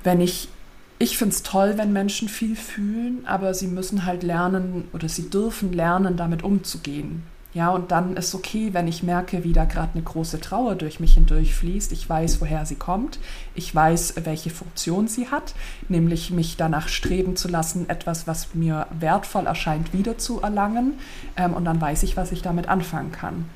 wenn 0.05 0.21
ich 0.21 0.51
ich 0.99 1.17
finde 1.17 1.35
es 1.35 1.43
toll, 1.43 1.75
wenn 1.77 1.95
Menschen 1.95 2.29
viel 2.29 2.55
fühlen, 2.55 3.27
aber 3.27 3.55
sie 3.55 3.67
müssen 3.67 4.05
halt 4.05 4.23
lernen 4.23 4.89
oder 4.93 5.09
sie 5.09 5.31
dürfen 5.31 5.73
lernen, 5.73 6.19
damit 6.19 6.43
umzugehen. 6.43 7.23
Ja, 7.57 7.71
und 7.71 7.91
dann 7.91 8.19
ist 8.19 8.35
okay, 8.35 8.75
wenn 8.75 8.87
ich 8.87 9.03
merke, 9.03 9.43
wie 9.43 9.55
da 9.55 9.65
gerade 9.65 9.95
eine 9.95 10.03
große 10.03 10.43
Trauer 10.43 10.75
durch 10.75 11.01
mich 11.01 11.15
hindurchfließt. 11.15 11.91
Ich 11.93 12.07
weiß, 12.07 12.43
woher 12.43 12.67
sie 12.67 12.75
kommt. 12.75 13.19
Ich 13.55 13.75
weiß, 13.75 14.17
welche 14.25 14.51
Funktion 14.51 15.09
sie 15.09 15.29
hat, 15.29 15.55
nämlich 15.89 16.31
mich 16.31 16.59
danach 16.59 16.89
streben 16.89 17.35
zu 17.35 17.49
lassen, 17.49 17.89
etwas, 17.89 18.27
was 18.27 18.55
mir 18.55 18.87
wertvoll 19.01 19.47
erscheint, 19.47 19.95
wiederzuerlangen. 19.95 20.99
Ähm, 21.39 21.55
und 21.55 21.65
dann 21.65 21.81
weiß 21.81 22.03
ich, 22.03 22.19
was 22.19 22.31
ich 22.31 22.43
damit 22.43 22.69
anfangen 22.69 23.11
kann. 23.11 23.47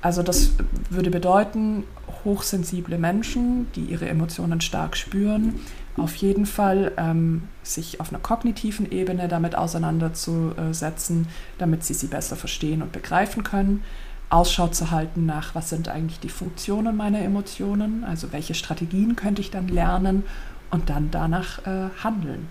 Also 0.00 0.22
das 0.22 0.52
würde 0.90 1.10
bedeuten, 1.10 1.82
hochsensible 2.24 2.98
Menschen, 2.98 3.66
die 3.74 3.86
ihre 3.86 4.08
Emotionen 4.08 4.60
stark 4.60 4.96
spüren, 4.96 5.58
auf 5.98 6.14
jeden 6.16 6.46
Fall 6.46 6.92
ähm, 6.96 7.44
sich 7.62 8.00
auf 8.00 8.10
einer 8.10 8.20
kognitiven 8.20 8.90
Ebene 8.90 9.28
damit 9.28 9.54
auseinanderzusetzen, 9.54 11.28
damit 11.58 11.84
sie 11.84 11.94
sie 11.94 12.06
besser 12.06 12.36
verstehen 12.36 12.82
und 12.82 12.92
begreifen 12.92 13.42
können. 13.42 13.82
Ausschau 14.30 14.68
zu 14.68 14.90
halten 14.90 15.24
nach, 15.24 15.54
was 15.54 15.70
sind 15.70 15.88
eigentlich 15.88 16.20
die 16.20 16.28
Funktionen 16.28 16.96
meiner 16.96 17.20
Emotionen, 17.20 18.04
also 18.04 18.32
welche 18.32 18.54
Strategien 18.54 19.16
könnte 19.16 19.40
ich 19.40 19.50
dann 19.50 19.68
lernen 19.68 20.24
und 20.70 20.90
dann 20.90 21.10
danach 21.10 21.66
äh, 21.66 21.88
handeln. 22.02 22.48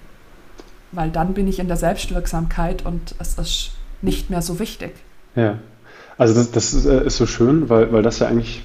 Weil 0.92 1.12
dann 1.12 1.34
bin 1.34 1.48
ich 1.48 1.60
in 1.60 1.68
der 1.68 1.78
Selbstwirksamkeit 1.78 2.86
und 2.86 3.14
es 3.20 3.38
ist 3.38 3.72
nicht 4.02 4.30
mehr 4.30 4.42
so 4.42 4.60
wichtig. 4.60 4.96
Ja, 5.36 5.60
also 6.18 6.34
das, 6.34 6.52
das 6.52 6.74
ist, 6.74 6.86
äh, 6.86 7.06
ist, 7.06 7.18
so 7.18 7.28
schön, 7.28 7.70
weil, 7.70 7.92
weil 7.92 8.02
das 8.02 8.20
ja 8.20 8.28
eigentlich 8.28 8.64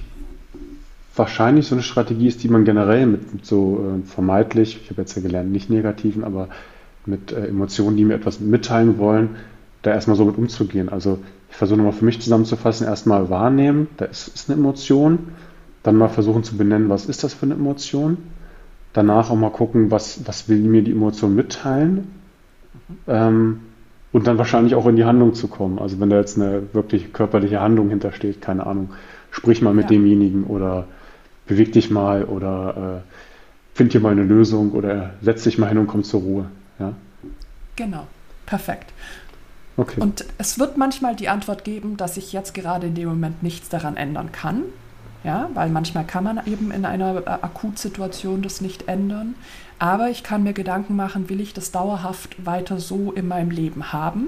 wahrscheinlich 1.15 1.67
so 1.67 1.75
eine 1.75 1.83
Strategie 1.83 2.27
ist, 2.27 2.43
die 2.43 2.49
man 2.49 2.65
generell 2.65 3.07
mit, 3.07 3.45
so 3.45 3.85
äh, 4.03 4.07
vermeintlich, 4.07 4.81
ich 4.83 4.91
habe 4.91 5.03
jetzt 5.03 5.15
ja 5.15 5.23
gelernt, 5.23 5.53
nicht 5.53 5.71
negativen, 5.71 6.25
aber 6.25 6.49
mit 7.07 7.33
äh, 7.33 7.47
Emotionen, 7.47 7.97
die 7.97 8.05
mir 8.05 8.15
etwas 8.15 8.41
mitteilen 8.41 8.99
wollen, 8.99 9.31
da 9.83 9.91
erstmal 9.91 10.17
so 10.17 10.25
mit 10.25 10.39
umzugehen. 10.39 10.89
Also 10.89 11.19
ich 11.51 11.57
versuche 11.57 11.77
nochmal 11.77 11.93
für 11.93 12.05
mich 12.05 12.21
zusammenzufassen, 12.21 12.87
erstmal 12.87 13.29
wahrnehmen, 13.29 13.89
da 13.97 14.07
ist, 14.07 14.29
ist 14.29 14.51
eine 14.51 14.59
Emotion, 14.59 15.19
dann 15.83 15.97
mal 15.97 16.09
versuchen 16.09 16.45
zu 16.45 16.57
benennen, 16.57 16.89
was 16.89 17.07
ist 17.07 17.25
das 17.25 17.35
für 17.35 17.47
eine 17.47 17.55
Emotion, 17.55 18.19
danach 18.93 19.31
auch 19.31 19.37
mal 19.37 19.51
gucken, 19.51 19.91
was, 19.91 20.27
was 20.27 20.49
will 20.49 20.61
mir 20.61 20.83
die 20.83 20.93
Emotion 20.93 21.35
mitteilen. 21.35 22.09
Ähm, 23.07 23.61
und 24.13 24.27
dann 24.27 24.39
wahrscheinlich 24.39 24.75
auch 24.75 24.87
in 24.87 24.97
die 24.97 25.05
Handlung 25.05 25.35
zu 25.35 25.49
kommen. 25.49 25.79
Also 25.79 25.99
wenn 25.99 26.11
da 26.11 26.19
jetzt 26.19 26.39
eine 26.39 26.63
wirklich 26.75 27.13
körperliche 27.15 27.61
Handlung 27.61 27.89
hintersteht, 27.89 28.43
keine 28.43 28.67
Ahnung, 28.67 28.91
sprich 29.31 29.63
mal 29.63 29.73
mit 29.73 29.85
ja. 29.85 29.97
demjenigen 29.97 30.45
oder 30.45 30.87
beweg 31.47 31.73
dich 31.73 31.91
mal 31.91 32.25
oder 32.25 33.03
äh, 33.05 33.77
find 33.77 33.93
dir 33.93 34.01
mal 34.01 34.13
eine 34.13 34.23
Lösung 34.23 34.73
oder 34.73 35.15
setz 35.23 35.45
dich 35.45 35.59
mal 35.59 35.69
hin 35.69 35.79
und 35.79 35.87
komm 35.87 36.05
zur 36.05 36.21
Ruhe. 36.21 36.47
Ja? 36.79 36.93
Genau, 37.77 38.07
perfekt. 38.47 38.93
Okay. 39.77 40.01
Und 40.01 40.25
es 40.39 40.59
wird 40.59 40.77
manchmal 40.77 41.17
die 41.17 41.29
Antwort 41.29 41.65
geben, 41.65 41.97
dass 41.97 42.17
ich 42.17 42.33
jetzt 42.33 42.55
gerade 42.55 42.89
in 42.89 42.95
dem 42.95 43.09
Moment 43.09 43.43
nichts 43.43 43.69
daran 43.69 43.97
ändern 43.97 44.31
kann. 44.33 44.65
Ja, 45.25 45.49
weil 45.55 45.71
manchmal 45.71 46.05
kann 46.05 46.25
man 46.25 46.41
eben 46.47 46.73
in 46.73 46.85
einer 46.85 47.19
äh, 47.19 47.31
Akutsituation 47.31 48.43
das 48.43 48.61
nicht 48.61 48.89
ändern. 48.89 49.37
Aber 49.79 50.11
ich 50.11 50.25
kann 50.25 50.43
mir 50.43 50.53
Gedanken 50.53 50.97
machen, 50.97 51.29
will 51.29 51.41
ich 51.41 51.55
das 51.55 51.71
dauerhaft 51.71 52.45
weiter 52.45 52.81
so 52.81 53.13
in 53.13 53.29
meinem 53.29 53.51
Leben 53.51 53.93
haben, 53.93 54.27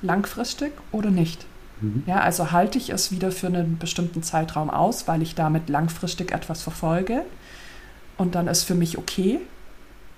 langfristig 0.00 0.72
oder 0.92 1.10
nicht? 1.10 1.44
Mhm. 1.80 2.02
Ja, 2.06 2.20
also 2.20 2.52
halte 2.52 2.78
ich 2.78 2.90
es 2.90 3.12
wieder 3.12 3.30
für 3.30 3.46
einen 3.46 3.78
bestimmten 3.78 4.22
Zeitraum 4.22 4.70
aus, 4.70 5.08
weil 5.08 5.22
ich 5.22 5.34
damit 5.34 5.68
langfristig 5.68 6.32
etwas 6.32 6.62
verfolge 6.62 7.22
und 8.16 8.34
dann 8.34 8.48
ist 8.48 8.64
für 8.64 8.74
mich 8.74 8.98
okay. 8.98 9.40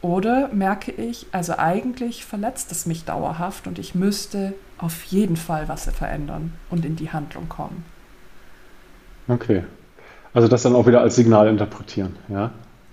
Oder 0.00 0.48
merke 0.52 0.90
ich, 0.90 1.26
also 1.30 1.56
eigentlich 1.58 2.24
verletzt 2.24 2.72
es 2.72 2.86
mich 2.86 3.04
dauerhaft 3.04 3.68
und 3.68 3.78
ich 3.78 3.94
müsste 3.94 4.54
auf 4.78 5.04
jeden 5.04 5.36
Fall 5.36 5.68
was 5.68 5.84
verändern 5.84 6.52
und 6.70 6.84
in 6.84 6.96
die 6.96 7.12
Handlung 7.12 7.48
kommen. 7.48 7.84
Okay. 9.28 9.62
Also 10.34 10.48
das 10.48 10.62
dann 10.62 10.74
auch 10.74 10.86
wieder 10.86 11.00
als 11.00 11.14
Signal 11.14 11.46
interpretieren, 11.46 12.16
ja? 12.28 12.50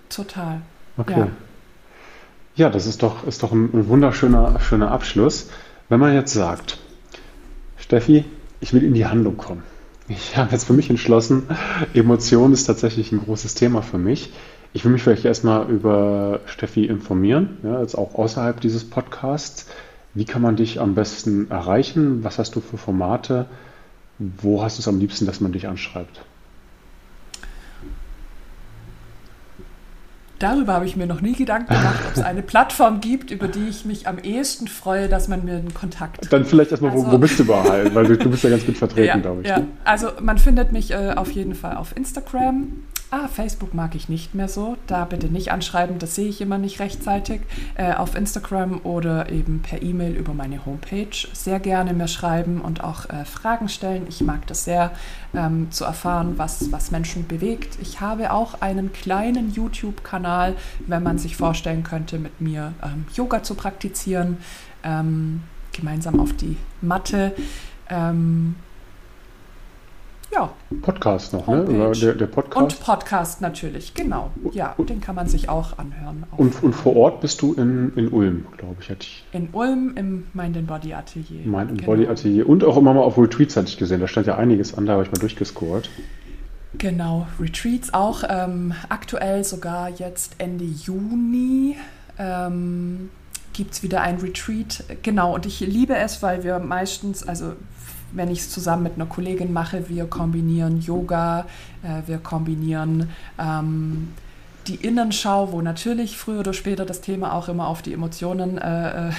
Total. 0.08 0.60
Okay. 0.96 1.18
Ja. 1.18 1.28
Ja, 2.54 2.68
das 2.68 2.86
ist 2.86 3.02
doch, 3.02 3.26
ist 3.26 3.42
doch 3.42 3.52
ein, 3.52 3.88
wunderschöner 3.88 4.60
schöner 4.60 4.90
Abschluss. 4.90 5.48
Wenn 5.88 5.98
man 5.98 6.14
jetzt 6.14 6.32
sagt, 6.32 6.78
Steffi, 7.78 8.24
ich 8.60 8.72
will 8.72 8.82
in 8.82 8.94
die 8.94 9.06
Handlung 9.06 9.36
kommen. 9.36 9.62
Ich 10.08 10.36
habe 10.36 10.52
jetzt 10.52 10.64
für 10.64 10.72
mich 10.72 10.90
entschlossen, 10.90 11.44
Emotion 11.94 12.52
ist 12.52 12.64
tatsächlich 12.64 13.12
ein 13.12 13.20
großes 13.20 13.54
Thema 13.54 13.82
für 13.82 13.98
mich. 13.98 14.32
Ich 14.72 14.84
will 14.84 14.92
mich 14.92 15.02
vielleicht 15.02 15.24
erstmal 15.24 15.68
über 15.68 16.40
Steffi 16.46 16.84
informieren, 16.84 17.58
ja, 17.64 17.80
jetzt 17.80 17.96
auch 17.96 18.14
außerhalb 18.14 18.60
dieses 18.60 18.84
Podcasts. 18.84 19.66
Wie 20.14 20.24
kann 20.24 20.42
man 20.42 20.56
dich 20.56 20.80
am 20.80 20.94
besten 20.94 21.50
erreichen? 21.50 22.22
Was 22.24 22.38
hast 22.38 22.54
du 22.54 22.60
für 22.60 22.76
Formate? 22.76 23.46
Wo 24.18 24.62
hast 24.62 24.78
du 24.78 24.82
es 24.82 24.88
am 24.88 24.98
liebsten, 24.98 25.26
dass 25.26 25.40
man 25.40 25.52
dich 25.52 25.66
anschreibt? 25.66 26.20
Darüber 30.40 30.72
habe 30.72 30.86
ich 30.86 30.96
mir 30.96 31.06
noch 31.06 31.20
nie 31.20 31.34
Gedanken 31.34 31.74
gemacht, 31.74 32.00
ob 32.08 32.16
es 32.16 32.22
eine 32.22 32.40
Plattform 32.40 33.02
gibt, 33.02 33.30
über 33.30 33.46
die 33.46 33.68
ich 33.68 33.84
mich 33.84 34.08
am 34.08 34.18
ehesten 34.18 34.68
freue, 34.68 35.06
dass 35.06 35.28
man 35.28 35.44
mir 35.44 35.56
einen 35.56 35.74
Kontakt. 35.74 36.32
Dann 36.32 36.46
vielleicht 36.46 36.70
erstmal, 36.70 36.92
also, 36.92 37.06
wo, 37.06 37.12
wo, 37.12 37.18
bist 37.18 37.38
du 37.38 37.42
überall? 37.42 37.94
Weil 37.94 38.06
du, 38.06 38.16
du 38.16 38.30
bist 38.30 38.42
ja 38.42 38.48
ganz 38.48 38.64
gut 38.64 38.78
vertreten, 38.78 39.06
ja, 39.06 39.16
glaube 39.18 39.42
ich. 39.42 39.48
Ja, 39.48 39.58
ne? 39.58 39.66
also 39.84 40.08
man 40.22 40.38
findet 40.38 40.72
mich 40.72 40.92
äh, 40.92 41.12
auf 41.14 41.30
jeden 41.30 41.54
Fall 41.54 41.76
auf 41.76 41.94
Instagram 41.94 42.68
Ah, 43.12 43.26
Facebook 43.26 43.74
mag 43.74 43.96
ich 43.96 44.08
nicht 44.08 44.36
mehr 44.36 44.46
so. 44.46 44.76
Da 44.86 45.04
bitte 45.04 45.26
nicht 45.26 45.50
anschreiben, 45.50 45.98
das 45.98 46.14
sehe 46.14 46.28
ich 46.28 46.40
immer 46.40 46.58
nicht 46.58 46.78
rechtzeitig. 46.78 47.40
Äh, 47.74 47.94
auf 47.94 48.14
Instagram 48.14 48.82
oder 48.84 49.30
eben 49.30 49.62
per 49.62 49.82
E-Mail 49.82 50.14
über 50.14 50.32
meine 50.32 50.64
Homepage 50.64 51.26
sehr 51.32 51.58
gerne 51.58 51.92
mir 51.92 52.06
schreiben 52.06 52.60
und 52.60 52.84
auch 52.84 53.10
äh, 53.10 53.24
Fragen 53.24 53.68
stellen. 53.68 54.06
Ich 54.08 54.20
mag 54.20 54.46
das 54.46 54.62
sehr, 54.62 54.92
ähm, 55.34 55.72
zu 55.72 55.84
erfahren, 55.84 56.34
was, 56.36 56.70
was 56.70 56.92
Menschen 56.92 57.26
bewegt. 57.26 57.78
Ich 57.82 58.00
habe 58.00 58.32
auch 58.32 58.60
einen 58.60 58.92
kleinen 58.92 59.52
YouTube-Kanal, 59.52 60.29
wenn 60.86 61.02
man 61.02 61.18
sich 61.18 61.36
vorstellen 61.36 61.82
könnte, 61.82 62.18
mit 62.18 62.40
mir 62.40 62.72
ähm, 62.82 63.06
Yoga 63.14 63.42
zu 63.42 63.54
praktizieren, 63.54 64.38
ähm, 64.82 65.42
gemeinsam 65.72 66.20
auf 66.20 66.32
die 66.34 66.56
Matte. 66.80 67.32
Ähm, 67.88 68.54
ja. 70.32 70.50
Podcast 70.82 71.32
noch, 71.32 71.48
ne? 71.48 71.92
Der, 72.00 72.14
der, 72.14 72.26
Podcast. 72.26 72.56
Und 72.56 72.80
Podcast 72.80 73.40
natürlich, 73.40 73.94
genau. 73.94 74.30
Ja, 74.52 74.76
den 74.78 75.00
kann 75.00 75.16
man 75.16 75.26
sich 75.26 75.48
auch 75.48 75.76
anhören. 75.78 76.24
Und, 76.36 76.62
und 76.62 76.72
vor 76.72 76.94
Ort 76.96 77.20
bist 77.20 77.42
du 77.42 77.52
in, 77.54 77.92
in 77.96 78.08
Ulm, 78.08 78.46
glaube 78.56 78.76
ich, 78.80 78.90
hatte 78.90 79.02
ich. 79.02 79.24
In 79.32 79.48
Ulm 79.52 79.94
im 79.96 80.28
Mind 80.32 80.56
and 80.56 80.68
Body 80.68 80.94
Atelier. 80.94 81.44
Mind 81.44 81.70
and 81.70 81.78
genau. 81.78 81.92
Body 81.92 82.06
Atelier. 82.06 82.48
Und 82.48 82.62
auch 82.62 82.76
immer 82.76 82.94
mal 82.94 83.00
auf 83.00 83.18
Retreats 83.18 83.56
hatte 83.56 83.68
ich 83.68 83.76
gesehen. 83.76 84.00
Da 84.00 84.06
stand 84.06 84.28
ja 84.28 84.36
einiges 84.36 84.76
an, 84.76 84.86
da 84.86 84.92
habe 84.92 85.02
ich 85.02 85.10
mal 85.10 85.18
durchgescored. 85.18 85.90
Genau, 86.78 87.26
Retreats 87.38 87.92
auch. 87.92 88.22
Ähm, 88.28 88.74
aktuell 88.88 89.44
sogar 89.44 89.88
jetzt 89.88 90.36
Ende 90.38 90.64
Juni. 90.64 91.76
Ähm, 92.18 93.10
gibt 93.52 93.74
es 93.74 93.82
wieder 93.82 94.02
ein 94.02 94.18
Retreat. 94.18 94.84
Genau, 95.02 95.34
und 95.34 95.46
ich 95.46 95.60
liebe 95.60 95.96
es, 95.96 96.22
weil 96.22 96.44
wir 96.44 96.58
meistens, 96.58 97.26
also 97.26 97.54
wenn 98.12 98.30
ich 98.30 98.40
es 98.40 98.50
zusammen 98.50 98.84
mit 98.84 98.94
einer 98.94 99.06
Kollegin 99.06 99.52
mache, 99.52 99.88
wir 99.88 100.06
kombinieren 100.06 100.80
Yoga, 100.80 101.46
äh, 101.82 102.06
wir 102.06 102.18
kombinieren 102.18 103.10
ähm, 103.38 104.12
die 104.66 104.76
Innenschau, 104.76 105.52
wo 105.52 105.62
natürlich 105.62 106.16
früher 106.16 106.40
oder 106.40 106.52
später 106.52 106.84
das 106.84 107.00
Thema 107.00 107.34
auch 107.34 107.48
immer 107.48 107.66
auf 107.68 107.82
die 107.82 107.92
Emotionen 107.92 108.58
äh, 108.58 109.08
äh, 109.08 109.12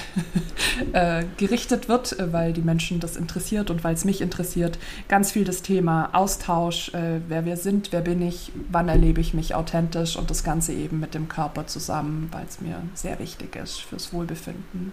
äh 1.20 1.24
gerichtet 1.36 1.88
wird, 1.88 2.18
äh, 2.18 2.32
weil 2.32 2.52
die 2.52 2.62
Menschen 2.62 3.00
das 3.00 3.16
interessiert 3.16 3.70
und 3.70 3.84
weil 3.84 3.94
es 3.94 4.04
mich 4.04 4.20
interessiert. 4.20 4.78
Ganz 5.08 5.32
viel 5.32 5.44
das 5.44 5.62
Thema 5.62 6.10
Austausch, 6.12 6.94
äh, 6.94 7.20
wer 7.28 7.44
wir 7.44 7.56
sind, 7.56 7.92
wer 7.92 8.00
bin 8.00 8.22
ich, 8.22 8.52
wann 8.70 8.88
erlebe 8.88 9.20
ich 9.20 9.34
mich 9.34 9.54
authentisch 9.54 10.16
und 10.16 10.30
das 10.30 10.44
Ganze 10.44 10.72
eben 10.72 11.00
mit 11.00 11.14
dem 11.14 11.28
Körper 11.28 11.66
zusammen, 11.66 12.28
weil 12.32 12.44
es 12.48 12.60
mir 12.60 12.76
sehr 12.94 13.18
wichtig 13.18 13.56
ist 13.56 13.80
fürs 13.80 14.12
Wohlbefinden. 14.12 14.92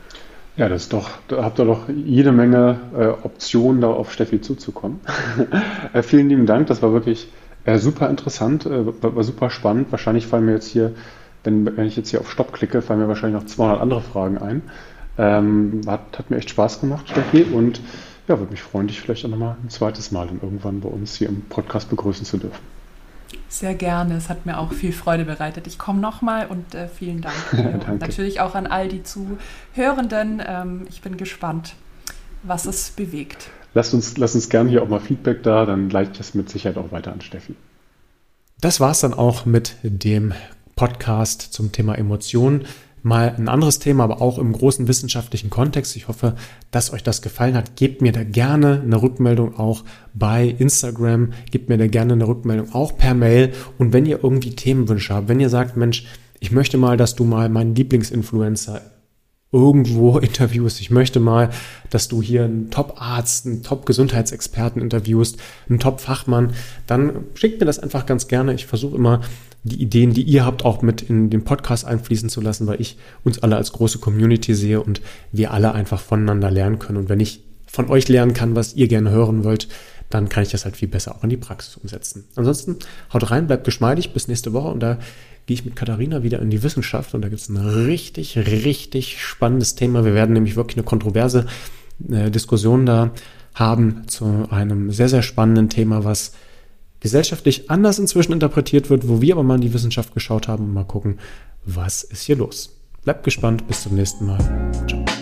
Ja, 0.58 0.68
das 0.68 0.84
ist 0.84 0.94
doch, 0.94 1.10
da 1.30 1.44
habt 1.44 1.60
ihr 1.60 1.66
doch 1.66 1.88
jede 1.88 2.32
Menge 2.32 2.80
äh, 2.98 3.06
Optionen, 3.26 3.82
da 3.82 3.88
auf 3.88 4.12
Steffi 4.12 4.42
zuzukommen. 4.42 5.00
vielen 6.02 6.28
lieben 6.28 6.46
Dank, 6.46 6.68
das 6.68 6.82
war 6.82 6.92
wirklich 6.92 7.30
äh, 7.66 7.78
super 7.78 8.10
interessant, 8.10 8.66
äh, 8.66 9.04
war, 9.04 9.16
war, 9.16 9.24
super 9.24 9.50
spannend. 9.50 9.92
Wahrscheinlich 9.92 10.28
fallen 10.28 10.46
mir 10.46 10.54
jetzt 10.54 10.68
hier, 10.68 10.94
wenn, 11.44 11.66
wenn 11.78 11.86
ich 11.86 11.96
jetzt 11.96 12.10
hier 12.10 12.22
auf 12.22 12.32
Stopp 12.32 12.54
klicke, 12.54 12.82
fallen 12.82 13.00
mir 13.00 13.08
wahrscheinlich 13.08 13.42
noch 13.42 13.48
200 13.48 13.82
andere 13.82 14.02
Fragen 14.02 14.38
ein. 14.38 14.62
Ähm, 15.18 15.82
hat, 15.88 16.18
hat 16.18 16.30
mir 16.30 16.38
echt 16.38 16.50
Spaß 16.50 16.80
gemacht, 16.80 17.10
Steffi, 17.10 17.44
und 17.44 17.82
ja, 18.28 18.40
würde 18.40 18.52
mich 18.52 18.62
freuen, 18.62 18.88
dich 18.88 19.02
vielleicht 19.02 19.26
auch 19.26 19.30
nochmal 19.30 19.58
ein 19.64 19.70
zweites 19.70 20.12
Mal 20.12 20.28
dann 20.28 20.40
irgendwann 20.42 20.80
bei 20.80 20.88
uns 20.88 21.16
hier 21.16 21.28
im 21.28 21.42
Podcast 21.42 21.90
begrüßen 21.90 22.26
zu 22.26 22.38
dürfen. 22.38 22.62
Sehr 23.48 23.74
gerne. 23.74 24.16
Es 24.16 24.30
hat 24.30 24.46
mir 24.46 24.60
auch 24.60 24.72
viel 24.72 24.92
Freude 24.92 25.26
bereitet. 25.26 25.68
Ich 25.68 25.78
komme 25.78 26.00
nochmal 26.00 26.48
und 26.48 26.76
äh, 26.76 26.88
vielen 26.88 27.22
Dank. 27.22 27.36
Danke. 27.52 27.98
Natürlich 28.00 28.40
auch 28.40 28.56
an 28.56 28.68
all 28.68 28.88
die 28.88 29.04
Zuhörenden. 29.04 30.42
Ähm, 30.46 30.88
ich 30.90 31.02
bin 31.02 31.18
gespannt, 31.18 31.76
was 32.44 32.66
es 32.66 32.92
bewegt. 32.92 33.50
Lasst 33.74 33.94
uns, 33.94 34.18
lasst 34.18 34.36
uns 34.36 34.50
gerne 34.50 34.70
hier 34.70 34.84
auch 34.84 34.90
mal 34.90 35.00
Feedback 35.00 35.44
da, 35.44 35.66
dann 35.66 35.90
leite 35.90 36.12
ich 36.12 36.18
das 36.18 36.34
mit 36.34 36.50
Sicherheit 36.50 36.78
auch 36.78 36.92
weiter 36.92 37.12
an 37.12 37.22
Steffi. 37.22 37.56
Das 38.62 38.80
war 38.80 38.92
es 38.92 39.00
dann 39.00 39.14
auch 39.14 39.46
mit 39.46 39.76
dem 39.84 40.34
Podcast 40.76 41.42
zum 41.54 41.72
Thema 41.72 41.98
Emotionen 41.98 42.66
mal 43.04 43.34
ein 43.38 43.48
anderes 43.48 43.80
Thema, 43.80 44.04
aber 44.04 44.22
auch 44.22 44.38
im 44.38 44.52
großen 44.52 44.88
wissenschaftlichen 44.88 45.50
Kontext. 45.50 45.96
Ich 45.96 46.08
hoffe, 46.08 46.36
dass 46.72 46.92
euch 46.92 47.04
das 47.04 47.22
gefallen 47.22 47.56
hat. 47.56 47.76
Gebt 47.76 48.02
mir 48.02 48.12
da 48.12 48.24
gerne 48.24 48.82
eine 48.82 49.02
Rückmeldung 49.02 49.58
auch 49.58 49.84
bei 50.14 50.56
Instagram. 50.58 51.34
Gebt 51.52 51.70
mir 51.70 51.78
da 51.78 51.88
gerne 51.88 52.14
eine 52.14 52.28
Rückmeldung 52.28 52.74
auch 52.74 52.98
per 52.98 53.14
Mail. 53.14 53.54
Und 53.78 53.94
wenn 53.94 54.06
ihr 54.06 54.24
irgendwie 54.24 54.56
Themenwünsche 54.56 55.14
habt, 55.14 55.28
wenn 55.28 55.40
ihr 55.40 55.50
sagt, 55.50 55.78
Mensch, 55.78 56.06
ich 56.40 56.52
möchte 56.52 56.78
mal, 56.78 56.98
dass 56.98 57.16
du 57.16 57.24
mal 57.24 57.50
meinen 57.50 57.76
Lieblingsinfluencer 57.76 58.82
irgendwo 59.52 60.18
interviewst. 60.20 60.80
Ich 60.80 60.92
möchte 60.92 61.20
mal, 61.20 61.50
dass 61.90 62.08
du 62.08 62.22
hier 62.22 62.46
einen 62.46 62.70
Top-Arzt, 62.70 63.46
einen 63.46 63.64
Top-Gesundheitsexperten 63.64 64.82
interviewst, 64.82 65.38
einen 65.70 65.80
Top-Fachmann, 65.80 66.54
dann 66.88 67.26
schickt 67.34 67.60
mir 67.60 67.66
das 67.66 67.80
einfach 67.80 68.06
ganz 68.06 68.28
gerne. 68.28 68.54
Ich 68.54 68.66
versuche 68.66 68.96
immer, 68.96 69.22
die 69.64 69.82
Ideen, 69.82 70.14
die 70.14 70.24
ihr 70.24 70.46
habt, 70.46 70.64
auch 70.64 70.82
mit 70.82 71.02
in 71.02 71.30
den 71.30 71.44
Podcast 71.44 71.86
einfließen 71.86 72.30
zu 72.30 72.42
lassen, 72.42 72.68
weil 72.68 72.80
ich 72.80 72.98
uns 73.24 73.40
alle 73.44 73.58
als 73.58 73.74
große 73.74 74.00
Community 74.00 74.54
sehe 74.56 74.82
und 74.82 75.02
wir 75.32 75.52
alle 75.52 75.74
einfach 75.74 76.00
voneinander 76.00 76.50
lernen 76.50 76.80
können. 76.80 76.98
Und 76.98 77.10
wenn 77.10 77.20
ich 77.20 77.44
von 77.68 77.90
euch 77.90 78.08
lernen 78.08 78.34
kann, 78.34 78.56
was 78.56 78.74
ihr 78.76 78.88
gerne 78.88 79.12
hören 79.12 79.44
wollt, 79.44 79.68
dann 80.10 80.30
kann 80.30 80.44
ich 80.44 80.50
das 80.50 80.66
halt 80.66 80.76
viel 80.76 80.88
besser 80.88 81.16
auch 81.16 81.24
in 81.24 81.30
die 81.30 81.38
Praxis 81.38 81.78
umsetzen. 81.78 82.26
Ansonsten 82.36 82.78
haut 83.14 83.30
rein, 83.30 83.48
bleibt 83.48 83.64
geschmeidig, 83.64 84.14
bis 84.14 84.28
nächste 84.28 84.54
Woche 84.54 84.70
und 84.70 84.80
da 84.80 84.98
gehe 85.46 85.56
ich 85.56 85.66
mit 85.66 85.76
Katharina 85.76 86.24
wieder 86.24 86.40
in 86.40 86.50
die 86.50 86.64
Wissenschaft 86.64 87.14
und 87.14 87.22
da 87.22 87.30
gibt 87.30 87.42
es 87.42 87.50
ein 87.50 87.58
richtig, 87.58 88.38
richtig 88.38 89.24
spannendes 89.24 89.76
Thema. 89.76 90.06
Wir 90.06 90.14
werden 90.14 90.34
nämlich 90.34 90.56
wirklich 90.56 90.78
eine 90.78 90.86
kontroverse 90.86 91.48
äh, 92.10 92.30
Diskussion 92.30 92.86
da 92.86 93.12
haben 93.56 94.08
zu 94.08 94.48
einem 94.52 94.92
sehr, 94.92 95.10
sehr 95.10 95.22
spannenden 95.22 95.70
Thema, 95.70 96.04
was 96.04 96.34
gesellschaftlich 97.00 97.70
anders 97.70 98.00
inzwischen 98.00 98.34
interpretiert 98.34 98.90
wird, 98.90 99.08
wo 99.08 99.22
wir 99.22 99.34
aber 99.34 99.44
mal 99.44 99.56
in 99.56 99.62
die 99.62 99.74
Wissenschaft 99.74 100.14
geschaut 100.14 100.48
haben 100.48 100.66
und 100.66 100.74
mal 100.74 100.86
gucken, 100.86 101.20
was 101.66 102.04
ist 102.04 102.24
hier 102.24 102.36
los. 102.36 102.76
Bleibt 103.04 103.24
gespannt, 103.24 103.68
bis 103.68 103.84
zum 103.84 103.96
nächsten 103.96 104.26
Mal. 104.26 104.40
Ciao. 104.88 105.19